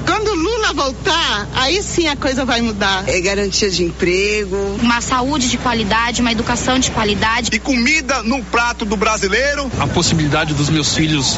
Quando 0.07 0.33
Lula 0.35 0.73
voltar, 0.73 1.49
aí 1.55 1.83
sim 1.83 2.07
a 2.07 2.15
coisa 2.15 2.45
vai 2.45 2.61
mudar. 2.61 3.09
É 3.09 3.21
garantia 3.21 3.69
de 3.69 3.83
emprego, 3.83 4.57
uma 4.81 5.01
saúde 5.01 5.49
de 5.49 5.59
qualidade, 5.59 6.21
uma 6.21 6.31
educação 6.31 6.79
de 6.79 6.91
qualidade. 6.93 7.51
E 7.53 7.59
comida 7.59 8.23
no 8.23 8.43
prato 8.45 8.85
do 8.85 8.97
brasileiro. 8.97 9.71
A 9.81 9.89
possibilidade 9.89 10.55
dos 10.55 10.69
meus 10.69 10.95
filhos 10.95 11.32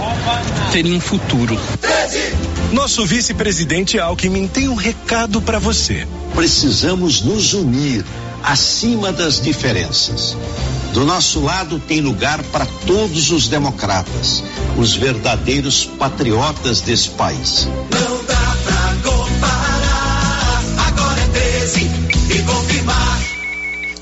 terem 0.72 0.94
um 0.94 1.00
futuro. 1.00 1.58
Nosso 2.72 3.06
vice-presidente 3.06 3.98
Alckmin 3.98 4.48
tem 4.48 4.68
um 4.68 4.74
recado 4.74 5.40
para 5.40 5.58
você. 5.58 6.06
Precisamos 6.34 7.22
nos 7.22 7.54
unir 7.54 8.04
acima 8.42 9.12
das 9.12 9.40
diferenças. 9.40 10.36
Do 10.92 11.04
nosso 11.04 11.40
lado 11.40 11.80
tem 11.80 12.00
lugar 12.00 12.42
para 12.44 12.66
todos 12.86 13.30
os 13.30 13.48
democratas, 13.48 14.44
os 14.76 14.94
verdadeiros 14.94 15.84
patriotas 15.84 16.80
desse 16.80 17.10
país. 17.10 17.68
Não 17.90 18.24
dá 18.24 18.56
pra 18.64 19.10
comparar, 19.10 20.62
agora 20.86 21.20
é 21.20 21.26
13 21.58 21.90
e 22.30 22.42
confirmar. 22.42 23.33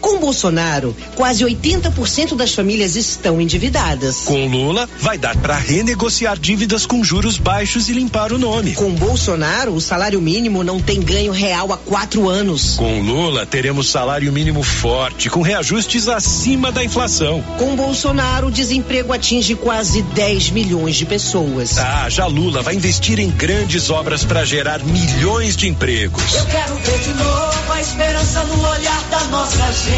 Com 0.02 0.18
Bolsonaro, 0.18 0.96
quase 1.14 1.44
80% 1.44 2.34
das 2.34 2.52
famílias 2.52 2.96
estão 2.96 3.40
endividadas. 3.40 4.22
Com 4.24 4.48
Lula, 4.48 4.88
vai 4.98 5.16
dar 5.16 5.36
para 5.36 5.56
renegociar 5.56 6.36
dívidas 6.36 6.84
com 6.84 7.04
juros 7.04 7.38
baixos 7.38 7.88
e 7.88 7.92
limpar 7.92 8.32
o 8.32 8.38
nome. 8.38 8.74
Com 8.74 8.90
Bolsonaro, 8.90 9.72
o 9.72 9.80
salário 9.80 10.20
mínimo 10.20 10.64
não 10.64 10.80
tem 10.80 11.00
ganho 11.00 11.30
real 11.30 11.72
há 11.72 11.76
quatro 11.76 12.28
anos. 12.28 12.74
Com 12.76 13.00
Lula, 13.00 13.46
teremos 13.46 13.88
salário 13.88 14.32
mínimo 14.32 14.64
forte, 14.64 15.30
com 15.30 15.40
reajustes 15.40 16.08
acima 16.08 16.72
da 16.72 16.82
inflação. 16.82 17.40
Com 17.56 17.76
Bolsonaro, 17.76 18.48
o 18.48 18.50
desemprego 18.50 19.12
atinge 19.12 19.54
quase 19.54 20.02
10 20.02 20.50
milhões 20.50 20.96
de 20.96 21.06
pessoas. 21.06 21.78
Ah, 21.78 22.10
já 22.10 22.26
Lula 22.26 22.60
vai 22.60 22.74
investir 22.74 23.20
em 23.20 23.30
grandes 23.30 23.88
obras 23.88 24.24
para 24.24 24.44
gerar 24.44 24.82
milhões 24.82 25.56
de 25.56 25.68
empregos. 25.68 26.34
Eu 26.34 26.46
quero 26.46 26.74
ver 26.74 26.98
de 26.98 27.14
novo 27.14 27.72
a 27.72 27.80
esperança 27.80 28.42
no 28.44 28.68
olhar 28.68 29.02
da 29.08 29.20
nossa 29.28 29.72
gente. 29.72 29.91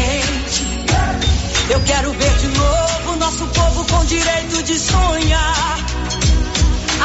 Eu 1.69 1.81
quero 1.81 2.11
ver 2.13 2.33
de 2.37 2.47
novo 2.47 3.15
nosso 3.17 3.47
povo 3.47 3.85
com 3.85 4.05
direito 4.05 4.63
de 4.63 4.77
sonhar. 4.77 5.77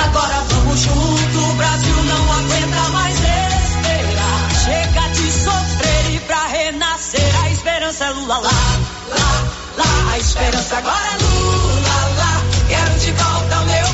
Agora 0.05 0.45
vamos 0.49 0.81
junto, 0.81 1.51
o 1.51 1.55
Brasil 1.55 1.97
não 2.05 2.33
aguenta 2.33 2.89
mais 2.91 3.17
esperar. 3.19 4.51
Chega 4.65 5.09
de 5.09 5.33
sofrer 5.33 6.15
e 6.15 6.21
pra 6.21 6.47
renascer 6.47 7.43
a 7.43 7.51
esperança 7.51 8.05
é 8.05 8.11
Lula 8.11 8.39
lá, 8.39 8.51
lá, 9.09 9.45
lá. 9.79 10.13
A 10.13 10.19
esperança 10.19 10.77
agora 10.77 11.07
é 11.07 11.17
Lula 11.25 12.15
lá. 12.19 12.43
Quero 12.69 12.99
de 12.99 13.13
volta 13.13 13.61
o 13.61 13.67
meu 13.67 13.90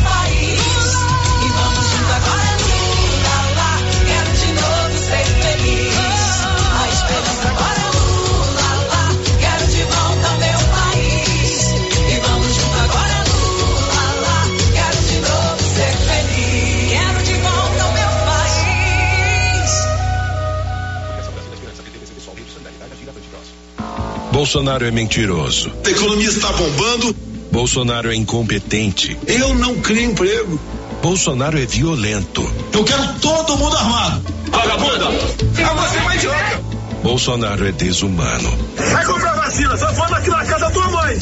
Bolsonaro 24.37 24.85
é 24.85 24.91
mentiroso. 24.91 25.73
A 25.83 25.89
economia 25.89 26.29
está 26.29 26.53
bombando. 26.53 27.17
Bolsonaro 27.51 28.13
é 28.13 28.15
incompetente. 28.15 29.19
Eu 29.27 29.55
não 29.55 29.77
crio 29.77 30.11
emprego. 30.11 30.61
Bolsonaro 31.03 31.59
é 31.59 31.65
violento. 31.65 32.43
Eu 32.71 32.85
quero 32.85 33.15
todo 33.19 33.57
mundo 33.57 33.75
armado. 33.75 34.23
Vagabunda! 34.51 35.07
É 35.07 35.65
você 35.65 36.01
mais 36.01 36.23
idiota! 36.23 36.63
Bolsonaro 37.03 37.67
é 37.67 37.73
desumano. 37.73 38.59
Vai 38.77 39.07
comprar 39.07 39.37
vacina, 39.37 39.75
só 39.79 39.95
falta 39.95 40.17
aqui 40.17 40.29
na 40.29 40.45
casa 40.45 40.67
da 40.67 40.71
tua 40.71 40.91
mãe. 40.91 41.19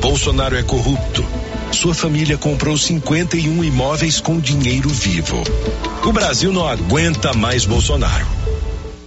Bolsonaro 0.00 0.56
é 0.56 0.64
corrupto. 0.64 1.24
Sua 1.70 1.94
família 1.94 2.36
comprou 2.36 2.76
51 2.76 3.62
imóveis 3.62 4.20
com 4.20 4.40
dinheiro 4.40 4.88
vivo. 4.88 5.40
O 6.04 6.12
Brasil 6.12 6.52
não 6.52 6.66
aguenta 6.66 7.32
mais 7.34 7.64
Bolsonaro. 7.64 8.26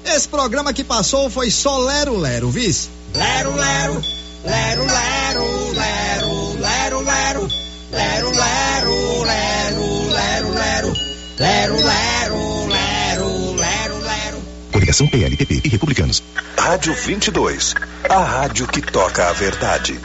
Esse 0.05 0.29
programa 0.29 0.71
que 0.71 0.85
passou 0.85 1.29
foi 1.29 1.51
só 1.51 1.79
Lero 1.79 2.17
Lero, 2.17 2.49
vice. 2.49 2.94
Lero, 3.15 3.55
lero, 3.55 4.01
lero, 4.43 4.85
lero, 4.85 5.71
lero, 5.73 6.53
lero, 6.59 7.01
lero, 7.01 7.01
lero, 7.01 7.47
lero, 7.91 9.23
lero, 9.23 10.11
lero, 10.11 10.51
lero, 10.51 10.93
lero, 11.39 11.77
lero, 11.77 12.67
lero, 12.67 13.55
lero, 13.55 13.99
lero. 14.01 14.43
Coligação 14.73 15.07
PLPP 15.07 15.61
e 15.63 15.69
Republicanos. 15.69 16.21
Rádio 16.57 16.93
22. 16.93 17.73
A 18.09 18.19
rádio 18.21 18.67
que 18.67 18.81
toca 18.81 19.29
a 19.29 19.31
verdade. 19.31 19.97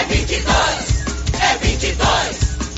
É 0.00 0.04
22, 0.04 0.46
é 1.40 1.58
22. 1.66 2.17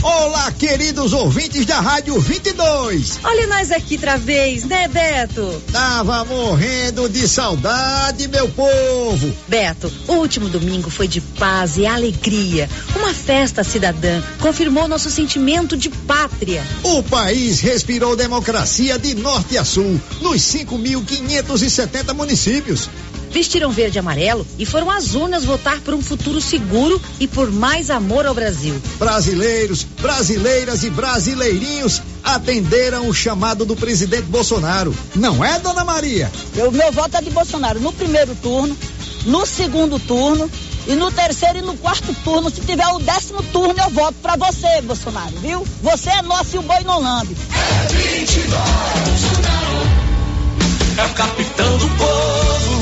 Olá, 0.02 0.50
queridos 0.52 1.12
ouvintes 1.12 1.66
da 1.66 1.78
Rádio 1.78 2.18
22. 2.18 3.20
Olha 3.22 3.46
nós 3.46 3.70
aqui 3.70 3.96
outra 3.96 4.16
vez, 4.16 4.64
né, 4.64 4.88
Beto? 4.88 5.62
Tava 5.70 6.24
morrendo 6.24 7.06
de 7.06 7.28
saudade, 7.28 8.26
meu 8.26 8.48
povo. 8.48 9.30
Beto, 9.46 9.92
o 10.08 10.14
último 10.14 10.48
domingo 10.48 10.88
foi 10.88 11.06
de 11.06 11.20
paz 11.20 11.76
e 11.76 11.84
alegria. 11.84 12.66
Uma 12.96 13.12
festa 13.12 13.62
cidadã 13.62 14.22
confirmou 14.40 14.88
nosso 14.88 15.10
sentimento 15.10 15.76
de 15.76 15.90
pátria. 15.90 16.64
O 16.82 17.02
país 17.02 17.60
respirou 17.60 18.16
democracia 18.16 18.98
de 18.98 19.14
norte 19.14 19.58
a 19.58 19.66
sul, 19.66 20.00
nos 20.22 20.40
5.570 20.40 22.14
municípios. 22.14 22.88
Vestiram 23.30 23.70
verde 23.70 23.96
e 23.96 24.00
amarelo 24.00 24.46
e 24.58 24.66
foram 24.66 24.90
às 24.90 25.14
urnas 25.14 25.44
votar 25.44 25.80
por 25.80 25.94
um 25.94 26.02
futuro 26.02 26.40
seguro 26.40 27.00
e 27.20 27.28
por 27.28 27.50
mais 27.50 27.88
amor 27.88 28.26
ao 28.26 28.34
Brasil. 28.34 28.74
Brasileiros, 28.98 29.84
brasileiras 29.84 30.82
e 30.82 30.90
brasileirinhos 30.90 32.02
atenderam 32.24 33.08
o 33.08 33.14
chamado 33.14 33.64
do 33.64 33.76
presidente 33.76 34.24
Bolsonaro. 34.24 34.94
Não 35.14 35.44
é, 35.44 35.60
dona 35.60 35.84
Maria? 35.84 36.30
O 36.56 36.70
meu 36.72 36.90
voto 36.90 37.16
é 37.16 37.22
de 37.22 37.30
Bolsonaro 37.30 37.78
no 37.80 37.92
primeiro 37.92 38.34
turno, 38.34 38.76
no 39.24 39.46
segundo 39.46 39.98
turno 40.00 40.50
e 40.88 40.94
no 40.94 41.12
terceiro 41.12 41.58
e 41.58 41.62
no 41.62 41.76
quarto 41.76 42.12
turno. 42.24 42.50
Se 42.50 42.60
tiver 42.62 42.86
o 42.88 42.98
décimo 42.98 43.42
turno, 43.44 43.80
eu 43.80 43.90
voto 43.90 44.16
pra 44.20 44.34
você, 44.36 44.82
Bolsonaro, 44.82 45.36
viu? 45.40 45.64
Você 45.82 46.10
é 46.10 46.22
nosso 46.22 46.56
e 46.56 46.58
o 46.58 46.62
boi 46.62 46.82
não 46.84 47.00
lambe. 47.00 47.36
É 47.54 47.86
22, 47.92 48.54
é 50.98 51.04
o 51.04 51.08
capitão 51.10 51.78
do 51.78 51.88
povo 51.90 52.79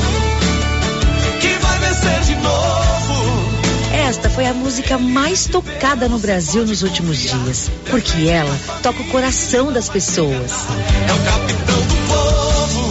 que 1.39 1.47
vai 1.59 1.79
vencer 1.79 2.21
de 2.21 2.35
novo. 2.35 3.49
Esta 3.93 4.29
foi 4.29 4.45
a 4.45 4.53
música 4.53 4.97
mais 4.97 5.45
tocada 5.45 6.07
no 6.07 6.19
Brasil 6.19 6.65
nos 6.65 6.83
últimos 6.83 7.17
dias, 7.17 7.69
porque 7.89 8.27
ela 8.27 8.57
toca 8.81 9.01
o 9.01 9.07
coração 9.07 9.71
das 9.71 9.89
pessoas. 9.89 10.51
É 11.07 11.13
o 11.13 11.19
capitão 11.25 11.81
do 11.81 12.07
povo 12.07 12.89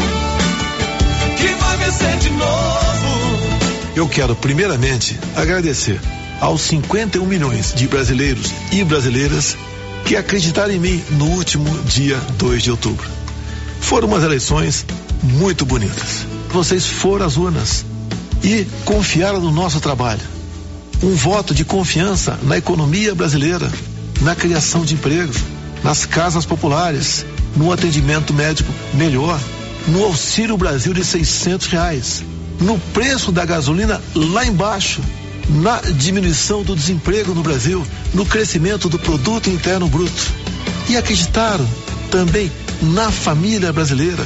que 1.37 1.47
vai 1.55 1.77
vencer 1.77 2.17
de 2.19 2.31
novo. 2.31 2.79
Eu 3.97 4.09
quero, 4.09 4.35
primeiramente, 4.37 5.19
agradecer 5.35 6.01
aos 6.41 6.63
51 6.63 7.25
milhões 7.27 7.75
de 7.75 7.89
brasileiros 7.89 8.53
e 8.71 8.85
brasileiras 8.85 9.57
que 10.05 10.17
acreditaram 10.17 10.73
em 10.73 10.79
mim 10.79 11.05
no 11.11 11.27
último 11.31 11.69
dia 11.83 12.17
2 12.39 12.63
de 12.63 12.71
outubro. 12.71 13.09
Foram 13.81 14.09
umas 14.09 14.23
eleições 14.23 14.87
muito 15.23 15.67
bonitas. 15.67 16.27
Vocês 16.51 16.87
foram 16.87 17.27
às 17.27 17.37
urnas 17.37 17.85
e 18.43 18.67
confiaram 18.85 19.41
no 19.41 19.51
nosso 19.51 19.81
trabalho. 19.81 20.23
Um 21.03 21.15
voto 21.15 21.55
de 21.55 21.65
confiança 21.65 22.39
na 22.43 22.59
economia 22.59 23.15
brasileira, 23.15 23.71
na 24.21 24.35
criação 24.35 24.85
de 24.85 24.95
empregos, 24.95 25.37
nas 25.83 26.05
casas 26.05 26.45
populares, 26.45 27.25
no 27.57 27.73
atendimento 27.73 28.35
médico 28.35 28.73
melhor, 28.95 29.41
no 29.87 30.05
Auxílio 30.05 30.57
Brasil 30.57 30.93
de 30.93 31.05
600 31.05 31.67
reais, 31.67 32.25
no 32.61 32.79
preço 32.93 33.31
da 33.31 33.45
gasolina 33.45 34.01
lá 34.15 34.45
embaixo, 34.45 35.01
na 35.49 35.81
diminuição 35.81 36.63
do 36.63 36.77
desemprego 36.77 37.33
no 37.35 37.43
Brasil, 37.43 37.85
no 38.13 38.27
crescimento 38.27 38.89
do 38.89 38.99
produto 38.99 39.49
interno 39.49 39.89
bruto. 39.89 40.33
E 40.89 40.97
acreditaram 40.97 41.67
também 42.11 42.51
na 42.83 43.11
família 43.11 43.73
brasileira. 43.73 44.25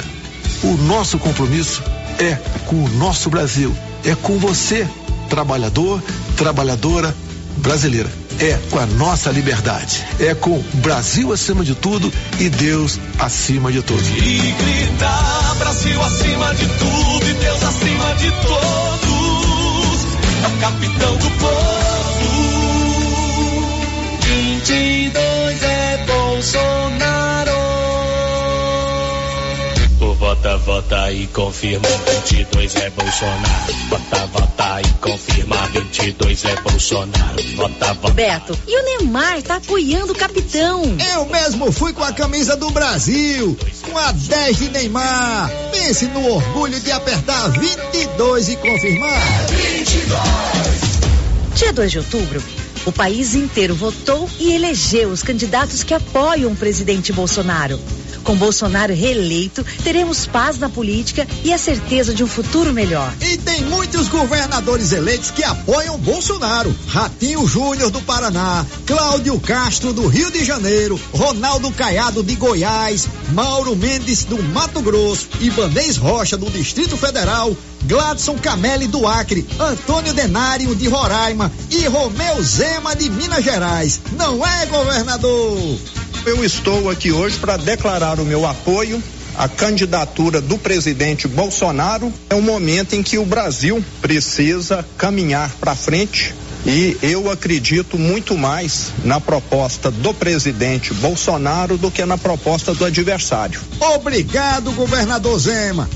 O 0.63 0.75
nosso 0.77 1.17
compromisso 1.17 1.83
é 2.19 2.35
com 2.65 2.83
o 2.83 2.89
nosso 2.89 3.29
Brasil, 3.29 3.75
é 4.05 4.15
com 4.15 4.37
você, 4.37 4.87
trabalhador, 5.29 6.01
trabalhadora 6.35 7.15
brasileira. 7.57 8.09
É 8.39 8.57
com 8.69 8.79
a 8.79 8.85
nossa 8.85 9.29
liberdade. 9.31 10.03
É 10.19 10.33
com 10.33 10.59
Brasil 10.75 11.31
acima 11.31 11.63
de 11.63 11.75
tudo 11.75 12.11
e 12.39 12.49
Deus 12.49 12.99
acima 13.19 13.71
de 13.71 13.81
todos. 13.81 14.07
E 14.07 14.55
gritar 14.57 15.55
Brasil 15.59 16.01
acima 16.01 16.53
de 16.55 16.67
tudo 16.67 17.29
e 17.29 17.33
Deus 17.33 17.63
acima 17.63 18.15
de 18.15 18.31
todos. 18.31 20.03
É 20.43 20.47
o 20.47 20.57
capitão 20.59 21.15
do 21.17 21.29
povo. 21.39 21.63
22 24.21 25.63
é 25.63 26.05
Bolsonaro. 26.07 27.02
Vota, 30.23 30.57
vota 30.59 31.11
e 31.11 31.27
confirma. 31.27 31.85
22 32.23 32.75
é 32.77 32.89
Bolsonaro. 32.91 33.73
Vota, 33.89 34.25
vota 34.27 34.81
e 34.81 34.87
confirma. 35.01 35.57
22 35.67 36.45
é 36.45 36.55
Bolsonaro. 36.61 37.43
Vota, 37.57 37.93
vota. 37.95 38.13
Beto, 38.13 38.57
e 38.65 38.79
o 38.79 38.85
Neymar 38.85 39.41
tá 39.41 39.55
apoiando 39.57 40.13
o 40.13 40.15
capitão. 40.15 40.81
Eu 41.13 41.25
mesmo 41.25 41.69
fui 41.73 41.91
com 41.91 42.05
a 42.05 42.13
camisa 42.13 42.55
do 42.55 42.69
Brasil, 42.69 43.57
com 43.81 43.97
a 43.97 44.13
10 44.13 44.57
de 44.57 44.69
Neymar. 44.69 45.51
Pense 45.71 46.05
no 46.05 46.25
orgulho 46.31 46.79
de 46.79 46.91
apertar 46.93 47.49
22 47.49 48.47
e 48.47 48.55
confirmar. 48.55 49.45
22. 49.49 51.03
Dia 51.55 51.73
2 51.73 51.91
de 51.91 51.97
outubro, 51.97 52.41
o 52.85 52.91
país 52.91 53.35
inteiro 53.35 53.75
votou 53.75 54.29
e 54.39 54.53
elegeu 54.53 55.09
os 55.09 55.23
candidatos 55.23 55.83
que 55.83 55.93
apoiam 55.93 56.51
o 56.51 56.55
presidente 56.55 57.13
Bolsonaro. 57.13 57.79
Com 58.23 58.35
Bolsonaro 58.35 58.93
reeleito, 58.93 59.65
teremos 59.83 60.25
paz 60.25 60.57
na 60.57 60.69
política 60.69 61.27
e 61.43 61.51
a 61.51 61.57
certeza 61.57 62.13
de 62.13 62.23
um 62.23 62.27
futuro 62.27 62.71
melhor. 62.71 63.13
E 63.19 63.37
tem 63.37 63.61
muitos 63.63 64.07
governadores 64.07 64.93
eleitos 64.93 65.29
que 65.29 65.43
apoiam 65.43 65.97
Bolsonaro. 65.97 66.73
Ratinho 66.87 67.45
Júnior 67.45 67.91
do 67.91 68.01
Paraná, 68.01 68.65
Cláudio 68.85 69.37
Castro 69.41 69.91
do 69.91 70.07
Rio 70.07 70.31
de 70.31 70.45
Janeiro, 70.45 70.99
Ronaldo 71.11 71.69
Caiado 71.71 72.23
de 72.23 72.35
Goiás, 72.35 73.09
Mauro 73.33 73.75
Mendes 73.75 74.23
do 74.23 74.41
Mato 74.41 74.81
Grosso, 74.81 75.27
Ibanez 75.41 75.97
Rocha 75.97 76.37
do 76.37 76.49
Distrito 76.49 76.95
Federal, 76.95 77.55
Gladson 77.85 78.37
Camelli 78.37 78.87
do 78.87 79.07
Acre, 79.07 79.45
Antônio 79.59 80.13
Denário 80.13 80.75
de 80.75 80.87
Roraima 80.87 81.51
e 81.69 81.85
Romeu 81.85 82.41
Zema 82.41 82.95
de 82.95 83.09
Minas 83.09 83.43
Gerais. 83.43 84.01
Não 84.13 84.45
é, 84.45 84.65
governador? 84.65 85.77
Eu 86.25 86.43
estou 86.43 86.89
aqui 86.89 87.11
hoje 87.11 87.37
para 87.37 87.57
declarar 87.57 88.19
o 88.19 88.25
meu 88.25 88.45
apoio 88.45 89.03
à 89.35 89.49
candidatura 89.49 90.39
do 90.39 90.57
presidente 90.57 91.27
Bolsonaro. 91.27 92.13
É 92.29 92.35
um 92.35 92.41
momento 92.41 92.93
em 92.93 93.03
que 93.03 93.17
o 93.17 93.25
Brasil 93.25 93.83
precisa 94.01 94.85
caminhar 94.97 95.51
para 95.59 95.75
frente 95.75 96.33
e 96.65 96.97
eu 97.01 97.29
acredito 97.29 97.97
muito 97.97 98.37
mais 98.37 98.91
na 99.03 99.19
proposta 99.19 99.91
do 99.91 100.13
presidente 100.13 100.93
Bolsonaro 100.93 101.77
do 101.77 101.91
que 101.91 102.05
na 102.05 102.17
proposta 102.17 102.73
do 102.73 102.85
adversário. 102.85 103.59
Obrigado, 103.79 104.71
governador 104.71 105.37
Zema. 105.37 105.89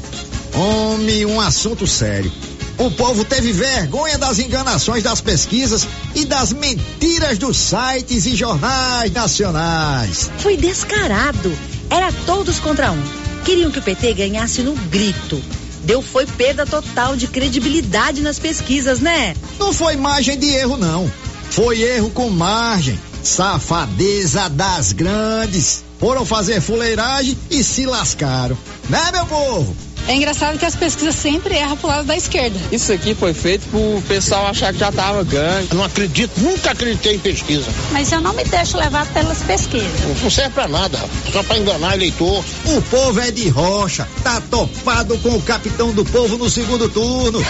Homem, 0.53 1.26
um 1.26 1.40
assunto 1.40 1.86
sério. 1.86 2.32
O 2.78 2.91
povo 2.91 3.26
teve 3.26 3.52
vergonha 3.52 4.18
das 4.18 4.38
enganações 4.38 5.02
das 5.02 5.19
pesquisas 5.19 5.88
e 6.14 6.26
das 6.26 6.53
mentiras 6.53 7.38
dos 7.40 7.57
sites 7.57 8.26
e 8.28 8.36
jornais 8.36 9.11
nacionais. 9.11 10.30
Foi 10.38 10.56
descarado. 10.56 11.52
Era 11.90 12.11
todos 12.26 12.60
contra 12.60 12.91
um. 12.91 13.03
Queriam 13.44 13.72
que 13.72 13.80
o 13.80 13.82
PT 13.82 14.14
ganhasse 14.14 14.61
no 14.61 14.74
grito. 14.74 15.41
Deu 15.86 16.02
foi 16.02 16.26
perda 16.26 16.65
total 16.65 17.15
de 17.15 17.28
credibilidade 17.28 18.22
nas 18.22 18.38
pesquisas, 18.38 18.99
né? 18.99 19.36
Não 19.57 19.74
foi 19.74 19.95
margem 19.95 20.38
de 20.38 20.48
erro, 20.48 20.78
não. 20.78 21.11
Foi 21.49 21.82
erro 21.82 22.11
com 22.11 22.30
margem. 22.30 22.99
Safadeza 23.24 24.49
das 24.49 24.91
grandes. 24.91 25.84
Foram 25.99 26.26
fazer 26.26 26.61
fuleiragem 26.61 27.36
e 27.49 27.64
se 27.64 27.86
lascaram. 27.86 28.57
Né, 28.90 29.11
meu 29.11 29.26
povo? 29.26 29.86
É 30.07 30.15
engraçado 30.15 30.57
que 30.57 30.65
as 30.65 30.75
pesquisas 30.75 31.15
sempre 31.15 31.55
erram 31.55 31.75
pro 31.75 31.88
lado 31.88 32.05
da 32.05 32.15
esquerda. 32.15 32.57
Isso 32.71 32.93
aqui 32.93 33.13
foi 33.13 33.34
feito 33.34 33.67
pro 33.67 34.01
pessoal 34.07 34.47
achar 34.47 34.71
que 34.71 34.79
já 34.79 34.89
tava 34.89 35.21
ganho. 35.23 35.67
Eu 35.69 35.75
não 35.75 35.84
acredito, 35.84 36.31
nunca 36.39 36.71
acreditei 36.71 37.15
em 37.15 37.19
pesquisa. 37.19 37.65
Mas 37.91 38.09
eu 38.11 38.21
não 38.21 38.34
me 38.34 38.45
deixo 38.45 38.77
levar 38.77 39.05
pelas 39.07 39.43
pesquisas. 39.43 40.21
Não 40.23 40.29
serve 40.29 40.51
pra 40.51 40.67
nada, 40.67 40.97
só 41.31 41.43
pra 41.43 41.57
enganar 41.57 41.95
eleitor. 41.95 42.43
O 42.65 42.81
povo 42.84 43.19
é 43.19 43.31
de 43.31 43.49
rocha, 43.49 44.07
tá 44.23 44.41
topado 44.49 45.17
com 45.17 45.35
o 45.35 45.41
capitão 45.41 45.91
do 45.91 46.05
povo 46.05 46.38
no 46.38 46.49
segundo 46.49 46.89
turno. 46.89 47.43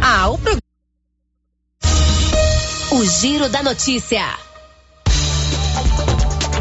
Ah, 0.00 0.30
o 0.30 0.38
programa. 0.38 0.60
O 2.92 3.04
Giro 3.04 3.48
da 3.50 3.62
Notícia. 3.62 4.49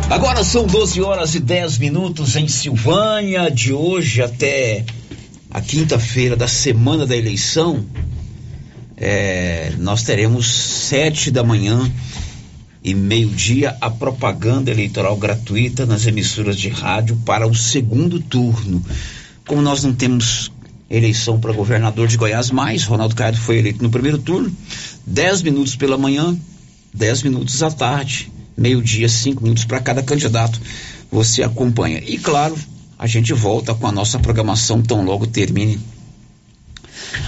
Agora 0.10 0.44
são 0.44 0.66
12 0.66 1.04
horas 1.04 1.36
e 1.36 1.40
10 1.40 1.78
minutos 1.78 2.36
em 2.36 2.48
Silvânia, 2.48 3.48
de 3.52 3.72
hoje 3.72 4.24
até 4.24 4.84
a 5.52 5.62
quinta-feira 5.62 6.36
da 6.36 6.48
semana 6.48 7.06
da 7.06 7.16
eleição. 7.16 7.86
É, 8.98 9.72
nós 9.78 10.02
teremos 10.02 10.52
sete 10.52 11.30
da 11.30 11.44
manhã 11.44 11.90
e 12.84 12.96
meio-dia 12.96 13.78
a 13.80 13.88
propaganda 13.92 14.72
eleitoral 14.72 15.16
gratuita 15.16 15.86
nas 15.86 16.08
emissoras 16.08 16.58
de 16.58 16.70
rádio 16.70 17.16
para 17.24 17.48
o 17.48 17.54
segundo 17.54 18.20
turno. 18.20 18.84
Como 19.46 19.62
nós 19.62 19.84
não 19.84 19.94
temos 19.94 20.52
eleição 20.90 21.40
para 21.40 21.54
governador 21.54 22.08
de 22.08 22.18
Goiás 22.18 22.50
mais, 22.50 22.84
Ronaldo 22.84 23.14
Caiado 23.14 23.38
foi 23.38 23.60
eleito 23.60 23.84
no 23.84 23.92
primeiro 23.92 24.18
turno, 24.18 24.52
10 25.06 25.44
minutos 25.44 25.76
pela 25.76 26.00
manhã, 26.00 26.36
10 26.96 27.22
minutos 27.22 27.62
à 27.62 27.70
tarde 27.70 28.32
meio-dia, 28.60 29.08
cinco 29.08 29.44
minutos 29.44 29.66
para 29.66 29.80
cada 29.80 30.04
candidato. 30.04 30.60
Você 31.12 31.42
acompanha. 31.42 32.04
E 32.06 32.18
claro, 32.18 32.56
a 32.98 33.08
gente 33.08 33.34
volta 33.34 33.74
com 33.74 33.88
a 33.88 33.92
nossa 33.92 34.20
programação 34.20 34.82
tão 34.82 35.04
logo 35.04 35.26
termine 35.26 35.80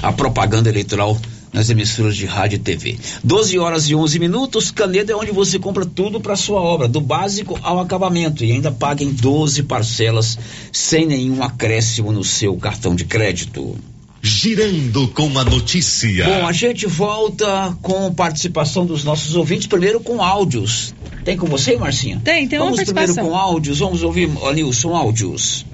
a 0.02 0.12
propaganda 0.12 0.70
eleitoral 0.70 1.18
nas 1.54 1.70
emissoras 1.70 2.16
de 2.16 2.26
rádio 2.26 2.58
e 2.58 2.60
TV. 2.60 2.98
12 3.24 3.60
horas 3.60 3.90
e 3.90 3.96
11 3.96 4.20
minutos. 4.20 4.72
Canedo 4.72 5.12
é 5.12 5.16
onde 5.16 5.32
você 5.32 5.60
compra 5.60 5.86
tudo 5.86 6.20
para 6.20 6.36
sua 6.36 6.62
obra, 6.62 6.88
do 6.88 7.02
básico 7.02 7.60
ao 7.62 7.80
acabamento 7.80 8.44
e 8.44 8.52
ainda 8.52 8.72
paga 8.72 9.04
em 9.04 9.12
12 9.12 9.64
parcelas 9.64 10.38
sem 10.72 11.06
nenhum 11.06 11.44
acréscimo 11.44 12.12
no 12.12 12.24
seu 12.24 12.56
cartão 12.58 12.96
de 12.96 13.06
crédito. 13.06 13.78
Girando 14.24 15.08
com 15.08 15.38
a 15.40 15.44
notícia. 15.44 16.26
Bom, 16.26 16.48
a 16.48 16.52
gente 16.52 16.86
volta 16.86 17.76
com 17.82 18.14
participação 18.14 18.86
dos 18.86 19.04
nossos 19.04 19.36
ouvintes, 19.36 19.66
primeiro 19.66 20.00
com 20.00 20.22
áudios. 20.22 20.94
Tem 21.26 21.36
com 21.36 21.48
você, 21.48 21.76
Marcinha? 21.76 22.22
Tem, 22.24 22.48
tem 22.48 22.60
Vamos 22.60 22.74
uma 22.74 22.78
participação. 22.78 23.16
primeiro 23.16 23.32
com 23.32 23.38
áudios, 23.38 23.80
vamos 23.80 24.04
ouvir, 24.04 24.30
Nilson, 24.54 24.96
áudios. 24.96 25.66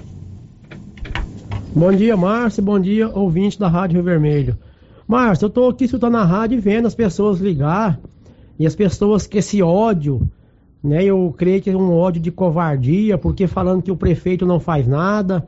Bom 1.74 1.92
dia, 1.92 2.16
Márcio. 2.16 2.62
Bom 2.62 2.80
dia, 2.80 3.08
ouvinte 3.08 3.58
da 3.58 3.68
Rádio 3.68 3.96
Rio 3.96 4.04
Vermelho. 4.04 4.58
Márcio, 5.06 5.46
eu 5.46 5.50
tô 5.50 5.68
aqui 5.68 5.84
escutando 5.84 6.16
a 6.16 6.24
rádio 6.24 6.56
e 6.56 6.60
vendo 6.60 6.86
as 6.86 6.94
pessoas 6.94 7.40
ligar 7.40 8.00
e 8.58 8.66
as 8.66 8.74
pessoas 8.74 9.26
que 9.26 9.38
esse 9.38 9.62
ódio, 9.62 10.26
né? 10.82 11.04
Eu 11.04 11.34
creio 11.36 11.60
que 11.60 11.70
é 11.70 11.76
um 11.76 11.92
ódio 11.92 12.20
de 12.20 12.30
covardia, 12.30 13.18
porque 13.18 13.46
falando 13.46 13.82
que 13.82 13.90
o 13.90 13.96
prefeito 13.96 14.46
não 14.46 14.58
faz 14.58 14.86
nada, 14.86 15.46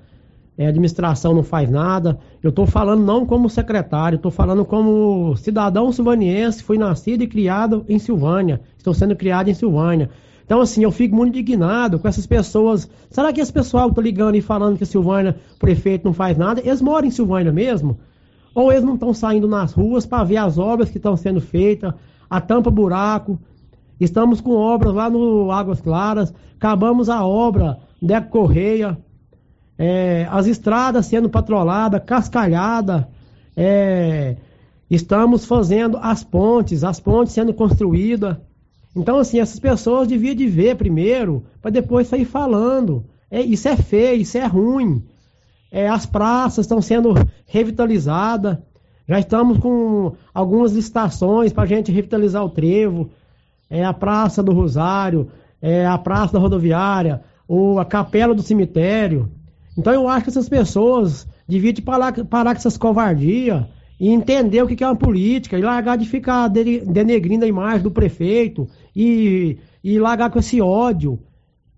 é, 0.60 0.66
administração 0.66 1.32
não 1.32 1.42
faz 1.42 1.70
nada. 1.70 2.18
Eu 2.42 2.52
tô 2.52 2.66
falando 2.66 3.02
não 3.02 3.24
como 3.24 3.48
secretário, 3.48 4.18
tô 4.18 4.30
falando 4.30 4.62
como 4.62 5.34
cidadão 5.36 5.90
silvaniense, 5.90 6.62
fui 6.62 6.76
nascido 6.76 7.22
e 7.22 7.26
criado 7.26 7.82
em 7.88 7.98
Silvânia, 7.98 8.60
estou 8.76 8.92
sendo 8.92 9.16
criado 9.16 9.48
em 9.48 9.54
Silvânia. 9.54 10.10
Então, 10.44 10.60
assim, 10.60 10.84
eu 10.84 10.92
fico 10.92 11.16
muito 11.16 11.38
indignado 11.38 11.98
com 11.98 12.06
essas 12.06 12.26
pessoas. 12.26 12.90
Será 13.08 13.32
que 13.32 13.40
esse 13.40 13.50
pessoal 13.50 13.88
que 13.88 13.94
tá 13.94 14.02
ligando 14.02 14.34
e 14.34 14.42
falando 14.42 14.76
que 14.76 14.84
Silvânia, 14.84 15.34
prefeito 15.58 16.04
não 16.04 16.12
faz 16.12 16.36
nada, 16.36 16.60
eles 16.60 16.82
moram 16.82 17.08
em 17.08 17.10
Silvânia 17.10 17.50
mesmo? 17.50 17.98
Ou 18.54 18.70
eles 18.70 18.84
não 18.84 18.94
estão 18.94 19.14
saindo 19.14 19.48
nas 19.48 19.72
ruas 19.72 20.04
para 20.04 20.24
ver 20.24 20.36
as 20.36 20.58
obras 20.58 20.90
que 20.90 20.98
estão 20.98 21.16
sendo 21.16 21.40
feitas, 21.40 21.94
a 22.28 22.38
tampa 22.38 22.70
buraco? 22.70 23.38
Estamos 23.98 24.42
com 24.42 24.56
obras 24.56 24.92
lá 24.92 25.08
no 25.08 25.50
Águas 25.50 25.80
Claras, 25.80 26.34
acabamos 26.54 27.08
a 27.08 27.24
obra 27.24 27.78
Deco 28.02 28.28
Correia, 28.28 28.98
é, 29.82 30.28
as 30.30 30.46
estradas 30.46 31.06
sendo 31.06 31.30
patroladas, 31.30 32.02
cascalhada, 32.04 33.08
é, 33.56 34.36
estamos 34.90 35.46
fazendo 35.46 35.96
as 35.96 36.22
pontes, 36.22 36.84
as 36.84 37.00
pontes 37.00 37.32
sendo 37.32 37.54
construídas. 37.54 38.36
Então, 38.94 39.18
assim, 39.18 39.40
essas 39.40 39.58
pessoas 39.58 40.06
deviam 40.06 40.34
de 40.34 40.46
ver 40.46 40.76
primeiro, 40.76 41.46
para 41.62 41.70
depois 41.70 42.08
sair 42.08 42.26
falando. 42.26 43.06
É, 43.30 43.40
isso 43.40 43.68
é 43.68 43.76
feio, 43.76 44.20
isso 44.20 44.36
é 44.36 44.44
ruim. 44.44 45.02
É, 45.72 45.88
as 45.88 46.04
praças 46.04 46.66
estão 46.66 46.82
sendo 46.82 47.14
revitalizadas. 47.46 48.58
Já 49.08 49.18
estamos 49.18 49.56
com 49.56 50.12
algumas 50.34 50.72
licitações 50.72 51.54
para 51.54 51.62
a 51.62 51.66
gente 51.66 51.90
revitalizar 51.90 52.44
o 52.44 52.50
trevo. 52.50 53.08
É 53.70 53.82
a 53.82 53.94
Praça 53.94 54.42
do 54.42 54.52
Rosário, 54.52 55.30
é 55.62 55.86
a 55.86 55.96
Praça 55.96 56.34
da 56.34 56.38
Rodoviária, 56.38 57.22
ou 57.48 57.80
a 57.80 57.84
Capela 57.86 58.34
do 58.34 58.42
Cemitério. 58.42 59.39
Então 59.80 59.94
eu 59.94 60.06
acho 60.08 60.24
que 60.24 60.30
essas 60.30 60.48
pessoas 60.48 61.26
deviam 61.48 61.72
de 61.72 61.80
parar, 61.80 62.12
parar 62.26 62.52
com 62.52 62.58
essas 62.58 62.76
covardias 62.76 63.64
e 63.98 64.10
entender 64.10 64.62
o 64.62 64.66
que 64.66 64.84
é 64.84 64.86
uma 64.86 64.94
política 64.94 65.58
e 65.58 65.62
largar 65.62 65.96
de 65.96 66.06
ficar 66.06 66.48
de- 66.48 66.80
denegrindo 66.80 67.46
a 67.46 67.48
imagem 67.48 67.82
do 67.82 67.90
prefeito 67.90 68.68
e, 68.94 69.56
e 69.82 69.98
largar 69.98 70.30
com 70.30 70.38
esse 70.38 70.60
ódio. 70.60 71.18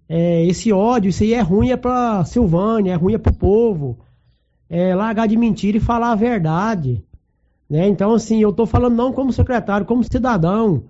É, 0.08 0.44
esse 0.44 0.72
ódio, 0.72 1.08
isso 1.10 1.22
aí 1.22 1.32
é 1.32 1.40
ruim 1.40 1.70
é 1.70 1.76
pra 1.76 2.24
Silvânia, 2.24 2.92
é 2.92 2.96
ruim 2.96 3.14
é 3.14 3.18
pro 3.18 3.32
povo. 3.32 3.98
É, 4.68 4.94
largar 4.94 5.28
de 5.28 5.36
mentir 5.36 5.76
e 5.76 5.80
falar 5.80 6.10
a 6.10 6.16
verdade. 6.16 7.02
Né? 7.70 7.86
Então, 7.86 8.14
assim, 8.14 8.42
eu 8.42 8.52
tô 8.52 8.66
falando 8.66 8.96
não 8.96 9.12
como 9.12 9.32
secretário, 9.32 9.86
como 9.86 10.02
cidadão. 10.02 10.84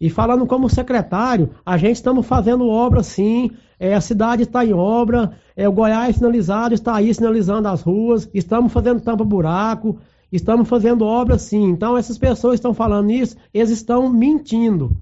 E 0.00 0.08
falando 0.10 0.46
como 0.46 0.68
secretário, 0.68 1.50
a 1.64 1.76
gente 1.76 1.96
estamos 1.96 2.26
fazendo 2.26 2.68
obra 2.68 3.02
sim, 3.02 3.50
é, 3.82 3.94
a 3.94 4.00
cidade 4.00 4.44
está 4.44 4.64
em 4.64 4.72
obra, 4.72 5.32
é, 5.56 5.68
o 5.68 5.72
Goiás 5.72 6.14
sinalizado 6.14 6.72
está 6.72 6.94
aí 6.94 7.12
sinalizando 7.12 7.66
as 7.66 7.82
ruas, 7.82 8.28
estamos 8.32 8.72
fazendo 8.72 9.00
tampa-buraco, 9.00 9.98
estamos 10.30 10.68
fazendo 10.68 11.04
obra 11.04 11.36
sim. 11.36 11.64
Então 11.64 11.96
essas 11.96 12.16
pessoas 12.16 12.54
estão 12.54 12.72
falando 12.72 13.10
isso, 13.10 13.36
eles 13.52 13.70
estão 13.70 14.08
mentindo. 14.08 14.96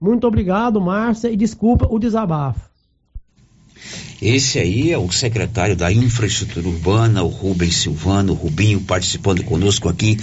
Muito 0.00 0.26
obrigado, 0.26 0.80
Márcia, 0.80 1.28
e 1.28 1.36
desculpa 1.36 1.86
o 1.90 1.98
desabafo. 1.98 2.70
Esse 4.22 4.58
aí 4.58 4.90
é 4.90 4.96
o 4.96 5.12
secretário 5.12 5.76
da 5.76 5.92
Infraestrutura 5.92 6.66
Urbana, 6.66 7.22
o 7.22 7.28
Rubens 7.28 7.76
Silvano, 7.76 8.32
o 8.32 8.36
Rubinho, 8.36 8.80
participando 8.80 9.44
conosco 9.44 9.86
aqui 9.86 10.16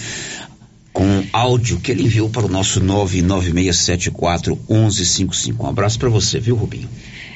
com 0.93 1.23
áudio 1.31 1.79
que 1.79 1.91
ele 1.91 2.03
enviou 2.03 2.29
para 2.29 2.45
o 2.45 2.49
nosso 2.49 2.79
99674 2.79 4.59
1155. 4.69 5.63
Um 5.63 5.69
abraço 5.69 5.97
para 5.97 6.09
você, 6.09 6.39
viu, 6.39 6.55
Rubinho? 6.55 6.89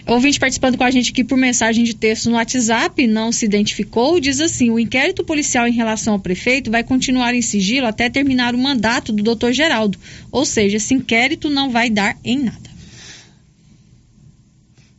Ouvinte 0.07 0.40
participando 0.40 0.77
com 0.77 0.84
a 0.84 0.91
gente 0.91 1.10
aqui 1.10 1.23
por 1.23 1.36
mensagem 1.36 1.84
de 1.84 1.95
texto 1.95 2.30
no 2.30 2.36
WhatsApp, 2.36 3.07
não 3.07 3.32
se 3.32 3.44
identificou, 3.44 4.19
diz 4.19 4.40
assim: 4.40 4.69
o 4.69 4.77
inquérito 4.77 5.23
policial 5.23 5.68
em 5.68 5.72
relação 5.72 6.14
ao 6.14 6.19
prefeito 6.19 6.69
vai 6.69 6.84
continuar 6.84 7.34
em 7.34 7.41
sigilo 7.41 7.88
até 7.88 8.07
terminar 8.07 8.53
o 8.53 8.57
mandato 8.57 9.11
do 9.11 9.23
doutor 9.23 9.52
Geraldo. 9.52 9.98
Ou 10.32 10.45
seja, 10.45 10.77
esse 10.77 10.94
inquérito 10.94 11.49
não 11.49 11.72
vai 11.72 11.90
dar 11.90 12.18
em 12.23 12.44
nada. 12.44 12.75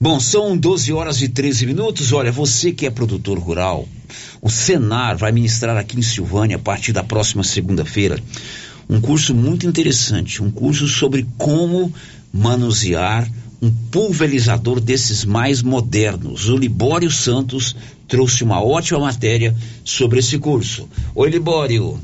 Bom, 0.09 0.21
são 0.21 0.57
12 0.57 0.93
horas 0.93 1.21
e 1.21 1.29
13 1.29 1.67
minutos. 1.67 2.13
Olha, 2.13 2.31
você 2.31 2.71
que 2.71 2.87
é 2.87 2.91
produtor 2.91 3.41
rural, 3.41 3.89
o 4.41 4.49
Senar 4.49 5.17
vai 5.17 5.33
ministrar 5.33 5.77
aqui 5.77 5.99
em 5.99 6.03
Silvânia, 6.03 6.55
a 6.55 6.61
partir 6.61 6.93
da 6.93 7.03
próxima 7.03 7.43
segunda-feira, 7.43 8.17
um 8.89 9.01
curso 9.01 9.35
muito 9.35 9.67
interessante, 9.67 10.41
um 10.41 10.49
curso 10.49 10.87
sobre 10.87 11.27
como 11.37 11.93
manusear 12.33 13.29
um 13.61 13.69
pulverizador 13.91 14.79
desses 14.79 15.25
mais 15.25 15.61
modernos. 15.61 16.49
O 16.49 16.57
Libório 16.57 17.11
Santos 17.11 17.75
trouxe 18.07 18.45
uma 18.45 18.63
ótima 18.63 19.01
matéria 19.01 19.57
sobre 19.85 20.21
esse 20.21 20.39
curso. 20.39 20.89
Oi, 21.17 21.31
Libório. 21.31 21.99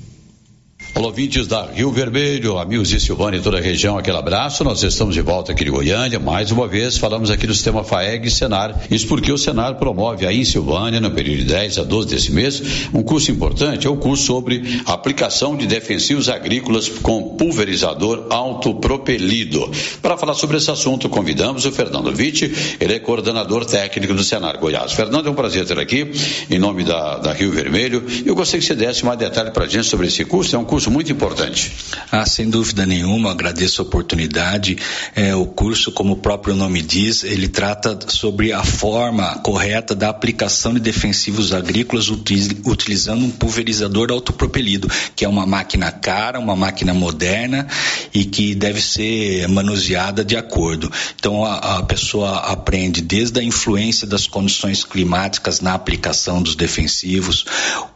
Olá, 0.94 1.06
ouvintes 1.06 1.46
da 1.46 1.64
Rio 1.72 1.90
Vermelho, 1.90 2.58
amigos 2.58 2.92
e 2.92 3.00
Silvânia 3.00 3.38
e 3.38 3.42
toda 3.42 3.56
a 3.56 3.60
região, 3.62 3.96
aquele 3.96 4.18
abraço. 4.18 4.62
Nós 4.62 4.82
estamos 4.82 5.14
de 5.14 5.22
volta 5.22 5.52
aqui 5.52 5.64
de 5.64 5.70
Goiânia. 5.70 6.18
Mais 6.18 6.50
uma 6.50 6.68
vez, 6.68 6.98
falamos 6.98 7.30
aqui 7.30 7.46
do 7.46 7.54
sistema 7.54 7.82
FAEG 7.82 8.28
e 8.28 8.30
Senar. 8.30 8.78
Isso 8.90 9.06
porque 9.06 9.32
o 9.32 9.38
Senar 9.38 9.76
promove 9.76 10.26
aí 10.26 10.40
em 10.40 10.44
Silvânia, 10.44 11.00
no 11.00 11.10
período 11.10 11.38
de 11.38 11.44
10 11.44 11.78
a 11.78 11.82
12 11.82 12.08
desse 12.08 12.30
mês, 12.30 12.62
um 12.92 13.02
curso 13.02 13.30
importante. 13.30 13.86
É 13.86 13.90
o 13.90 13.96
curso 13.96 14.24
sobre 14.24 14.82
aplicação 14.84 15.56
de 15.56 15.66
defensivos 15.66 16.28
agrícolas 16.28 16.90
com 16.90 17.36
pulverizador 17.36 18.26
autopropelido. 18.28 19.70
Para 20.02 20.18
falar 20.18 20.34
sobre 20.34 20.58
esse 20.58 20.70
assunto, 20.70 21.08
convidamos 21.08 21.64
o 21.64 21.72
Fernando 21.72 22.12
Vitti. 22.12 22.76
Ele 22.78 22.92
é 22.92 22.98
coordenador 22.98 23.64
técnico 23.64 24.12
do 24.12 24.22
Senar 24.22 24.58
Goiás. 24.58 24.92
Fernando, 24.92 25.26
é 25.26 25.30
um 25.30 25.34
prazer 25.34 25.64
ter 25.64 25.78
aqui, 25.78 26.12
em 26.50 26.58
nome 26.58 26.84
da, 26.84 27.16
da 27.16 27.32
Rio 27.32 27.50
Vermelho. 27.50 28.04
Eu 28.26 28.34
gostaria 28.34 28.60
que 28.60 28.66
você 28.66 28.74
desse 28.74 29.06
mais 29.06 29.18
detalhe 29.18 29.50
para 29.52 29.64
a 29.64 29.68
gente 29.68 29.84
sobre 29.84 30.08
esse 30.08 30.22
curso. 30.26 30.54
É 30.54 30.58
um 30.58 30.64
curso 30.66 30.81
curso 30.82 30.90
muito 30.90 31.12
importante. 31.12 31.72
Ah, 32.10 32.26
sem 32.26 32.50
dúvida 32.50 32.84
nenhuma, 32.84 33.30
agradeço 33.30 33.80
a 33.80 33.84
oportunidade. 33.84 34.76
É, 35.14 35.34
o 35.34 35.46
curso, 35.46 35.92
como 35.92 36.14
o 36.14 36.16
próprio 36.16 36.56
nome 36.56 36.82
diz, 36.82 37.22
ele 37.22 37.46
trata 37.46 37.96
sobre 38.08 38.52
a 38.52 38.64
forma 38.64 39.38
correta 39.38 39.94
da 39.94 40.08
aplicação 40.08 40.74
de 40.74 40.80
defensivos 40.80 41.52
agrícolas 41.52 42.08
utilizando 42.08 43.24
um 43.24 43.30
pulverizador 43.30 44.10
autopropelido, 44.10 44.90
que 45.14 45.24
é 45.24 45.28
uma 45.28 45.46
máquina 45.46 45.92
cara, 45.92 46.40
uma 46.40 46.56
máquina 46.56 46.92
moderna 46.92 47.68
e 48.12 48.24
que 48.24 48.54
deve 48.54 48.80
ser 48.80 49.46
manuseada 49.48 50.24
de 50.24 50.36
acordo. 50.36 50.90
Então 51.14 51.44
a, 51.44 51.78
a 51.78 51.82
pessoa 51.84 52.38
aprende 52.38 53.00
desde 53.00 53.38
a 53.38 53.42
influência 53.42 54.06
das 54.06 54.26
condições 54.26 54.84
climáticas 54.84 55.60
na 55.60 55.74
aplicação 55.74 56.42
dos 56.42 56.56
defensivos, 56.56 57.44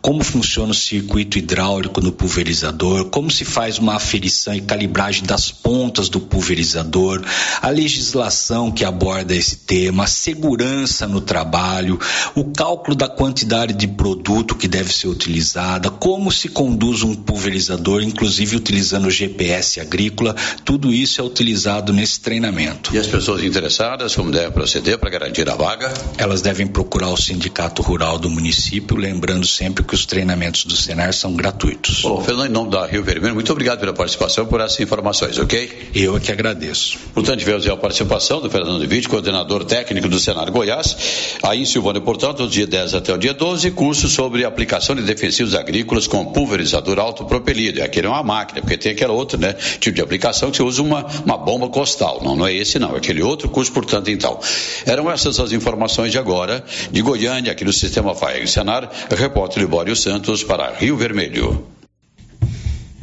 como 0.00 0.22
funciona 0.22 0.70
o 0.70 0.74
circuito 0.74 1.38
hidráulico 1.38 2.00
no 2.00 2.12
pulverizador 2.12 2.76
pulverizador, 2.77 3.07
como 3.07 3.31
se 3.31 3.44
faz 3.44 3.78
uma 3.78 3.94
aferição 3.94 4.55
e 4.55 4.61
calibragem 4.61 5.24
das 5.24 5.51
pontas 5.51 6.09
do 6.09 6.20
pulverizador, 6.20 7.23
a 7.61 7.70
legislação 7.70 8.70
que 8.70 8.85
aborda 8.85 9.35
esse 9.35 9.57
tema, 9.57 10.05
a 10.05 10.07
segurança 10.07 11.07
no 11.07 11.20
trabalho, 11.20 11.98
o 12.35 12.44
cálculo 12.44 12.94
da 12.94 13.09
quantidade 13.09 13.73
de 13.73 13.89
produto 13.89 14.55
que 14.55 14.69
deve 14.69 14.93
ser 14.93 15.09
utilizada, 15.09 15.90
como 15.90 16.31
se 16.31 16.48
conduz 16.48 17.03
um 17.03 17.15
pulverizador, 17.15 18.03
inclusive 18.03 18.57
utilizando 18.57 19.07
o 19.07 19.11
GPS 19.11 19.81
agrícola, 19.81 20.35
tudo 20.65 20.93
isso 20.93 21.20
é 21.20 21.24
utilizado 21.24 21.93
nesse 21.93 22.20
treinamento. 22.20 22.94
E 22.94 22.98
as 22.98 23.07
pessoas 23.07 23.43
interessadas, 23.43 24.15
como 24.15 24.31
devem 24.31 24.51
proceder 24.51 24.98
para 24.98 25.11
garantir 25.11 25.48
a 25.48 25.55
vaga? 25.55 25.93
Elas 26.19 26.43
devem 26.43 26.66
procurar 26.66 27.09
o 27.09 27.16
sindicato 27.16 27.82
rural 27.82 28.19
do 28.19 28.28
município, 28.28 28.97
lembrando 28.97 29.47
sempre 29.47 29.82
que 29.82 29.94
os 29.94 30.05
treinamentos 30.05 30.65
do 30.65 30.77
Senar 30.77 31.12
são 31.12 31.35
gratuitos. 31.35 32.03
Bom, 32.03 32.23
Fernando, 32.23 32.51
nome 32.51 32.65
da 32.66 32.86
Rio 32.86 33.02
Vermelho, 33.02 33.34
muito 33.34 33.51
obrigado 33.52 33.80
pela 33.80 33.93
participação 33.93 34.47
por 34.47 34.60
essas 34.60 34.80
informações, 34.80 35.38
ok? 35.38 35.90
Eu 35.94 36.16
é 36.16 36.20
que 36.20 36.32
agradeço. 36.32 36.98
Portanto, 37.14 37.38
tivemos 37.38 37.66
a 37.66 37.76
participação 37.76 38.40
do 38.40 38.51
Fernando 38.51 38.86
Vitti, 38.86 39.09
coordenador 39.09 39.64
técnico 39.64 40.09
do 40.09 40.18
Senado 40.18 40.51
Goiás. 40.52 41.38
Aí 41.43 41.60
em 41.60 41.64
Silvânia, 41.64 42.01
portanto, 42.01 42.38
do 42.38 42.48
dia 42.48 42.66
10 42.66 42.94
até 42.94 43.12
o 43.14 43.18
dia 43.18 43.32
12, 43.34 43.70
curso 43.70 44.09
sobre 44.09 44.44
aplicação 44.44 44.94
de 44.94 45.02
defensivos 45.02 45.55
agrícolas 45.55 46.06
com 46.06 46.24
pulverizador 46.26 46.98
autopropelido. 46.98 47.82
Aquele 47.82 48.06
é 48.06 48.10
uma 48.10 48.22
máquina, 48.22 48.60
porque 48.60 48.76
tem 48.76 48.93
aquela 48.93 49.12
outra, 49.12 49.38
né, 49.38 49.55
tipo 49.80 49.94
de 49.94 50.02
aplicação 50.02 50.51
que 50.51 50.56
você 50.56 50.62
usa 50.62 50.82
uma, 50.82 51.06
uma 51.24 51.36
bomba 51.36 51.68
costal. 51.68 52.20
Não, 52.22 52.36
não 52.36 52.47
é 52.47 52.55
esse 52.55 52.78
não, 52.78 52.94
é 52.94 52.98
aquele 52.98 53.22
outro 53.22 53.48
curso, 53.48 53.72
portanto, 53.72 54.10
então. 54.10 54.38
Eram 54.84 55.10
essas 55.10 55.38
as 55.38 55.52
informações 55.52 56.12
de 56.12 56.18
agora, 56.18 56.64
de 56.90 57.02
Goiânia, 57.02 57.52
aqui 57.52 57.64
no 57.64 57.72
Sistema 57.72 58.14
FAEG 58.14 58.47
Senar, 58.48 58.90
repórter 59.10 59.62
Libório 59.62 59.94
Santos 59.94 60.43
para 60.43 60.72
Rio 60.72 60.97
Vermelho. 60.97 61.76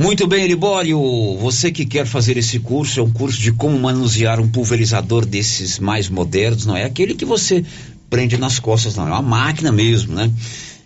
Muito 0.03 0.27
bem, 0.27 0.45
Libório. 0.47 0.99
Você 1.37 1.71
que 1.71 1.85
quer 1.85 2.05
fazer 2.05 2.35
esse 2.35 2.59
curso, 2.59 2.99
é 2.99 3.03
um 3.03 3.09
curso 3.09 3.39
de 3.39 3.53
como 3.53 3.79
manusear 3.79 4.37
um 4.37 4.49
pulverizador 4.49 5.25
desses 5.25 5.79
mais 5.79 6.09
modernos, 6.09 6.65
não 6.65 6.75
é 6.75 6.83
aquele 6.83 7.15
que 7.15 7.23
você 7.23 7.63
prende 8.09 8.37
nas 8.37 8.59
costas, 8.59 8.97
não. 8.97 9.07
É 9.07 9.11
uma 9.11 9.21
máquina 9.21 9.71
mesmo, 9.71 10.13
né? 10.13 10.29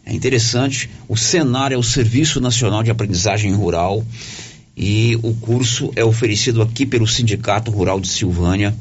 É 0.06 0.14
interessante. 0.14 0.88
O 1.10 1.18
Senar 1.18 1.72
é 1.74 1.76
o 1.76 1.82
Serviço 1.82 2.40
Nacional 2.40 2.84
de 2.84 2.92
Aprendizagem 2.92 3.52
Rural 3.56 4.06
e 4.78 5.18
o 5.24 5.34
curso 5.34 5.92
é 5.96 6.06
oferecido 6.06 6.62
aqui 6.62 6.86
pelo 6.86 7.08
Sindicato 7.08 7.72
Rural 7.72 8.00
de 8.00 8.10
Silvânia 8.10 8.72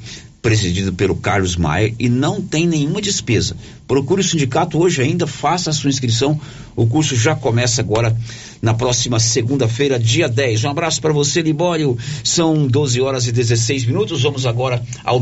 presidido 0.46 0.92
pelo 0.92 1.16
Carlos 1.16 1.56
Maia, 1.56 1.92
e 1.98 2.08
não 2.08 2.40
tem 2.40 2.68
nenhuma 2.68 3.02
despesa. 3.02 3.56
Procure 3.84 4.20
o 4.20 4.24
sindicato 4.24 4.78
hoje 4.78 5.02
ainda, 5.02 5.26
faça 5.26 5.70
a 5.70 5.72
sua 5.72 5.90
inscrição. 5.90 6.40
O 6.76 6.86
curso 6.86 7.16
já 7.16 7.34
começa 7.34 7.80
agora 7.80 8.16
na 8.62 8.72
próxima 8.72 9.18
segunda-feira, 9.18 9.98
dia 9.98 10.28
10. 10.28 10.62
Um 10.62 10.70
abraço 10.70 11.02
para 11.02 11.12
você, 11.12 11.42
Libório. 11.42 11.98
São 12.22 12.68
12 12.68 13.00
horas 13.00 13.26
e 13.26 13.32
16 13.32 13.86
minutos. 13.86 14.22
Vamos 14.22 14.46
agora 14.46 14.80
ao 15.02 15.20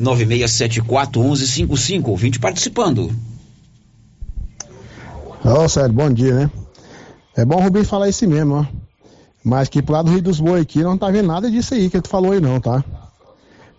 996741155. 0.00 2.08
Ouvinte 2.08 2.38
participando. 2.38 3.14
Ô, 5.44 5.68
Sérgio, 5.68 5.92
bom 5.92 6.10
dia, 6.10 6.34
né? 6.34 6.50
É 7.36 7.44
bom 7.44 7.56
o 7.56 7.62
Rubinho 7.64 7.84
falar 7.84 8.08
isso 8.08 8.26
mesmo, 8.26 8.54
ó. 8.54 8.64
Mas 9.44 9.68
que 9.68 9.82
pro 9.82 9.92
lado 9.92 10.06
do 10.06 10.12
Rio 10.12 10.22
dos 10.22 10.40
Boi 10.40 10.62
aqui 10.62 10.82
não 10.82 10.96
tá 10.96 11.10
vendo 11.10 11.26
nada 11.26 11.50
disso 11.50 11.74
aí 11.74 11.90
que 11.90 12.00
tu 12.00 12.08
falou 12.08 12.32
aí 12.32 12.40
não, 12.40 12.58
tá? 12.58 12.82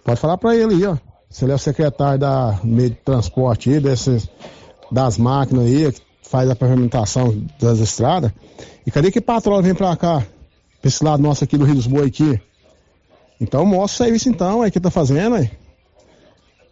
Pode 0.09 0.21
falar 0.21 0.39
para 0.39 0.55
ele 0.55 0.73
aí, 0.73 0.85
ó. 0.87 0.97
Se 1.29 1.45
ele 1.45 1.51
é 1.51 1.55
o 1.55 1.59
secretário 1.59 2.17
da 2.17 2.59
meio 2.63 2.89
de 2.89 2.95
transporte 2.95 3.69
aí, 3.69 3.79
desses, 3.79 4.27
das 4.91 5.19
máquinas 5.19 5.67
aí, 5.67 5.91
que 5.91 6.01
faz 6.23 6.49
a 6.49 6.55
pavimentação 6.55 7.45
das 7.61 7.77
estradas. 7.77 8.31
E 8.87 8.89
cadê 8.89 9.11
que 9.11 9.21
patroa 9.21 9.61
vem 9.61 9.75
pra 9.75 9.95
cá? 9.95 10.25
Pra 10.81 10.87
esse 10.87 11.03
lado 11.03 11.21
nosso 11.21 11.43
aqui 11.43 11.59
do 11.59 11.63
Rio 11.63 11.75
dos 11.75 11.85
Boi 11.85 12.07
aqui. 12.07 12.41
Então 13.39 13.63
mostra 13.67 14.05
o 14.05 14.07
serviço 14.07 14.29
então, 14.29 14.63
aí 14.63 14.71
que 14.71 14.79
tá 14.79 14.89
fazendo, 14.89 15.35
aí. 15.35 15.51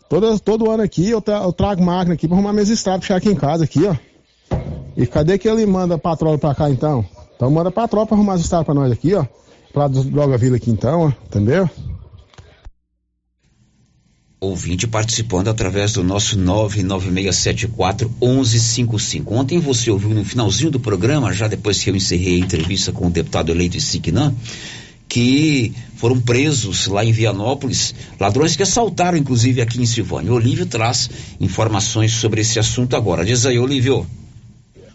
Todo, 0.09 0.39
todo 0.39 0.71
ano 0.71 0.81
aqui 0.81 1.07
eu, 1.07 1.21
tra 1.21 1.43
eu 1.43 1.53
trago 1.53 1.83
máquina 1.83 2.15
aqui 2.15 2.27
pra 2.27 2.35
arrumar 2.35 2.53
minhas 2.53 2.69
estradas, 2.69 3.05
chegar 3.05 3.17
aqui 3.17 3.29
em 3.29 3.35
casa 3.35 3.65
aqui, 3.65 3.85
ó. 3.85 3.95
E 4.95 5.05
cadê 5.05 5.37
que 5.37 5.47
ele 5.47 5.63
manda 5.67 5.93
a 5.93 5.99
patroa 5.99 6.39
pra 6.39 6.55
cá 6.55 6.71
então? 6.71 7.05
Então 7.35 7.51
manda 7.51 7.69
a 7.69 7.71
patroa 7.71 8.07
pra 8.07 8.17
arrumar 8.17 8.33
as 8.33 8.41
estradas 8.41 8.65
pra 8.65 8.73
nós 8.73 8.91
aqui, 8.91 9.13
ó. 9.13 9.27
Pra 9.71 9.87
Droga 9.87 10.39
Vila 10.39 10.57
aqui 10.57 10.71
então, 10.71 11.01
ó. 11.01 11.11
Entendeu? 11.27 11.69
Ouvinte 14.39 14.85
participando 14.85 15.47
através 15.47 15.93
do 15.93 16.03
nosso 16.03 16.37
99674 16.37 18.11
1155. 18.21 19.33
Ontem 19.33 19.57
você 19.59 19.89
ouviu 19.89 20.09
no 20.09 20.23
finalzinho 20.23 20.69
do 20.69 20.79
programa, 20.79 21.33
já 21.33 21.47
depois 21.47 21.83
que 21.83 21.89
eu 21.89 21.95
encerrei 21.95 22.35
a 22.35 22.45
entrevista 22.45 22.91
com 22.91 23.07
o 23.07 23.09
deputado 23.09 23.51
eleito 23.51 23.81
Siquinã, 23.81 24.31
que 25.09 25.73
foram 25.95 26.19
presos 26.21 26.85
lá 26.85 27.03
em 27.03 27.11
Vianópolis, 27.11 27.95
ladrões 28.19 28.55
que 28.55 28.61
assaltaram 28.61 29.17
inclusive 29.17 29.59
aqui 29.61 29.81
em 29.81 29.85
Silvânia. 29.85 30.31
O 30.31 30.35
Olívio 30.35 30.67
traz 30.67 31.09
informações 31.39 32.11
sobre 32.11 32.41
esse 32.41 32.59
assunto 32.59 32.95
agora. 32.95 33.25
Diz 33.25 33.43
aí, 33.45 33.57
Olívio. 33.57 34.05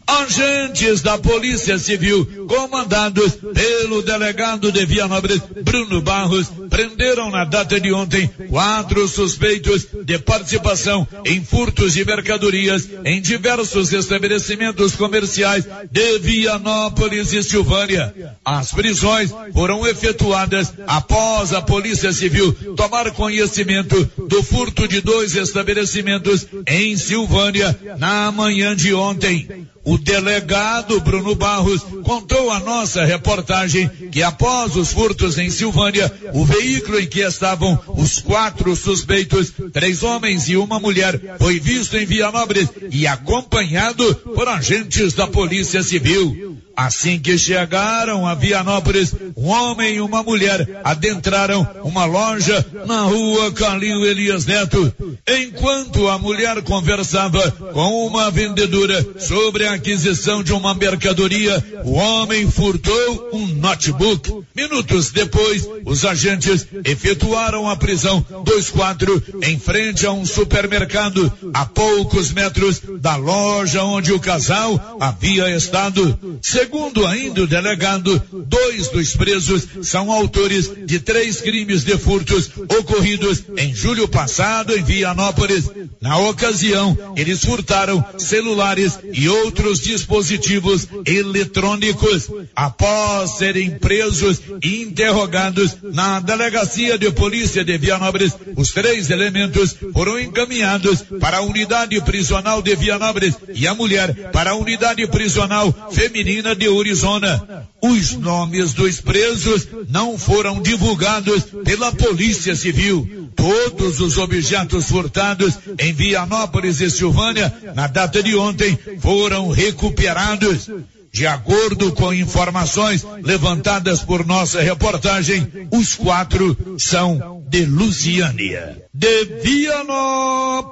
Agentes 0.07 1.01
da 1.01 1.17
Polícia 1.19 1.79
Civil, 1.79 2.47
comandados 2.47 3.33
pelo 3.55 4.03
delegado 4.03 4.71
de 4.73 4.85
Vianópolis, 4.85 5.43
Bruno 5.65 6.01
Barros, 6.01 6.49
prenderam 6.69 7.31
na 7.31 7.45
data 7.45 7.81
de 7.81 7.93
ontem 7.93 8.29
quatro 8.49 9.07
suspeitos 9.09 9.87
de 10.05 10.19
participação 10.19 11.07
em 11.25 11.45
furtos 11.45 11.95
de 11.95 12.05
mercadorias 12.05 12.89
em 13.05 13.21
diversos 13.21 13.93
estabelecimentos 13.93 14.97
comerciais 14.97 15.67
de 15.91 16.19
Vianópolis 16.19 17.33
e 17.33 17.43
Silvânia. 17.43 18.15
As 18.45 18.73
prisões 18.73 19.33
foram 19.53 19.87
efetuadas 19.87 20.73
após 20.87 21.53
a 21.53 21.63
Polícia 21.63 22.13
Civil 22.13 22.53
tomar 22.77 23.11
conhecimento 23.13 24.11
do 24.29 24.43
furto 24.43 24.89
de 24.89 25.01
dois 25.01 25.37
estabelecimentos 25.37 26.47
em 26.67 26.97
Silvânia 26.97 27.79
na 27.99 28.31
manhã 28.33 28.75
de 28.75 28.93
ontem. 28.95 29.67
O 29.85 29.99
delegado 29.99 31.01
Bruno 31.01 31.35
Barros 31.35 31.83
contou 32.05 32.51
a 32.51 32.61
nossa 32.61 33.05
reportagem 33.05 33.89
que 34.13 34.23
após 34.23 34.77
os 34.77 34.93
furtos 34.93 35.39
em 35.39 35.51
Silvânia, 35.51 36.13
o 36.33 36.45
veículo 36.45 37.01
em 37.01 37.07
que 37.07 37.21
estavam 37.21 37.79
os 37.89 38.21
quatro 38.21 38.77
suspeitos, 38.77 39.53
três 39.73 40.05
homens 40.05 40.49
e 40.49 40.57
uma 40.57 40.79
mulher, 40.79 41.37
foi 41.39 41.59
visto 41.59 41.97
em 41.97 42.07
Vianópolis 42.07 42.69
e 42.93 43.07
acompanhado 43.09 44.15
por 44.15 44.49
agentes 44.49 45.15
da 45.15 45.27
Polícia 45.27 45.83
Civil. 45.83 46.52
Assim 46.77 47.19
que 47.19 47.37
chegaram 47.37 48.27
a 48.27 48.35
Vianópolis, 48.35 49.15
um 49.37 49.49
homem 49.49 49.97
e 49.97 50.01
uma 50.01 50.23
mulher 50.23 50.81
adentraram 50.83 51.67
uma 51.85 52.05
loja 52.05 52.65
na 52.87 53.03
rua 53.03 53.53
Calil 53.53 54.05
Elias 54.07 54.47
Neto, 54.47 54.93
enquanto 55.29 56.09
a 56.09 56.19
mulher 56.19 56.63
conversava 56.63 57.51
com 57.51 58.07
uma 58.07 58.31
vendedora 58.31 59.05
sobre 59.19 59.67
a 59.67 59.75
aquisição 59.75 60.43
de 60.43 60.53
uma 60.53 60.75
mercadoria, 60.75 61.63
o 61.85 61.93
homem 61.93 62.51
furtou 62.51 63.31
um 63.33 63.47
notebook. 63.47 64.43
Minutos 64.55 65.11
depois, 65.11 65.67
os 65.85 66.05
agentes 66.05 66.67
efetuaram 66.85 67.69
a 67.69 67.77
prisão 67.77 68.25
dos 68.45 68.71
quatro 68.71 69.23
em 69.43 69.59
frente 69.59 70.07
a 70.07 70.13
um 70.13 70.25
supermercado 70.25 71.33
a 71.55 71.67
poucos 71.67 72.33
metros 72.33 72.81
da 73.01 73.17
loja 73.17 73.83
onde 73.85 74.13
o 74.13 74.21
casal 74.21 74.99
havia 75.01 75.55
estado. 75.55 76.19
Segundo 76.63 77.05
ainda 77.05 77.43
o 77.43 77.47
delegado, 77.49 78.23
dois 78.47 78.87
dos 78.87 79.17
presos 79.17 79.67
são 79.83 80.13
autores 80.13 80.71
de 80.87 81.01
três 81.01 81.41
crimes 81.41 81.83
de 81.83 81.99
furtos 81.99 82.53
ocorridos 82.79 83.43
em 83.57 83.75
julho 83.75 84.07
passado 84.07 84.73
em 84.73 84.81
Vianópolis. 84.81 85.69
Na 86.01 86.19
ocasião, 86.19 86.97
eles 87.17 87.45
furtaram 87.45 88.05
celulares 88.17 88.97
e 89.13 89.29
outros 89.29 89.81
dispositivos 89.81 90.87
eletrônicos. 91.05 92.31
Após 92.55 93.39
serem 93.39 93.71
presos 93.79 94.41
e 94.63 94.83
interrogados 94.83 95.77
na 95.83 96.21
delegacia 96.21 96.97
de 96.97 97.11
polícia 97.11 97.65
de 97.65 97.77
Vianópolis, 97.77 98.35
os 98.57 98.71
três 98.71 99.11
elementos 99.11 99.75
foram 99.93 100.17
encaminhados 100.17 101.03
para 101.19 101.39
a 101.39 101.43
unidade 101.43 102.01
prisional 102.03 102.63
de 102.63 102.77
Vianópolis 102.77 103.35
e 103.53 103.67
a 103.67 103.75
mulher 103.75 104.31
para 104.31 104.53
a 104.53 104.55
unidade 104.55 105.05
prisional 105.09 105.91
feminina 105.91 106.52
de 106.55 106.67
Arizona. 106.67 107.69
Os 107.81 108.13
nomes 108.13 108.73
dos 108.73 109.01
presos 109.01 109.67
não 109.89 110.19
foram 110.19 110.61
divulgados 110.63 111.45
pela 111.65 111.93
Polícia 111.93 112.55
Civil. 112.55 113.31
Todos 113.35 114.01
os 114.01 114.19
objetos 114.19 114.89
furtados 114.89 115.55
em 115.79 115.93
Vianópolis 115.93 116.81
e 116.81 116.91
Silvânia 116.91 117.53
na 117.75 117.87
data 117.87 118.23
de 118.23 118.37
ontem 118.37 118.79
foram 119.01 119.51
recuperados. 119.51 120.69
De 121.13 121.27
acordo 121.27 121.93
com 121.93 122.15
informações 122.15 123.05
levantadas 123.23 124.01
por 124.01 124.25
nossa 124.25 124.63
reportagem, 124.63 125.47
os 125.71 125.95
quatro 125.95 126.77
são 126.79 127.45
de 127.49 127.67
Lusiânia. 127.67 128.83
De 128.95 129.25
Vianópolis, 129.43 130.63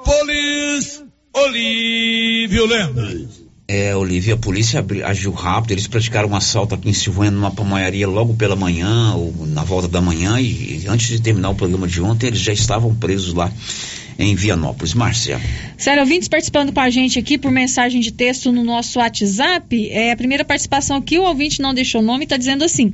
Olívio 1.31 2.65
Lemos. 2.65 3.40
É, 3.73 3.95
Olivia, 3.95 4.33
a 4.33 4.37
polícia 4.37 4.85
agiu 5.05 5.31
rápido, 5.31 5.71
eles 5.71 5.87
praticaram 5.87 6.27
um 6.27 6.35
assalto 6.35 6.75
aqui 6.75 6.89
em 6.89 6.93
Silvânia 6.93 7.31
numa 7.31 7.51
pamonharia 7.51 8.05
logo 8.05 8.33
pela 8.33 8.53
manhã, 8.53 9.13
ou 9.15 9.33
na 9.47 9.63
volta 9.63 9.87
da 9.87 10.01
manhã, 10.01 10.41
e, 10.41 10.81
e 10.83 10.87
antes 10.89 11.07
de 11.07 11.21
terminar 11.21 11.51
o 11.51 11.55
programa 11.55 11.87
de 11.87 12.01
ontem, 12.01 12.27
eles 12.27 12.41
já 12.41 12.51
estavam 12.51 12.93
presos 12.93 13.33
lá 13.33 13.49
em 14.19 14.35
Vianópolis. 14.35 14.93
Márcia. 14.93 15.39
Sério, 15.77 16.03
ouvintes 16.03 16.27
participando 16.27 16.73
com 16.73 16.81
a 16.81 16.89
gente 16.89 17.17
aqui 17.17 17.37
por 17.37 17.49
mensagem 17.49 18.01
de 18.01 18.11
texto 18.11 18.51
no 18.51 18.61
nosso 18.61 18.99
WhatsApp. 18.99 19.89
É 19.89 20.11
a 20.11 20.17
primeira 20.17 20.43
participação 20.43 20.97
aqui, 20.97 21.17
o 21.17 21.23
ouvinte 21.23 21.61
não 21.61 21.73
deixou 21.73 22.01
o 22.01 22.03
nome, 22.03 22.25
está 22.25 22.35
dizendo 22.35 22.65
assim. 22.65 22.93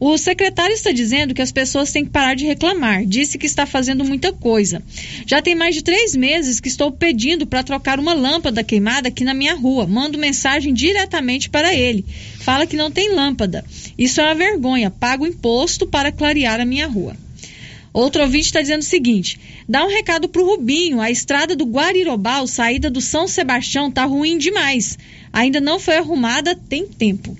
O 0.00 0.16
secretário 0.16 0.72
está 0.72 0.92
dizendo 0.92 1.34
que 1.34 1.42
as 1.42 1.52
pessoas 1.52 1.92
têm 1.92 2.06
que 2.06 2.10
parar 2.10 2.34
de 2.34 2.46
reclamar. 2.46 3.04
Disse 3.04 3.36
que 3.36 3.44
está 3.44 3.66
fazendo 3.66 4.02
muita 4.02 4.32
coisa. 4.32 4.82
Já 5.26 5.42
tem 5.42 5.54
mais 5.54 5.74
de 5.74 5.84
três 5.84 6.16
meses 6.16 6.58
que 6.58 6.68
estou 6.68 6.90
pedindo 6.90 7.46
para 7.46 7.62
trocar 7.62 8.00
uma 8.00 8.14
lâmpada 8.14 8.64
queimada 8.64 9.08
aqui 9.08 9.24
na 9.24 9.34
minha 9.34 9.54
rua. 9.54 9.86
Mando 9.86 10.16
mensagem 10.16 10.72
diretamente 10.72 11.50
para 11.50 11.74
ele. 11.74 12.02
Fala 12.38 12.66
que 12.66 12.76
não 12.76 12.90
tem 12.90 13.12
lâmpada. 13.14 13.62
Isso 13.98 14.22
é 14.22 14.24
uma 14.24 14.34
vergonha. 14.34 14.90
Pago 14.90 15.26
imposto 15.26 15.86
para 15.86 16.10
clarear 16.10 16.62
a 16.62 16.64
minha 16.64 16.86
rua. 16.86 17.14
Outro 17.92 18.22
ouvinte 18.22 18.46
está 18.46 18.62
dizendo 18.62 18.80
o 18.80 18.84
seguinte: 18.84 19.38
dá 19.68 19.84
um 19.84 19.90
recado 19.90 20.30
para 20.30 20.40
o 20.40 20.46
Rubinho. 20.46 20.98
A 20.98 21.10
estrada 21.10 21.54
do 21.54 21.66
Guarirobal, 21.66 22.46
saída 22.46 22.88
do 22.88 23.02
São 23.02 23.28
Sebastião, 23.28 23.90
tá 23.90 24.06
ruim 24.06 24.38
demais. 24.38 24.96
Ainda 25.30 25.60
não 25.60 25.78
foi 25.78 25.96
arrumada, 25.96 26.54
tem 26.54 26.86
tempo. 26.86 27.36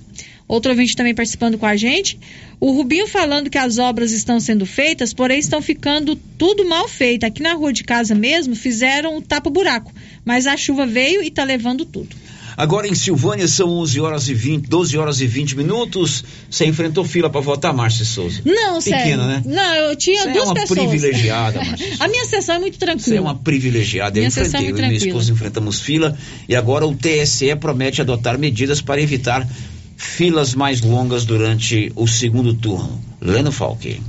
Outro 0.51 0.73
ouvinte 0.73 0.97
também 0.97 1.15
participando 1.15 1.57
com 1.57 1.67
a 1.67 1.77
gente. 1.77 2.19
O 2.61 2.73
Rubinho 2.73 3.07
falando 3.07 3.49
que 3.49 3.57
as 3.57 3.79
obras 3.79 4.13
estão 4.13 4.39
sendo 4.39 4.67
feitas, 4.67 5.15
porém 5.15 5.39
estão 5.39 5.63
ficando 5.63 6.15
tudo 6.15 6.69
mal 6.69 6.87
feito. 6.87 7.25
Aqui 7.25 7.43
na 7.43 7.55
rua 7.55 7.73
de 7.73 7.83
casa 7.83 8.15
mesmo 8.15 8.55
fizeram 8.55 9.17
o 9.17 9.23
tapa-buraco, 9.23 9.93
mas 10.27 10.47
a 10.47 10.57
chuva 10.59 10.87
veio 10.87 11.23
e 11.23 11.29
está 11.29 11.43
levando 11.43 11.87
tudo. 11.87 12.15
Agora 12.57 12.87
em 12.87 12.95
Silvânia 12.95 13.49
são 13.49 13.71
11 13.71 14.01
horas 14.01 14.29
e 14.29 14.35
20, 14.35 14.67
12 14.69 14.99
horas 14.99 15.21
e 15.23 15.27
20 15.27 15.57
minutos. 15.57 16.23
Você 16.51 16.67
enfrentou 16.67 17.03
fila 17.05 17.31
para 17.31 17.41
votar, 17.41 17.73
Márcia 17.73 18.05
Souza? 18.05 18.43
Não, 18.45 18.79
Pequena, 18.83 18.99
sério. 19.01 19.17
né? 19.27 19.43
Não, 19.47 19.75
eu 19.77 19.97
tinha 19.97 20.25
Você 20.25 20.33
duas 20.33 20.43
é 20.45 20.47
uma 20.49 20.55
pessoas. 20.55 20.79
privilegiada, 20.79 21.65
Márcia. 21.65 21.97
A 21.99 22.09
minha 22.09 22.27
sessão 22.27 22.57
é 22.57 22.59
muito 22.59 22.79
tranquila. 22.79 23.03
Você 23.09 23.17
é 23.17 23.21
uma 23.21 23.35
privilegiada. 23.37 24.19
Eu 24.19 24.23
Minha 24.23 24.31
sessão 24.31 24.61
é 24.61 24.65
enfrentei, 24.65 24.71
eu 24.71 24.75
muito 24.75 24.85
e 24.85 24.99
minha 24.99 25.09
esposa 25.09 25.33
enfrentamos 25.33 25.81
fila 25.81 26.19
e 26.47 26.55
agora 26.55 26.87
o 26.87 26.95
TSE 26.95 27.57
promete 27.57 28.03
adotar 28.03 28.39
medidas 28.39 28.83
para 28.83 29.01
evitar 29.01 29.49
filas 30.01 30.55
mais 30.55 30.81
longas 30.81 31.27
durante 31.27 31.93
o 31.95 32.09
segundo 32.09 32.55
turno. 32.55 32.99
Leno 33.21 33.53
Falque. 33.53 34.01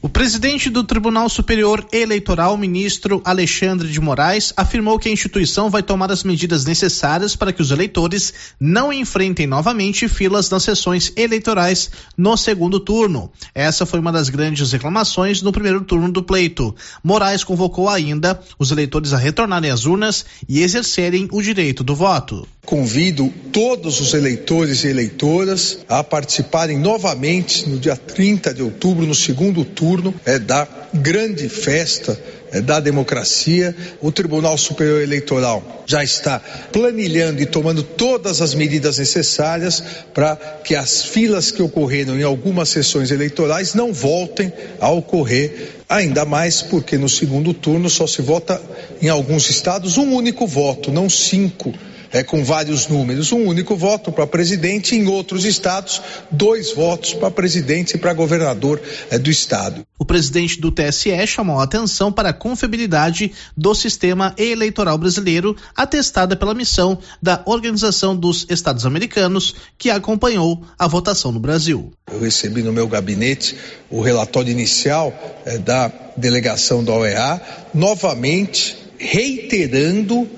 O 0.00 0.08
presidente 0.08 0.70
do 0.70 0.84
Tribunal 0.84 1.28
Superior 1.28 1.84
Eleitoral, 1.90 2.56
ministro 2.56 3.20
Alexandre 3.24 3.88
de 3.88 4.00
Moraes, 4.00 4.52
afirmou 4.56 4.96
que 4.96 5.08
a 5.08 5.12
instituição 5.12 5.68
vai 5.68 5.82
tomar 5.82 6.12
as 6.12 6.22
medidas 6.22 6.64
necessárias 6.64 7.34
para 7.34 7.52
que 7.52 7.60
os 7.60 7.72
eleitores 7.72 8.32
não 8.60 8.92
enfrentem 8.92 9.44
novamente 9.44 10.06
filas 10.06 10.48
nas 10.50 10.62
sessões 10.62 11.12
eleitorais 11.16 11.90
no 12.16 12.36
segundo 12.36 12.78
turno. 12.78 13.28
Essa 13.52 13.84
foi 13.84 13.98
uma 13.98 14.12
das 14.12 14.28
grandes 14.28 14.70
reclamações 14.70 15.42
no 15.42 15.50
primeiro 15.50 15.80
turno 15.80 16.12
do 16.12 16.22
pleito. 16.22 16.72
Moraes 17.02 17.42
convocou 17.42 17.88
ainda 17.88 18.40
os 18.56 18.70
eleitores 18.70 19.12
a 19.12 19.18
retornarem 19.18 19.72
às 19.72 19.84
urnas 19.84 20.24
e 20.48 20.62
exercerem 20.62 21.26
o 21.32 21.42
direito 21.42 21.82
do 21.82 21.96
voto. 21.96 22.46
Convido 22.64 23.32
todos 23.50 23.98
os 23.98 24.12
eleitores 24.12 24.84
e 24.84 24.88
eleitoras 24.88 25.78
a 25.88 26.04
participarem 26.04 26.78
novamente 26.78 27.66
no 27.66 27.78
dia 27.78 27.96
30 27.96 28.52
de 28.52 28.62
outubro, 28.62 29.06
no 29.06 29.14
segundo 29.14 29.64
turno 29.64 29.87
é, 30.24 30.38
da 30.38 30.66
grande 30.92 31.48
festa 31.48 32.18
é, 32.50 32.60
da 32.60 32.80
democracia. 32.80 33.74
O 34.00 34.10
Tribunal 34.12 34.56
Superior 34.58 35.00
Eleitoral 35.02 35.84
já 35.86 36.02
está 36.02 36.40
planilhando 36.72 37.40
e 37.42 37.46
tomando 37.46 37.82
todas 37.82 38.40
as 38.40 38.54
medidas 38.54 38.98
necessárias 38.98 39.82
para 40.12 40.36
que 40.36 40.74
as 40.74 41.04
filas 41.04 41.50
que 41.50 41.62
ocorreram 41.62 42.18
em 42.18 42.22
algumas 42.22 42.68
sessões 42.68 43.10
eleitorais 43.10 43.74
não 43.74 43.92
voltem 43.92 44.52
a 44.80 44.90
ocorrer. 44.90 45.70
Ainda 45.88 46.24
mais 46.24 46.60
porque 46.60 46.98
no 46.98 47.08
segundo 47.08 47.54
turno 47.54 47.88
só 47.88 48.06
se 48.06 48.20
vota 48.20 48.60
em 49.00 49.08
alguns 49.08 49.48
estados 49.48 49.96
um 49.96 50.12
único 50.12 50.46
voto, 50.46 50.92
não 50.92 51.08
cinco 51.08 51.72
é, 52.12 52.22
com 52.22 52.44
vários 52.44 52.88
números. 52.88 53.32
Um 53.32 53.46
único 53.46 53.76
voto 53.76 54.10
para 54.10 54.26
presidente, 54.26 54.94
em 54.94 55.06
outros 55.06 55.44
estados, 55.44 56.00
dois 56.30 56.72
votos 56.72 57.14
para 57.14 57.30
presidente 57.30 57.94
e 57.94 57.98
para 57.98 58.12
governador 58.12 58.80
é, 59.10 59.18
do 59.18 59.30
estado. 59.30 59.86
O 59.98 60.04
presidente 60.04 60.60
do 60.60 60.70
TSE 60.70 61.26
chamou 61.26 61.58
a 61.58 61.64
atenção 61.64 62.12
para 62.12 62.30
a 62.30 62.32
confiabilidade 62.32 63.32
do 63.56 63.74
sistema 63.74 64.34
eleitoral 64.38 64.96
brasileiro, 64.96 65.56
atestada 65.76 66.36
pela 66.36 66.54
missão 66.54 66.98
da 67.20 67.42
Organização 67.44 68.16
dos 68.16 68.46
Estados 68.48 68.86
Americanos, 68.86 69.54
que 69.76 69.90
acompanhou 69.90 70.62
a 70.78 70.86
votação 70.86 71.32
no 71.32 71.40
Brasil. 71.40 71.92
Eu 72.10 72.20
recebi 72.20 72.62
no 72.62 72.72
meu 72.72 72.86
gabinete 72.86 73.56
o 73.90 74.00
relatório 74.00 74.50
inicial 74.50 75.12
é, 75.44 75.58
da 75.58 75.90
delegação 76.16 76.82
da 76.82 76.92
OEA, 76.92 77.40
novamente 77.74 78.76
reiterando 78.98 80.28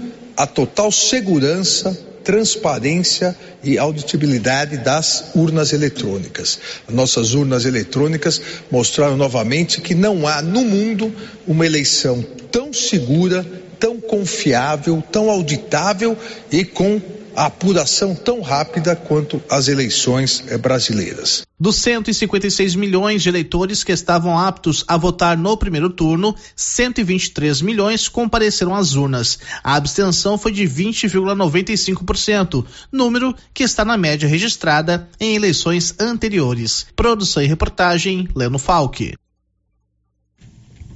a 0.40 0.46
total 0.46 0.90
segurança, 0.90 1.94
transparência 2.24 3.36
e 3.62 3.76
auditibilidade 3.76 4.78
das 4.78 5.32
urnas 5.34 5.74
eletrônicas. 5.74 6.58
As 6.88 6.94
nossas 6.94 7.34
urnas 7.34 7.66
eletrônicas 7.66 8.40
mostraram 8.70 9.18
novamente 9.18 9.82
que 9.82 9.94
não 9.94 10.26
há 10.26 10.40
no 10.40 10.64
mundo 10.64 11.14
uma 11.46 11.66
eleição 11.66 12.24
tão 12.50 12.72
segura, 12.72 13.44
tão 13.78 14.00
confiável, 14.00 15.04
tão 15.12 15.28
auditável 15.28 16.16
e 16.50 16.64
com 16.64 16.98
a 17.34 17.46
apuração 17.46 18.14
tão 18.14 18.40
rápida 18.40 18.94
quanto 18.94 19.42
as 19.48 19.66
eleições 19.68 20.44
eh, 20.48 20.58
brasileiras. 20.58 21.42
Dos 21.58 21.76
156 21.76 22.74
milhões 22.74 23.22
de 23.22 23.28
eleitores 23.28 23.82
que 23.84 23.92
estavam 23.92 24.38
aptos 24.38 24.82
a 24.88 24.96
votar 24.96 25.36
no 25.36 25.58
primeiro 25.58 25.90
turno, 25.90 26.34
123 26.56 27.60
milhões 27.60 28.08
compareceram 28.08 28.74
às 28.74 28.94
urnas. 28.94 29.38
A 29.62 29.74
abstenção 29.74 30.38
foi 30.38 30.52
de 30.52 30.64
20,95%, 30.64 32.64
número 32.90 33.36
que 33.52 33.62
está 33.62 33.84
na 33.84 33.98
média 33.98 34.26
registrada 34.26 35.06
em 35.20 35.36
eleições 35.36 35.94
anteriores. 36.00 36.86
Produção 36.96 37.42
e 37.42 37.46
reportagem, 37.46 38.26
Leno 38.34 38.58
Falque. 38.58 39.19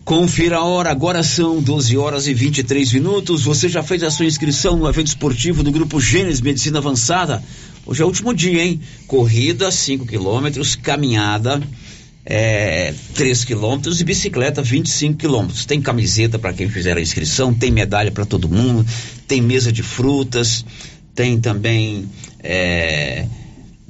Confira 0.05 0.59
a 0.59 0.65
hora, 0.65 0.91
agora 0.91 1.23
são 1.23 1.63
12 1.63 1.97
horas 1.97 2.27
e 2.27 2.35
23 2.35 2.93
minutos. 2.93 3.45
Você 3.45 3.71
já 3.71 3.83
fez 3.83 4.03
a 4.03 4.11
sua 4.11 4.27
inscrição 4.27 4.77
no 4.77 4.87
evento 4.87 5.07
esportivo 5.07 5.63
do 5.63 5.73
Grupo 5.73 5.99
Gênesis 5.99 6.43
Medicina 6.43 6.79
Avançada? 6.79 7.43
Hoje 7.87 8.03
é 8.03 8.05
o 8.05 8.09
último 8.09 8.35
dia, 8.35 8.63
hein? 8.63 8.79
Corrida, 9.07 9.71
5 9.71 10.05
quilômetros, 10.05 10.75
caminhada, 10.77 11.63
é, 12.23 12.93
3 13.15 13.45
quilômetros 13.45 13.99
e 14.03 14.05
bicicleta, 14.05 14.61
25 14.61 15.17
quilômetros. 15.17 15.65
Tem 15.65 15.81
camiseta 15.81 16.39
para 16.39 16.53
quem 16.53 16.69
fizer 16.69 16.99
a 16.99 17.01
inscrição, 17.01 17.55
tem 17.55 17.71
medalha 17.71 18.11
para 18.11 18.27
todo 18.27 18.47
mundo, 18.47 18.85
tem 19.27 19.41
mesa 19.41 19.73
de 19.73 19.83
frutas, 19.83 20.67
tem 21.15 21.41
também 21.41 22.11
é, 22.41 23.27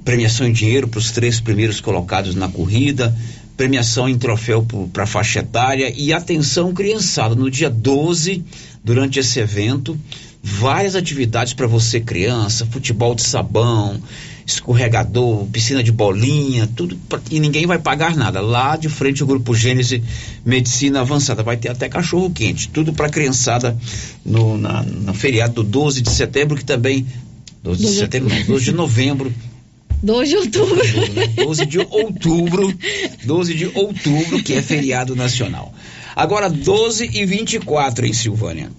premiação 0.05 0.47
em 0.47 0.53
dinheiro 0.53 0.87
para 0.87 0.99
os 0.99 1.11
três 1.11 1.41
primeiros 1.41 1.81
colocados 1.81 2.37
na 2.37 2.49
corrida 2.49 3.13
premiação 3.57 4.09
em 4.09 4.19
troféu 4.19 4.67
para 4.93 5.07
faixa 5.07 5.41
etária 5.41 5.93
e 5.97 6.13
atenção 6.13 6.73
criançada. 6.75 7.35
No 7.35 7.51
dia 7.51 7.71
12, 7.71 8.45
durante 8.83 9.19
esse 9.19 9.39
evento, 9.39 9.99
várias 10.43 10.95
atividades 10.95 11.55
para 11.55 11.67
você 11.67 12.01
criança, 12.01 12.67
futebol 12.67 13.15
de 13.15 13.23
sabão, 13.23 14.01
escorregador, 14.47 15.47
piscina 15.47 15.83
de 15.83 15.91
bolinha, 15.91 16.69
tudo 16.77 16.97
pra, 17.09 17.21
e 17.31 17.41
ninguém 17.41 17.67
vai 17.67 17.79
pagar 17.79 18.17
nada. 18.17 18.41
Lá 18.41 18.77
de 18.77 18.89
frente 18.89 19.23
o 19.23 19.27
grupo 19.27 19.55
Gênese 19.55 20.03
Medicina 20.45 21.01
Avançada 21.01 21.43
vai 21.43 21.57
ter 21.57 21.71
até 21.71 21.89
cachorro 21.89 22.31
quente, 22.31 22.69
tudo 22.69 22.93
para 22.93 23.09
criançada 23.09 23.77
no 24.25 24.59
na, 24.59 24.83
na 24.83 25.15
feriado 25.15 25.55
do 25.55 25.63
12 25.63 26.03
de 26.03 26.11
setembro 26.11 26.57
que 26.57 26.65
também 26.65 27.07
12 27.63 27.81
de 27.81 27.93
setembro, 27.95 28.29
não, 28.29 28.45
12 28.45 28.65
de 28.65 28.73
novembro 28.77 29.33
12 30.05 30.29
de 30.29 30.37
outubro. 30.37 30.83
12 31.35 31.67
de 31.67 31.79
outubro. 31.79 32.79
12 33.25 33.55
de 33.55 33.67
outubro, 33.75 34.43
que 34.43 34.53
é 34.53 34.61
feriado 34.61 35.17
nacional. 35.17 35.75
Agora, 36.15 36.51
12 36.51 37.11
e 37.15 37.25
24 37.25 38.05
em 38.05 38.13
Silvânia. 38.13 38.71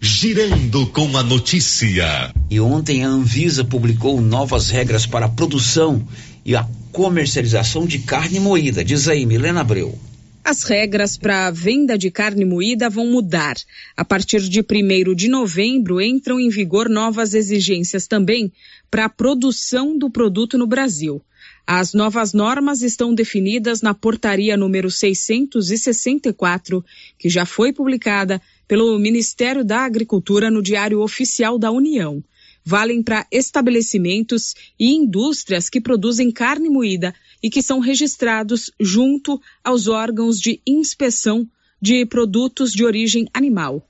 Girando 0.00 0.86
com 0.86 1.14
a 1.14 1.22
notícia. 1.22 2.32
E 2.48 2.58
ontem 2.58 3.04
a 3.04 3.08
Anvisa 3.08 3.64
publicou 3.64 4.18
novas 4.22 4.70
regras 4.70 5.04
para 5.04 5.26
a 5.26 5.28
produção 5.28 6.02
e 6.42 6.56
a 6.56 6.66
comercialização 6.90 7.86
de 7.86 7.98
carne 7.98 8.40
moída. 8.40 8.82
Diz 8.82 9.08
aí, 9.08 9.26
Milena 9.26 9.60
Abreu. 9.60 9.98
As 10.48 10.62
regras 10.62 11.18
para 11.18 11.48
a 11.48 11.50
venda 11.50 11.98
de 11.98 12.08
carne 12.08 12.44
moída 12.44 12.88
vão 12.88 13.04
mudar. 13.08 13.56
A 13.96 14.04
partir 14.04 14.40
de 14.42 14.60
1 14.60 15.12
de 15.12 15.26
novembro 15.26 16.00
entram 16.00 16.38
em 16.38 16.48
vigor 16.48 16.88
novas 16.88 17.34
exigências 17.34 18.06
também 18.06 18.52
para 18.88 19.06
a 19.06 19.08
produção 19.08 19.98
do 19.98 20.08
produto 20.08 20.56
no 20.56 20.64
Brasil. 20.64 21.20
As 21.66 21.92
novas 21.92 22.32
normas 22.32 22.82
estão 22.82 23.12
definidas 23.12 23.82
na 23.82 23.92
portaria 23.92 24.56
número 24.56 24.88
664, 24.88 26.84
que 27.18 27.28
já 27.28 27.44
foi 27.44 27.72
publicada 27.72 28.40
pelo 28.68 28.96
Ministério 29.00 29.64
da 29.64 29.80
Agricultura 29.80 30.48
no 30.48 30.62
Diário 30.62 31.00
Oficial 31.00 31.58
da 31.58 31.72
União. 31.72 32.22
Valem 32.64 33.02
para 33.02 33.26
estabelecimentos 33.32 34.54
e 34.78 34.94
indústrias 34.94 35.68
que 35.68 35.80
produzem 35.80 36.30
carne 36.30 36.68
moída 36.68 37.12
e 37.42 37.50
que 37.50 37.62
são 37.62 37.78
registrados 37.78 38.70
junto 38.80 39.40
aos 39.62 39.88
órgãos 39.88 40.40
de 40.40 40.60
inspeção 40.66 41.46
de 41.80 42.04
produtos 42.06 42.72
de 42.72 42.84
origem 42.84 43.28
animal. 43.32 43.86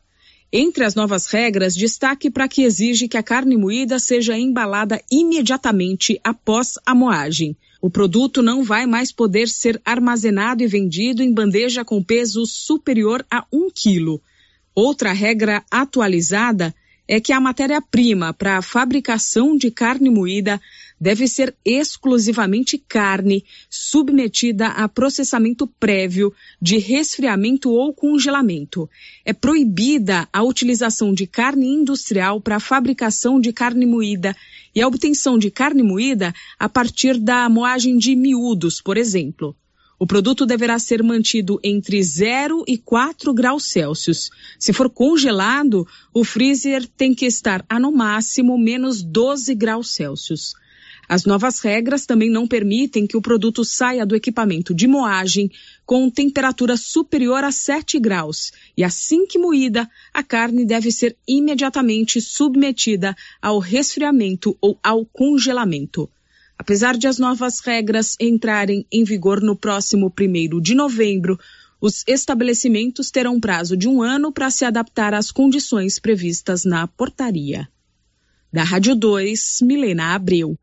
Entre 0.53 0.85
as 0.85 0.95
novas 0.95 1.27
regras, 1.27 1.75
destaque 1.75 2.31
para 2.31 2.49
que 2.49 2.63
exige 2.63 3.09
que 3.09 3.17
a 3.17 3.23
carne 3.23 3.57
moída 3.57 3.99
seja 3.99 4.39
embalada 4.39 5.03
imediatamente 5.11 6.21
após 6.23 6.75
a 6.87 6.95
moagem. 6.95 7.57
O 7.81 7.91
produto 7.91 8.43
não 8.43 8.63
vai 8.63 8.87
mais 8.87 9.13
poder 9.13 9.49
ser 9.49 9.81
armazenado 9.85 10.63
e 10.63 10.67
vendido 10.67 11.23
em 11.23 11.33
bandeja 11.33 11.85
com 11.85 12.03
peso 12.03 12.47
superior 12.47 13.25
a 13.31 13.45
um 13.53 13.69
quilo. 13.71 14.21
Outra 14.75 15.13
regra 15.13 15.65
atualizada 15.71 16.75
é 17.09 17.21
que 17.21 17.33
a 17.33 17.41
matéria-prima 17.41 18.33
para 18.33 18.59
a 18.59 18.63
fabricação 18.63 19.57
de 19.57 19.71
carne 19.71 20.11
moída 20.11 20.61
deve 21.01 21.29
ser 21.29 21.55
exclusivamente 21.65 22.79
carne 22.79 23.45
submetida 23.69 24.69
a 24.69 24.89
processamento 24.89 25.67
prévio 25.67 26.33
de 26.61 26.79
resfriamento 26.79 27.71
ou 27.71 27.93
congelamento. 27.93 28.89
É 29.25 29.33
proibida 29.33 30.29
a 30.33 30.43
utilização 30.43 31.13
de 31.13 31.27
carne 31.27 31.67
industrial 31.67 32.41
para 32.41 32.57
a 32.57 32.61
fabricação 32.61 33.39
de 33.39 33.53
carne 33.53 33.87
moída 33.87 34.35
e 34.75 34.81
a 34.81 34.89
obtenção 34.89 35.39
de 35.39 35.51
carne 35.51 35.83
moída 35.83 36.35
a 36.59 36.69
partir 36.69 37.19
da 37.19 37.49
moagem 37.49 37.99
de 37.99 38.17
miúdos, 38.17 38.81
por 38.81 38.97
exemplo. 38.97 39.55
O 39.99 40.07
produto 40.07 40.45
deverá 40.45 40.79
ser 40.79 41.03
mantido 41.03 41.59
entre 41.65 42.03
0 42.03 42.65
e 42.69 42.77
4 42.77 43.33
graus 43.33 43.65
Celsius. 43.65 44.31
Se 44.59 44.71
for 44.75 44.91
congelado, 44.91 45.87
o 46.13 46.23
freezer 46.23 46.87
tem 46.87 47.15
que 47.15 47.25
estar 47.25 47.65
a 47.67 47.81
no 47.81 47.91
máximo 47.91 48.59
menos 48.59 49.03
12 49.03 49.55
graus 49.55 49.95
Celsius. 49.95 50.55
As 51.09 51.25
novas 51.25 51.61
regras 51.61 52.05
também 52.05 52.29
não 52.29 52.49
permitem 52.49 53.07
que 53.07 53.17
o 53.17 53.23
produto 53.23 53.65
saia 53.65 54.05
do 54.05 54.17
equipamento 54.17 54.75
de 54.75 54.89
moagem 54.89 55.51
com 55.85 56.11
temperatura 56.11 56.77
superior 56.77 57.45
a 57.45 57.53
7 57.53 57.99
graus 58.01 58.53
e 58.77 58.83
assim 58.83 59.25
que 59.27 59.39
moída, 59.39 59.89
a 60.13 60.23
carne 60.23 60.65
deve 60.65 60.91
ser 60.91 61.17
imediatamente 61.27 62.21
submetida 62.21 63.17
ao 63.41 63.61
resfriamento 63.61 64.57
ou 64.61 64.79
ao 64.83 65.07
congelamento. 65.07 66.11
Apesar 66.59 66.97
de 66.97 67.07
as 67.07 67.19
novas 67.19 67.61
regras 67.61 68.17
entrarem 68.19 68.85
em 68.91 69.05
vigor 69.05 69.41
no 69.41 69.55
próximo 69.55 70.13
1 70.19 70.61
de 70.61 70.75
novembro, 70.75 71.39
os 71.81 72.03
estabelecimentos 72.09 73.11
terão 73.11 73.39
prazo 73.39 73.77
de 73.77 73.87
um 73.87 74.03
ano 74.03 74.33
para 74.33 74.51
se 74.51 74.65
adaptar 74.65 75.15
às 75.15 75.31
condições 75.31 75.99
previstas 75.99 76.65
na 76.65 76.89
portaria. 76.89 77.69
Da 78.53 78.65
Rádio 78.65 78.97
2, 78.97 79.59
Milena 79.63 80.15
Abreu. 80.15 80.57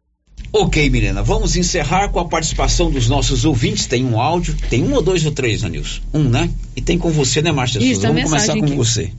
Ok, 0.55 0.87
Milena, 0.91 1.23
vamos 1.23 1.55
encerrar 1.55 2.09
com 2.09 2.19
a 2.19 2.25
participação 2.25 2.91
dos 2.91 3.09
nossos 3.09 3.43
ouvintes. 3.43 3.87
Tem 3.87 4.05
um 4.05 4.21
áudio, 4.21 4.55
tem 4.69 4.83
um 4.83 4.93
ou 4.93 5.01
dois 5.01 5.25
ou 5.25 5.31
três, 5.31 5.63
Anilson? 5.63 5.99
Um, 6.13 6.25
né? 6.29 6.47
E 6.75 6.81
tem 6.81 6.97
com 6.99 7.09
você, 7.09 7.41
né, 7.41 7.51
Márcia 7.51 7.79
Isso, 7.79 8.01
Souza? 8.01 8.07
Vamos 8.09 8.23
começar 8.25 8.53
com 8.53 8.63
aqui. 8.65 8.75
você. 8.75 9.09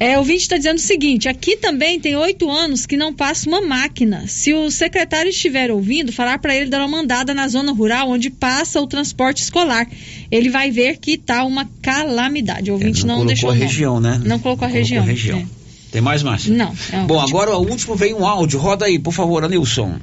É, 0.00 0.16
o 0.16 0.20
ouvinte 0.20 0.40
está 0.42 0.56
dizendo 0.56 0.76
o 0.76 0.80
seguinte: 0.80 1.28
aqui 1.28 1.56
também 1.58 2.00
tem 2.00 2.16
oito 2.16 2.50
anos 2.50 2.86
que 2.86 2.96
não 2.96 3.12
passa 3.14 3.46
uma 3.48 3.60
máquina. 3.60 4.24
Se 4.28 4.54
o 4.54 4.70
secretário 4.70 5.28
estiver 5.28 5.70
ouvindo, 5.70 6.10
falar 6.12 6.38
para 6.38 6.54
ele 6.56 6.70
dar 6.70 6.78
uma 6.80 6.88
mandada 6.88 7.34
na 7.34 7.48
zona 7.48 7.72
rural 7.72 8.10
onde 8.10 8.30
passa 8.30 8.80
o 8.80 8.86
transporte 8.86 9.42
escolar. 9.42 9.86
Ele 10.30 10.48
vai 10.48 10.70
ver 10.70 10.96
que 10.98 11.12
está 11.12 11.44
uma 11.44 11.68
calamidade. 11.82 12.70
O 12.70 12.74
ouvinte 12.74 13.02
É, 13.02 13.06
não 13.06 13.18
não, 13.18 13.24
colocou 13.24 13.26
deixou 13.26 13.50
a 13.50 13.52
o 13.52 13.54
nome. 13.56 13.66
região, 13.66 14.00
né? 14.00 14.20
Não 14.24 14.38
colocou 14.38 14.66
a 14.66 14.70
Colocou 14.70 14.78
região. 14.78 15.02
a 15.02 15.06
região. 15.06 15.38
é. 15.38 15.46
Tem 15.92 16.00
mais, 16.02 16.22
Márcia? 16.22 16.52
Não. 16.52 16.74
é 16.92 16.98
Bom, 17.04 17.18
agora 17.20 17.56
o 17.56 17.66
último 17.66 17.94
veio 17.94 18.18
um 18.18 18.26
áudio. 18.26 18.58
Roda 18.58 18.84
aí, 18.86 18.98
por 18.98 19.12
favor, 19.14 19.44
Anilson. 19.44 19.96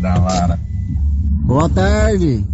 Da 0.00 0.14
Lara. 0.18 0.58
Boa 1.46 1.68
tarde. 1.68 2.44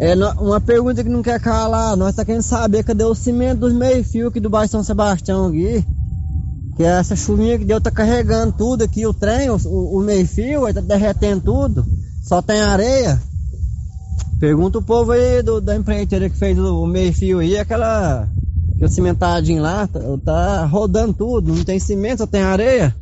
É, 0.00 0.14
uma 0.40 0.60
pergunta 0.60 1.02
que 1.02 1.10
não 1.10 1.22
quer 1.22 1.40
calar. 1.40 1.96
Nós 1.96 2.14
tá 2.14 2.24
querendo 2.24 2.42
saber 2.42 2.84
cadê 2.84 3.04
o 3.04 3.14
cimento 3.14 3.60
dos 3.60 3.72
meio-fio 3.72 4.28
aqui 4.28 4.40
do 4.40 4.50
bairro 4.50 4.70
São 4.70 4.82
Sebastião 4.82 5.46
aqui. 5.46 5.84
Que 6.76 6.84
essa 6.84 7.16
chuvinha 7.16 7.58
que 7.58 7.64
deu 7.64 7.80
tá 7.80 7.90
carregando 7.90 8.52
tudo 8.52 8.84
aqui, 8.84 9.04
o 9.06 9.12
trem, 9.12 9.50
o, 9.50 9.56
o 9.66 10.00
meio-fio, 10.00 10.72
tá 10.72 10.80
derretendo 10.80 11.42
tudo. 11.42 11.84
Só 12.22 12.40
tem 12.40 12.60
areia. 12.60 13.20
Pergunta 14.38 14.78
o 14.78 14.82
povo 14.82 15.10
aí 15.12 15.42
do- 15.42 15.60
da 15.60 15.74
empreiteira 15.74 16.30
que 16.30 16.36
fez 16.36 16.56
o, 16.58 16.82
o 16.84 16.86
meio-fio 16.86 17.40
aí, 17.40 17.58
aquela. 17.58 18.28
Aquele 18.76 18.90
cimentadinho 18.92 19.60
lá, 19.60 19.88
tá, 19.88 19.98
tá 20.24 20.64
rodando 20.66 21.12
tudo, 21.12 21.52
não 21.52 21.64
tem 21.64 21.80
cimento, 21.80 22.18
só 22.18 22.26
tem 22.28 22.42
areia. 22.42 22.94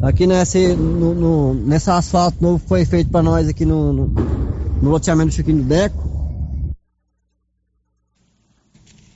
Aqui 0.00 0.26
nesse, 0.26 0.74
no, 0.74 1.14
no, 1.14 1.54
nesse 1.54 1.90
asfalto 1.90 2.40
novo 2.40 2.60
que 2.60 2.68
foi 2.68 2.84
feito 2.84 3.10
para 3.10 3.22
nós 3.22 3.48
aqui 3.48 3.64
no, 3.64 3.92
no, 3.92 4.06
no 4.80 4.90
loteamento 4.90 5.30
do 5.30 5.34
Chiquinho 5.34 5.58
do 5.58 5.64
Deco. 5.64 6.08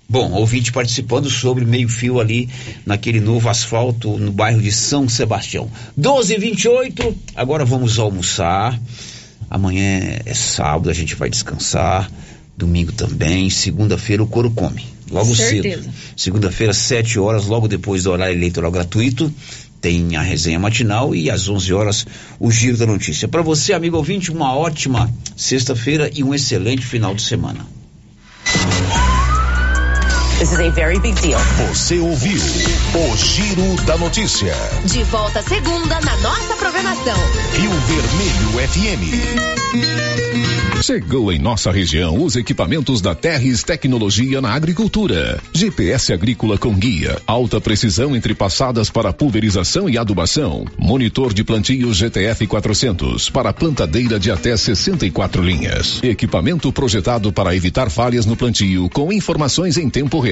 Bom, 0.09 0.33
ouvinte 0.33 0.73
participando 0.73 1.31
sobre 1.31 1.65
meio-fio 1.65 2.21
ali 2.21 2.49
naquele 2.85 3.21
novo 3.21 3.49
asfalto 3.49 4.19
no 4.19 4.31
bairro 4.33 4.61
de 4.61 4.71
São 4.71 5.09
Sebastião. 5.09 5.71
12 5.97 6.37
28 6.37 7.17
agora 7.37 7.65
vamos 7.65 7.99
almoçar. 7.99 8.79
Amanhã 9.49 10.19
é 10.27 10.35
sábado, 10.35 10.91
a 10.91 10.93
gente 10.93 11.15
vai 11.15 11.31
descansar. 11.31 12.11
Domingo 12.57 12.93
também. 12.93 13.49
Segunda-feira 13.49 14.23
o 14.23 14.27
couro 14.27 14.51
come. 14.51 14.85
Logo 15.11 15.35
Certeza. 15.35 15.83
cedo. 15.83 15.95
Segunda-feira, 16.17 16.73
7 16.73 17.19
horas, 17.19 17.47
logo 17.47 17.69
depois 17.69 18.05
do 18.05 18.11
horário 18.11 18.35
eleitoral 18.35 18.71
gratuito. 18.71 19.33
Tem 19.83 20.17
a 20.17 20.23
resenha 20.23 20.61
matinal 20.61 21.13
e 21.13 21.29
às 21.29 21.49
11 21.49 21.75
horas 21.75 22.07
o 22.39 22.53
giro 22.53 22.79
da 22.79 22.87
notícia. 22.87 23.27
Para 23.27 23.43
você, 23.43 23.73
amigo 23.73 23.97
ouvinte, 23.97 24.31
uma 24.31 24.55
ótima 24.55 25.13
sexta-feira 25.37 26.09
e 26.15 26.23
um 26.23 26.33
excelente 26.33 26.87
final 26.87 27.15
de 27.15 27.23
semana. 27.23 27.67
This 30.43 30.55
is 30.55 30.59
a 30.59 30.71
very 30.71 30.99
big 30.99 31.15
deal. 31.23 31.39
Você 31.69 32.01
ouviu 32.01 32.35
o 32.35 33.17
Giro 33.17 33.77
da 33.85 33.97
Notícia. 33.97 34.53
De 34.85 35.05
volta 35.05 35.41
segunda 35.41 36.01
na 36.01 36.17
nossa 36.17 36.57
programação. 36.57 37.15
Rio 37.55 37.71
Vermelho 37.71 38.69
FM. 38.69 40.03
Chegou 40.83 41.33
em 41.33 41.39
nossa 41.39 41.71
região 41.71 42.25
os 42.25 42.35
equipamentos 42.35 43.01
da 43.01 43.15
Terres 43.15 43.63
Tecnologia 43.63 44.41
na 44.41 44.53
Agricultura. 44.53 45.39
GPS 45.53 46.13
agrícola 46.13 46.59
com 46.59 46.75
guia, 46.75 47.23
alta 47.25 47.61
precisão 47.61 48.17
entre 48.17 48.35
passadas 48.35 48.91
para 48.91 49.13
pulverização 49.13 49.89
e 49.89 49.97
adubação. 49.97 50.65
Monitor 50.77 51.33
de 51.33 51.45
plantio 51.45 51.95
GTF 51.95 52.49
400 52.49 53.31
para 53.31 53.53
plantadeira 53.53 54.19
de 54.19 54.33
até 54.33 54.57
64 54.57 55.41
linhas. 55.41 56.03
Equipamento 56.03 56.73
projetado 56.73 57.33
para 57.33 57.55
evitar 57.55 57.89
falhas 57.89 58.27
no 58.27 58.35
plantio 58.35 58.91
com 58.91 59.13
informações 59.13 59.77
em 59.77 59.89
tempo 59.89 60.19
real, 60.19 60.32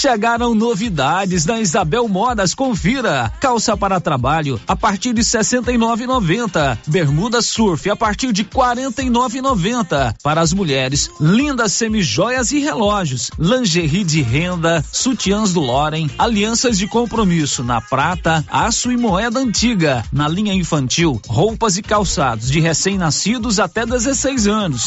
Chegaram 0.00 0.54
novidades 0.54 1.44
na 1.44 1.58
Isabel 1.58 2.06
Modas, 2.06 2.54
confira. 2.54 3.32
Calça 3.40 3.76
para 3.76 3.98
trabalho 4.00 4.60
a 4.68 4.76
partir 4.76 5.12
de 5.12 5.22
69,90. 5.22 6.78
Bermuda 6.86 7.42
surf 7.42 7.90
a 7.90 7.96
partir 7.96 8.32
de 8.32 8.44
49,90. 8.44 10.14
Para 10.22 10.40
as 10.40 10.52
mulheres, 10.52 11.10
lindas 11.20 11.72
semijoias 11.72 12.52
e 12.52 12.60
relógios, 12.60 13.32
lingerie 13.36 14.04
de 14.04 14.22
renda, 14.22 14.84
sutiãs 14.92 15.52
do 15.52 15.58
Loren, 15.58 16.08
alianças 16.16 16.78
de 16.78 16.86
compromisso 16.86 17.64
na 17.64 17.80
prata, 17.80 18.44
aço 18.48 18.92
e 18.92 18.96
moeda 18.96 19.40
antiga. 19.40 20.04
Na 20.12 20.28
linha 20.28 20.54
infantil, 20.54 21.20
roupas 21.26 21.76
e 21.76 21.82
calçados 21.82 22.48
de 22.48 22.60
recém-nascidos 22.60 23.58
até 23.58 23.84
16 23.84 24.46
anos. 24.46 24.86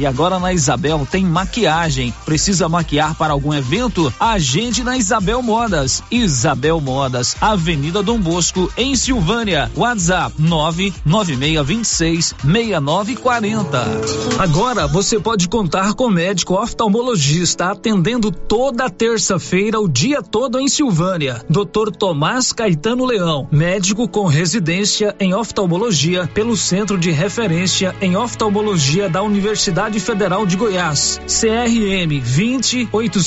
E 0.00 0.06
agora 0.06 0.38
na 0.38 0.52
Isabel 0.52 1.04
tem 1.10 1.24
maquiagem. 1.24 2.14
Precisa 2.24 2.68
maquiar 2.68 3.16
para 3.16 3.32
algum 3.32 3.52
evento? 3.52 4.12
Agende 4.20 4.84
na 4.84 4.96
Isabel 4.96 5.42
Modas. 5.42 6.04
Isabel 6.08 6.80
Modas, 6.80 7.34
Avenida 7.40 8.00
Dom 8.00 8.20
Bosco, 8.20 8.72
em 8.76 8.94
Silvânia. 8.94 9.68
WhatsApp 9.74 10.34
99626 10.38 12.34
6940. 12.44 13.86
Agora 14.38 14.86
você 14.86 15.18
pode 15.18 15.48
contar 15.48 15.94
com 15.94 16.08
médico 16.08 16.54
oftalmologista 16.54 17.72
atendendo 17.72 18.30
toda 18.30 18.88
terça-feira 18.88 19.80
o 19.80 19.88
dia 19.88 20.22
todo 20.22 20.60
em 20.60 20.68
Silvânia. 20.68 21.42
Dr. 21.50 21.90
Tomás 21.90 22.52
Caetano 22.52 23.04
Leão, 23.04 23.48
médico 23.50 24.06
com 24.06 24.26
residência 24.26 25.16
em 25.18 25.34
oftalmologia 25.34 26.28
pelo 26.28 26.56
Centro 26.56 26.96
de 26.96 27.10
Referência 27.10 27.96
em 28.00 28.16
Oftalmologia 28.16 29.08
da 29.08 29.22
Universidade 29.22 29.87
Federal 29.98 30.44
de 30.46 30.56
Goiás. 30.56 31.20
CRM 31.26 32.20
20 32.20 32.88
800 32.92 33.26